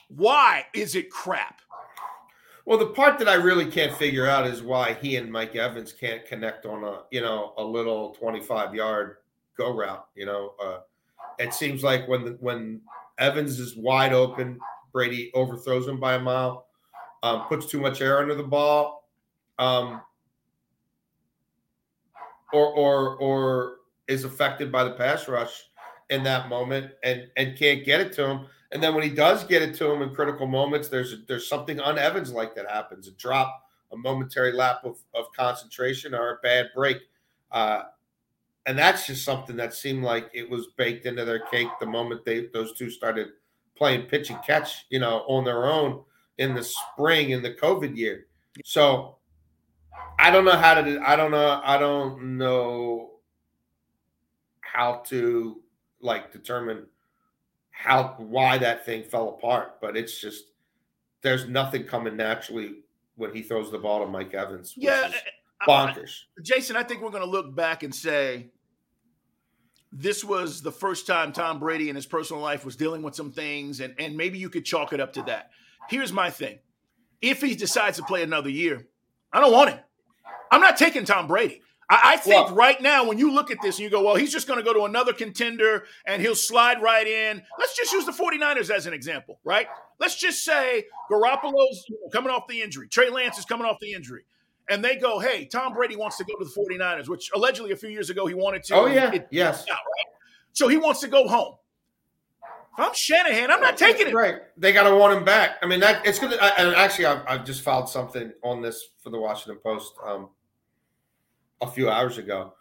Why 0.08 0.66
is 0.74 0.94
it 0.94 1.10
crap? 1.10 1.60
Well, 2.68 2.76
the 2.76 2.88
part 2.88 3.18
that 3.20 3.30
I 3.30 3.34
really 3.36 3.64
can't 3.64 3.94
figure 3.94 4.26
out 4.26 4.46
is 4.46 4.60
why 4.60 4.92
he 4.92 5.16
and 5.16 5.32
Mike 5.32 5.56
Evans 5.56 5.90
can't 5.90 6.26
connect 6.26 6.66
on 6.66 6.84
a 6.84 7.04
you 7.10 7.22
know 7.22 7.54
a 7.56 7.64
little 7.64 8.10
twenty-five 8.10 8.74
yard 8.74 9.16
go 9.56 9.74
route. 9.74 10.06
You 10.14 10.26
know, 10.26 10.52
uh, 10.62 10.80
it 11.38 11.54
seems 11.54 11.82
like 11.82 12.06
when 12.08 12.26
the, 12.26 12.36
when 12.40 12.82
Evans 13.16 13.58
is 13.58 13.74
wide 13.74 14.12
open, 14.12 14.60
Brady 14.92 15.30
overthrows 15.32 15.88
him 15.88 15.98
by 15.98 16.16
a 16.16 16.20
mile, 16.20 16.66
um, 17.22 17.46
puts 17.48 17.64
too 17.64 17.80
much 17.80 18.02
air 18.02 18.18
under 18.18 18.34
the 18.34 18.42
ball, 18.42 19.08
um, 19.58 20.02
or 22.52 22.66
or 22.66 23.16
or 23.16 23.76
is 24.08 24.24
affected 24.24 24.70
by 24.70 24.84
the 24.84 24.92
pass 24.92 25.26
rush 25.26 25.67
in 26.10 26.22
that 26.24 26.48
moment 26.48 26.92
and 27.02 27.28
and 27.36 27.56
can't 27.56 27.84
get 27.84 28.00
it 28.00 28.12
to 28.14 28.26
him. 28.26 28.46
And 28.70 28.82
then 28.82 28.94
when 28.94 29.02
he 29.02 29.10
does 29.10 29.44
get 29.44 29.62
it 29.62 29.74
to 29.76 29.90
him 29.90 30.02
in 30.02 30.14
critical 30.14 30.46
moments, 30.46 30.88
there's 30.88 31.24
there's 31.26 31.48
something 31.48 31.80
un 31.80 31.98
Evans 31.98 32.32
like 32.32 32.54
that 32.54 32.70
happens. 32.70 33.08
A 33.08 33.12
drop, 33.12 33.62
a 33.92 33.96
momentary 33.96 34.52
lap 34.52 34.80
of, 34.84 34.98
of 35.14 35.32
concentration, 35.36 36.14
or 36.14 36.32
a 36.32 36.36
bad 36.42 36.68
break. 36.74 36.98
Uh, 37.50 37.82
and 38.66 38.78
that's 38.78 39.06
just 39.06 39.24
something 39.24 39.56
that 39.56 39.72
seemed 39.72 40.04
like 40.04 40.30
it 40.34 40.48
was 40.48 40.68
baked 40.76 41.06
into 41.06 41.24
their 41.24 41.40
cake 41.40 41.68
the 41.80 41.86
moment 41.86 42.24
they 42.24 42.48
those 42.52 42.74
two 42.74 42.90
started 42.90 43.28
playing 43.74 44.02
pitch 44.02 44.28
and 44.28 44.42
catch, 44.42 44.84
you 44.90 44.98
know, 44.98 45.24
on 45.28 45.44
their 45.44 45.64
own 45.64 46.02
in 46.36 46.54
the 46.54 46.62
spring 46.62 47.30
in 47.30 47.42
the 47.42 47.54
COVID 47.54 47.96
year. 47.96 48.26
So 48.64 49.16
I 50.18 50.30
don't 50.30 50.44
know 50.44 50.56
how 50.56 50.74
to 50.74 51.00
I 51.06 51.16
don't 51.16 51.30
know 51.30 51.60
I 51.64 51.78
don't 51.78 52.36
know 52.36 53.12
how 54.60 55.02
to 55.06 55.62
like 56.00 56.32
determine 56.32 56.86
how 57.70 58.14
why 58.18 58.58
that 58.58 58.84
thing 58.84 59.04
fell 59.04 59.28
apart, 59.30 59.80
but 59.80 59.96
it's 59.96 60.20
just 60.20 60.44
there's 61.22 61.46
nothing 61.48 61.84
coming 61.84 62.16
naturally 62.16 62.76
when 63.16 63.34
he 63.34 63.42
throws 63.42 63.70
the 63.70 63.78
ball 63.78 64.00
to 64.04 64.06
Mike 64.10 64.34
Evans. 64.34 64.74
which 64.76 64.84
Yeah, 64.84 65.08
is 65.08 65.14
I- 65.60 65.66
bonkers. 65.66 66.22
Jason, 66.42 66.76
I 66.76 66.82
think 66.84 67.02
we're 67.02 67.10
going 67.10 67.24
to 67.24 67.28
look 67.30 67.54
back 67.54 67.82
and 67.82 67.92
say 67.94 68.50
this 69.92 70.22
was 70.22 70.62
the 70.62 70.70
first 70.70 71.06
time 71.06 71.32
Tom 71.32 71.58
Brady 71.58 71.88
in 71.88 71.96
his 71.96 72.06
personal 72.06 72.42
life 72.42 72.64
was 72.64 72.76
dealing 72.76 73.02
with 73.02 73.14
some 73.16 73.32
things, 73.32 73.80
and, 73.80 73.94
and 73.98 74.16
maybe 74.16 74.38
you 74.38 74.50
could 74.50 74.64
chalk 74.64 74.92
it 74.92 75.00
up 75.00 75.14
to 75.14 75.22
that. 75.22 75.50
Here's 75.88 76.12
my 76.12 76.30
thing 76.30 76.58
if 77.20 77.40
he 77.40 77.54
decides 77.56 77.96
to 77.96 78.04
play 78.04 78.22
another 78.22 78.50
year, 78.50 78.86
I 79.32 79.40
don't 79.40 79.52
want 79.52 79.70
him. 79.70 79.78
I'm 80.50 80.60
not 80.60 80.76
taking 80.76 81.04
Tom 81.04 81.26
Brady. 81.26 81.62
I, 81.90 82.00
I 82.04 82.16
think 82.18 82.46
Well- 82.46 82.54
right 82.54 82.80
now, 82.80 83.04
when 83.06 83.18
you 83.18 83.32
look 83.32 83.50
at 83.50 83.58
this 83.62 83.76
and 83.76 83.84
you 83.84 83.90
go, 83.90 84.02
well, 84.02 84.16
he's 84.16 84.32
just 84.32 84.46
going 84.46 84.58
to 84.58 84.64
go 84.64 84.72
to 84.74 84.84
another 84.84 85.12
contender 85.12 85.84
and 86.06 86.20
he'll 86.20 86.34
slide 86.34 86.82
right 86.82 87.06
in. 87.06 87.42
Let's 87.58 87.76
just 87.76 87.92
use 87.92 88.04
the 88.04 88.12
49ers 88.12 88.70
as 88.70 88.86
an 88.86 88.92
example, 88.92 89.38
right? 89.44 89.66
Let's 89.98 90.16
just 90.16 90.44
say 90.44 90.84
Garoppolo's 91.10 91.84
coming 92.12 92.30
off 92.30 92.46
the 92.48 92.60
injury, 92.62 92.88
Trey 92.88 93.08
Lance 93.10 93.38
is 93.38 93.44
coming 93.44 93.66
off 93.66 93.78
the 93.80 93.92
injury. 93.92 94.24
And 94.70 94.84
they 94.84 94.96
go, 94.96 95.18
hey, 95.18 95.46
Tom 95.46 95.72
Brady 95.72 95.96
wants 95.96 96.18
to 96.18 96.24
go 96.24 96.34
to 96.38 96.44
the 96.44 96.50
49ers, 96.50 97.08
which 97.08 97.30
allegedly 97.34 97.72
a 97.72 97.76
few 97.76 97.88
years 97.88 98.10
ago 98.10 98.26
he 98.26 98.34
wanted 98.34 98.62
to. 98.64 98.74
Oh 98.74 98.84
yeah, 98.86 99.10
it- 99.12 99.28
yes. 99.30 99.62
out, 99.62 99.68
right? 99.70 100.14
So 100.52 100.68
he 100.68 100.76
wants 100.76 101.00
to 101.00 101.08
go 101.08 101.26
home. 101.26 101.54
If 102.42 102.84
I'm 102.86 102.94
Shanahan, 102.94 103.50
I'm 103.50 103.60
not 103.60 103.76
taking 103.76 104.08
it. 104.08 104.14
Right. 104.14 104.36
They 104.56 104.72
got 104.72 104.88
to 104.88 104.94
want 104.94 105.16
him 105.16 105.24
back. 105.24 105.56
I 105.62 105.66
mean, 105.66 105.80
that 105.80 106.06
it's 106.06 106.18
good. 106.18 106.38
I, 106.38 106.50
and 106.58 106.76
actually, 106.76 107.06
I've, 107.06 107.22
I've 107.26 107.44
just 107.44 107.62
filed 107.62 107.88
something 107.88 108.30
on 108.44 108.60
this 108.62 108.90
for 109.02 109.10
the 109.10 109.18
Washington 109.18 109.58
Post 109.64 109.94
um, 110.06 110.28
a 111.60 111.70
few 111.70 111.90
hours 111.90 112.18
ago. 112.18 112.54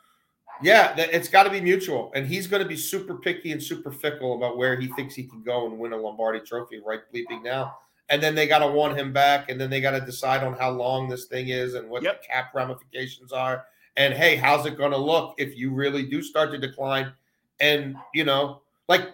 Yeah, 0.62 0.96
it's 0.98 1.30
got 1.30 1.44
to 1.44 1.52
be 1.52 1.62
mutual, 1.62 2.12
and 2.16 2.26
he's 2.26 2.48
going 2.48 2.64
to 2.64 2.68
be 2.68 2.78
super 2.78 3.16
picky 3.16 3.52
and 3.52 3.62
super 3.62 3.92
fickle 3.92 4.36
about 4.36 4.58
where 4.58 4.80
he 4.80 4.88
thinks 4.94 5.14
he 5.14 5.24
can 5.24 5.44
go 5.44 5.68
and 5.68 5.78
win 5.78 5.94
a 5.94 5.98
Lombardi 5.98 6.40
Trophy 6.40 6.82
right 6.84 7.02
bleeping 7.14 7.44
now. 7.44 7.78
And 8.10 8.24
then 8.24 8.34
they 8.34 8.48
got 8.48 8.60
to 8.60 8.68
want 8.68 8.98
him 8.98 9.14
back, 9.14 9.50
and 9.50 9.62
then 9.62 9.70
they 9.70 9.82
got 9.82 9.92
to 9.92 10.02
decide 10.02 10.44
on 10.44 10.54
how 10.54 10.72
long 10.72 11.10
this 11.10 11.26
thing 11.26 11.50
is 11.50 11.76
and 11.76 11.90
what 11.90 12.02
Yep. 12.02 12.22
the 12.22 12.28
cap 12.28 12.56
ramifications 12.56 13.32
are. 13.32 13.66
And 13.98 14.14
hey, 14.14 14.36
how's 14.36 14.66
it 14.66 14.78
going 14.78 14.92
to 14.92 14.98
look 14.98 15.36
if 15.38 15.56
you 15.58 15.72
really 15.72 16.04
do 16.04 16.22
start 16.24 16.52
to 16.52 16.58
decline? 16.58 17.12
And 17.60 17.96
you 18.14 18.24
know, 18.24 18.62
like 18.88 19.10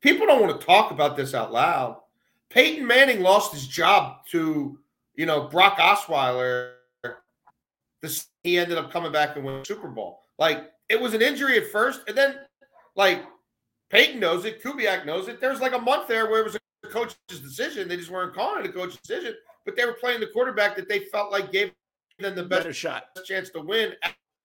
people 0.00 0.26
don't 0.26 0.40
want 0.40 0.58
to 0.58 0.66
talk 0.66 0.90
about 0.90 1.16
this 1.16 1.34
out 1.34 1.52
loud. 1.52 1.98
Peyton 2.48 2.86
Manning 2.86 3.20
lost 3.20 3.52
his 3.52 3.66
job 3.66 4.24
to, 4.30 4.78
you 5.14 5.26
know, 5.26 5.48
Brock 5.48 5.76
Osweiler. 5.78 6.72
This 8.00 8.26
he 8.48 8.58
ended 8.58 8.78
up 8.78 8.90
coming 8.90 9.12
back 9.12 9.36
and 9.36 9.44
winning 9.44 9.60
the 9.60 9.66
Super 9.66 9.88
Bowl. 9.88 10.20
Like 10.38 10.70
it 10.88 11.00
was 11.00 11.14
an 11.14 11.22
injury 11.22 11.58
at 11.58 11.70
first, 11.70 12.02
and 12.08 12.16
then 12.16 12.36
like 12.96 13.22
Peyton 13.90 14.20
knows 14.20 14.44
it, 14.44 14.62
Kubiak 14.62 15.06
knows 15.06 15.28
it. 15.28 15.40
There 15.40 15.50
was 15.50 15.60
like 15.60 15.72
a 15.74 15.78
month 15.78 16.08
there 16.08 16.30
where 16.30 16.40
it 16.40 16.44
was 16.44 16.56
a 16.56 16.88
coach's 16.88 17.16
decision. 17.28 17.88
They 17.88 17.96
just 17.96 18.10
weren't 18.10 18.34
calling 18.34 18.64
it 18.64 18.70
a 18.70 18.72
coach's 18.72 18.98
decision, 19.00 19.34
but 19.64 19.76
they 19.76 19.84
were 19.84 19.94
playing 19.94 20.20
the 20.20 20.26
quarterback 20.28 20.76
that 20.76 20.88
they 20.88 21.00
felt 21.00 21.30
like 21.32 21.52
gave 21.52 21.72
them 22.18 22.34
the 22.34 22.42
best 22.42 22.62
Better 22.62 22.72
shot. 22.72 23.04
chance 23.24 23.50
to 23.50 23.60
win 23.60 23.94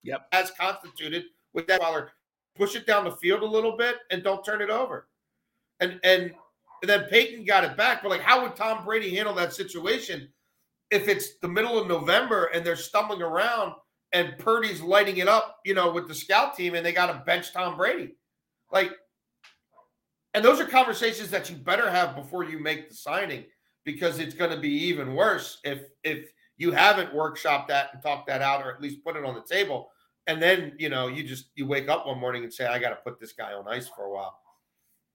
Yep. 0.04 0.28
as 0.34 0.52
constituted 0.52 1.26
with 1.54 1.66
that 1.68 1.80
Waller. 1.82 2.12
Push 2.56 2.76
it 2.76 2.86
down 2.86 3.06
the 3.06 3.12
field 3.14 3.42
a 3.42 3.46
little 3.46 3.76
bit 3.78 3.98
and 4.12 4.24
don't 4.24 4.44
turn 4.44 4.62
it 4.62 4.70
over. 4.70 5.08
And 5.80 6.00
and 6.04 6.34
and 6.82 6.90
then 6.90 7.06
Peyton 7.10 7.46
got 7.46 7.64
it 7.64 7.78
back. 7.78 8.04
But 8.04 8.10
like, 8.10 8.22
how 8.22 8.42
would 8.44 8.56
Tom 8.56 8.84
Brady 8.86 9.16
handle 9.16 9.34
that 9.36 9.54
situation 9.54 10.32
if 10.92 11.08
it's 11.08 11.38
the 11.42 11.48
middle 11.48 11.80
of 11.80 11.88
November 11.88 12.46
and 12.54 12.64
they're 12.66 12.76
stumbling 12.76 13.22
around 13.22 13.74
and 14.14 14.38
Purdy's 14.38 14.82
lighting 14.82 15.18
it 15.18 15.28
up, 15.28 15.60
you 15.66 15.74
know, 15.74 15.92
with 15.92 16.08
the 16.08 16.14
scout 16.14 16.56
team 16.56 16.76
and 16.76 16.86
they 16.86 16.94
got 16.94 17.08
to 17.08 17.24
bench 17.26 17.52
Tom 17.52 17.76
Brady? 17.76 18.16
Like, 18.72 18.92
and 20.34 20.46
those 20.46 20.60
are 20.60 20.66
conversations 20.66 21.30
that 21.32 21.50
you 21.50 21.56
better 21.56 21.90
have 21.90 22.16
before 22.16 22.44
you 22.44 22.60
make 22.60 22.90
the 22.90 22.96
signing 22.96 23.46
because 23.84 24.20
it's 24.20 24.34
going 24.34 24.52
to 24.52 24.60
be 24.60 24.70
even 24.70 25.14
worse 25.14 25.60
if 25.64 25.84
if 26.04 26.32
you 26.58 26.72
haven't 26.72 27.14
workshopped 27.14 27.68
that 27.68 27.90
and 27.94 28.02
talked 28.02 28.28
that 28.28 28.42
out 28.42 28.66
or 28.66 28.74
at 28.74 28.82
least 28.82 29.04
put 29.04 29.16
it 29.16 29.26
on 29.26 29.36
the 29.36 29.42
table. 29.42 29.90
And 30.28 30.42
then 30.42 30.74
you 30.80 30.90
know 30.90 31.08
you 31.08 31.24
just 31.24 31.50
you 31.56 31.68
wake 31.68 31.90
up 31.90 32.08
one 32.08 32.20
morning 32.20 32.44
and 32.44 32.54
say 32.54 32.66
i 32.66 32.80
got 32.80 32.90
to 32.90 32.96
put 32.96 33.20
this 33.20 33.34
guy 33.34 33.54
on 33.54 33.68
ice 33.68 33.90
for 33.90 34.06
a 34.06 34.12
while. 34.12 34.40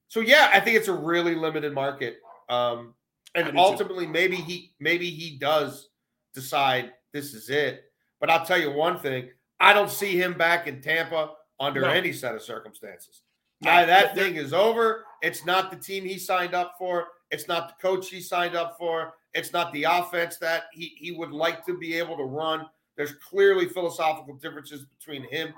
So 0.09 0.20
yeah 0.20 0.51
i 0.53 0.61
think 0.61 0.76
it's 0.76 0.88
a 0.88 0.92
really 0.92 1.34
limited 1.34 1.72
market 1.72 2.18
um 2.49 2.94
and 3.34 3.59
ultimately 3.59 4.07
maybe 4.07 4.36
he 4.36 4.72
maybe 4.80 5.11
he 5.11 5.38
does 5.38 5.90
decide 6.34 6.92
this 7.12 7.34
is 7.34 7.51
it 7.51 7.88
but 8.20 8.30
i'll 8.30 8.44
tell 8.44 8.58
you 8.60 8.70
one 8.72 8.98
thing 8.98 9.28
i 9.60 9.72
don't 9.72 9.90
see 9.90 10.20
him 10.20 10.32
back 10.34 10.66
in 10.66 10.80
tampa 10.80 11.30
under 11.60 11.80
No. 11.82 11.88
any 11.88 12.12
set 12.12 12.34
of 12.34 12.42
circumstances. 12.42 13.22
Yeah, 13.60 13.84
that 13.84 14.14
thing 14.14 14.36
is 14.36 14.52
over. 14.52 15.04
It's 15.22 15.44
not 15.44 15.72
the 15.72 15.76
team 15.76 16.04
he 16.04 16.16
signed 16.16 16.54
up 16.54 16.76
for. 16.78 17.08
It's 17.32 17.48
not 17.48 17.68
the 17.68 17.82
coach 17.82 18.08
he 18.08 18.20
signed 18.20 18.54
up 18.54 18.76
for. 18.78 19.14
It's 19.34 19.52
not 19.52 19.72
the 19.72 19.82
offense 19.82 20.36
that 20.36 20.66
he, 20.72 20.92
he 20.96 21.10
would 21.10 21.32
like 21.32 21.66
to 21.66 21.76
be 21.76 21.94
able 21.94 22.16
to 22.16 22.22
run. 22.22 22.66
There's 22.96 23.14
clearly 23.14 23.68
philosophical 23.68 24.34
differences 24.36 24.84
between 24.84 25.28
him 25.28 25.52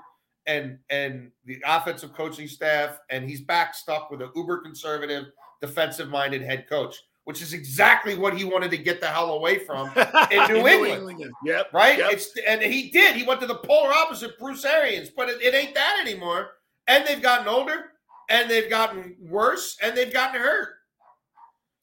and 0.47 0.79
and 0.89 1.29
the 1.45 1.61
offensive 1.67 2.13
coaching 2.13 2.47
staff, 2.47 2.97
and 3.11 3.29
he's 3.29 3.41
back 3.41 3.75
stuck 3.75 4.09
with 4.09 4.23
an 4.23 4.31
uber 4.35 4.57
conservative, 4.57 5.25
defensive 5.61 6.09
minded 6.09 6.41
head 6.41 6.65
coach, 6.67 6.95
which 7.25 7.41
is 7.41 7.53
exactly 7.53 8.15
what 8.15 8.35
he 8.35 8.43
wanted 8.43 8.71
to 8.71 8.77
get 8.77 8.99
the 8.99 9.07
hell 9.07 9.31
away 9.33 9.59
from, 9.59 9.91
in 10.31 10.53
New 10.53 10.67
England. 10.67 11.31
Yep. 11.45 11.73
right? 11.73 11.97
Yep. 11.97 12.11
It's 12.11 12.31
and 12.47 12.61
he 12.61 12.89
did. 12.89 13.15
He 13.15 13.23
went 13.23 13.39
to 13.41 13.47
the 13.47 13.55
polar 13.55 13.93
opposite, 13.93 14.37
Bruce 14.39 14.65
Arians, 14.65 15.09
but 15.09 15.29
it, 15.29 15.41
it 15.41 15.53
ain't 15.53 15.75
that 15.75 15.99
anymore. 16.01 16.51
And 16.87 17.05
they've 17.05 17.21
gotten 17.21 17.47
older, 17.47 17.91
and 18.29 18.49
they've 18.49 18.69
gotten 18.69 19.15
worse, 19.19 19.77
and 19.81 19.95
they've 19.95 20.13
gotten 20.13 20.41
hurt. 20.41 20.69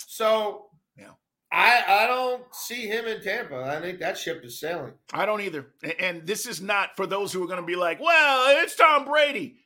So. 0.07 0.67
Yeah. 0.97 1.11
I, 1.53 1.83
I 1.87 2.07
don't 2.09 2.43
see 2.53 2.87
him 2.89 3.07
in 3.07 3.23
Tampa. 3.23 3.63
I 3.63 3.81
think 3.81 4.01
that 4.01 4.19
ship 4.19 4.45
is 4.45 4.59
sailing. 4.59 4.93
I 5.13 5.25
don't 5.25 5.41
either. 5.41 5.69
And 5.99 6.27
this 6.27 6.47
is 6.47 6.61
not 6.61 6.97
for 6.97 7.07
those 7.07 7.33
who 7.33 7.43
are 7.43 7.47
going 7.47 7.61
to 7.61 7.67
be 7.67 7.77
like, 7.77 8.01
well, 8.01 8.63
it's 8.63 8.75
Tom 8.75 9.05
Brady. 9.05 9.61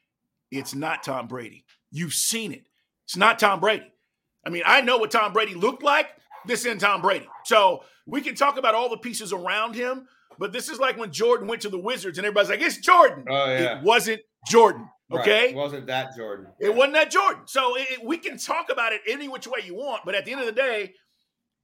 It's 0.50 0.74
not 0.74 1.02
Tom 1.02 1.26
Brady. 1.26 1.64
You've 1.90 2.14
seen 2.14 2.52
it. 2.52 2.68
It's 3.06 3.16
not 3.16 3.38
Tom 3.38 3.58
Brady. 3.58 3.91
I 4.44 4.50
mean, 4.50 4.62
I 4.66 4.80
know 4.80 4.98
what 4.98 5.10
Tom 5.10 5.32
Brady 5.32 5.54
looked 5.54 5.82
like. 5.82 6.06
This 6.46 6.64
isn't 6.64 6.78
Tom 6.80 7.02
Brady. 7.02 7.28
So 7.44 7.84
we 8.06 8.20
can 8.20 8.34
talk 8.34 8.56
about 8.58 8.74
all 8.74 8.88
the 8.88 8.96
pieces 8.96 9.32
around 9.32 9.74
him, 9.74 10.06
but 10.38 10.52
this 10.52 10.68
is 10.68 10.78
like 10.80 10.96
when 10.98 11.12
Jordan 11.12 11.46
went 11.46 11.62
to 11.62 11.68
the 11.68 11.78
Wizards 11.78 12.18
and 12.18 12.26
everybody's 12.26 12.50
like, 12.50 12.60
it's 12.60 12.78
Jordan. 12.78 13.24
Oh, 13.28 13.46
yeah. 13.46 13.78
It 13.78 13.82
wasn't 13.84 14.20
Jordan. 14.48 14.88
Right. 15.10 15.20
Okay. 15.20 15.48
It 15.50 15.54
wasn't 15.56 15.86
that 15.86 16.16
Jordan. 16.16 16.46
It 16.58 16.74
wasn't 16.74 16.94
that 16.94 17.10
Jordan. 17.10 17.42
So 17.46 17.76
it, 17.76 17.86
it- 17.92 18.04
we 18.04 18.16
can 18.18 18.38
talk 18.38 18.70
about 18.70 18.92
it 18.92 19.02
any 19.08 19.28
which 19.28 19.46
way 19.46 19.60
you 19.64 19.74
want, 19.76 20.02
but 20.04 20.14
at 20.14 20.24
the 20.24 20.32
end 20.32 20.40
of 20.40 20.46
the 20.46 20.52
day, 20.52 20.94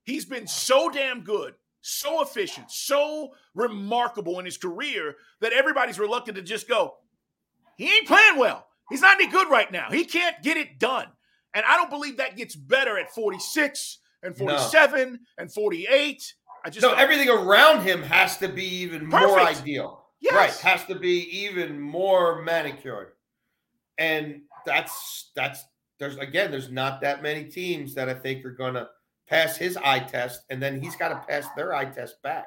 he's 0.05 0.25
been 0.25 0.47
so 0.47 0.89
damn 0.91 1.23
good 1.23 1.55
so 1.81 2.21
efficient, 2.23 2.71
so 2.71 3.33
remarkable 3.55 4.39
in 4.41 4.45
his 4.45 4.59
career 4.59 5.15
that 5.41 5.53
everybody's 5.53 5.99
reluctant 5.99 6.37
to 6.37 6.43
just 6.43 6.69
go, 6.69 6.95
he 7.77 7.87
ain't 7.87 8.07
playing 8.07 8.37
well. 8.37 8.67
He's 8.91 9.01
not 9.01 9.15
any 9.21 9.31
good 9.31 9.49
right 9.49 9.71
now. 9.71 9.89
He 9.91 10.05
can't 10.05 10.43
get 10.43 10.57
it 10.57 10.79
done. 10.79 11.07
And 11.55 11.65
I 11.67 11.77
don't 11.77 11.91
believe 11.91 12.19
that 12.19 12.37
gets 12.37 12.55
better 12.55 12.99
at 12.99 13.11
46 13.15 13.99
and 14.23 14.37
47 14.37 15.13
no. 15.13 15.19
and 15.39 15.53
48. 15.53 16.35
I 16.65 16.71
just 16.71 16.83
No, 16.83 16.95
everything 16.95 17.29
around 17.29 17.83
him 17.83 18.03
has 18.03 18.37
to 18.39 18.49
be 18.49 18.65
even 18.65 19.11
Perfect. 19.11 19.29
more 19.29 19.41
ideal. 19.41 20.05
Yes. 20.21 20.35
Right, 20.35 20.71
has 20.71 20.85
to 20.87 20.97
be 20.97 21.45
even 21.45 21.81
more 21.81 22.43
manicured. 22.43 23.13
And 23.99 24.43
that's 24.67 25.31
that's 25.35 25.65
there's 25.99 26.17
again 26.17 26.51
there's 26.51 26.71
not 26.71 27.01
that 27.03 27.23
many 27.23 27.45
teams 27.45 27.95
that 27.95 28.09
I 28.09 28.15
think 28.15 28.45
are 28.45 28.53
going 28.53 28.75
to 28.75 28.89
pass 29.29 29.57
his 29.57 29.77
eye 29.77 30.01
test 30.01 30.43
and 30.51 30.63
then 30.63 30.81
he's 30.81 30.97
got 30.97 31.09
to 31.09 31.27
pass 31.29 31.47
their 31.57 31.75
eye 31.75 31.85
test 31.85 32.21
back. 32.23 32.47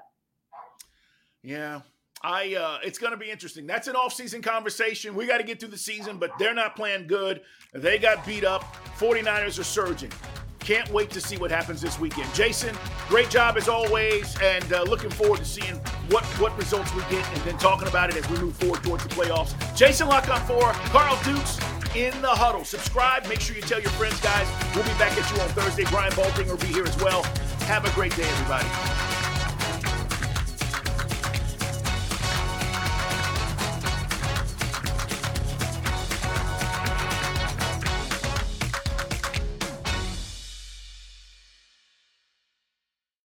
Yeah. 1.43 1.81
I 2.23 2.55
uh 2.55 2.77
it's 2.83 2.97
going 2.97 3.11
to 3.11 3.17
be 3.17 3.31
interesting. 3.31 3.65
That's 3.65 3.87
an 3.87 3.95
off-season 3.95 4.41
conversation. 4.41 5.15
We 5.15 5.25
got 5.27 5.37
to 5.37 5.43
get 5.43 5.59
through 5.59 5.69
the 5.69 5.77
season, 5.77 6.17
but 6.17 6.31
they're 6.37 6.53
not 6.53 6.75
playing 6.75 7.07
good. 7.07 7.41
They 7.73 7.97
got 7.97 8.25
beat 8.25 8.43
up. 8.43 8.63
49ers 8.97 9.59
are 9.59 9.63
surging. 9.63 10.11
Can't 10.59 10.89
wait 10.91 11.09
to 11.11 11.21
see 11.21 11.37
what 11.37 11.49
happens 11.49 11.81
this 11.81 11.99
weekend. 11.99 12.31
Jason, 12.35 12.75
great 13.09 13.31
job 13.31 13.57
as 13.57 13.67
always, 13.67 14.39
and 14.41 14.71
uh, 14.71 14.83
looking 14.83 15.09
forward 15.09 15.39
to 15.39 15.45
seeing 15.45 15.75
what, 16.09 16.23
what 16.39 16.55
results 16.55 16.93
we 16.93 17.01
get 17.09 17.27
and 17.33 17.41
then 17.43 17.57
talking 17.57 17.87
about 17.87 18.11
it 18.11 18.15
as 18.15 18.29
we 18.29 18.37
move 18.37 18.55
forward 18.57 18.83
towards 18.83 19.03
the 19.03 19.09
playoffs. 19.09 19.55
Jason 19.75 20.07
La 20.07 20.21
Canfora, 20.21 20.73
Carl 20.91 21.19
Dukes 21.23 21.59
in 21.95 22.19
the 22.21 22.29
huddle. 22.29 22.63
Subscribe. 22.63 23.27
Make 23.27 23.41
sure 23.41 23.55
you 23.55 23.63
tell 23.63 23.81
your 23.81 23.91
friends, 23.91 24.19
guys. 24.21 24.47
We'll 24.75 24.83
be 24.83 24.91
back 24.99 25.17
at 25.17 25.35
you 25.35 25.41
on 25.41 25.49
Thursday. 25.49 25.85
Brian 25.85 26.11
Baldinger 26.13 26.51
will 26.51 26.57
be 26.57 26.67
here 26.67 26.85
as 26.85 26.97
well. 27.01 27.23
Have 27.65 27.85
a 27.85 27.91
great 27.95 28.15
day, 28.15 28.23
everybody. 28.23 29.10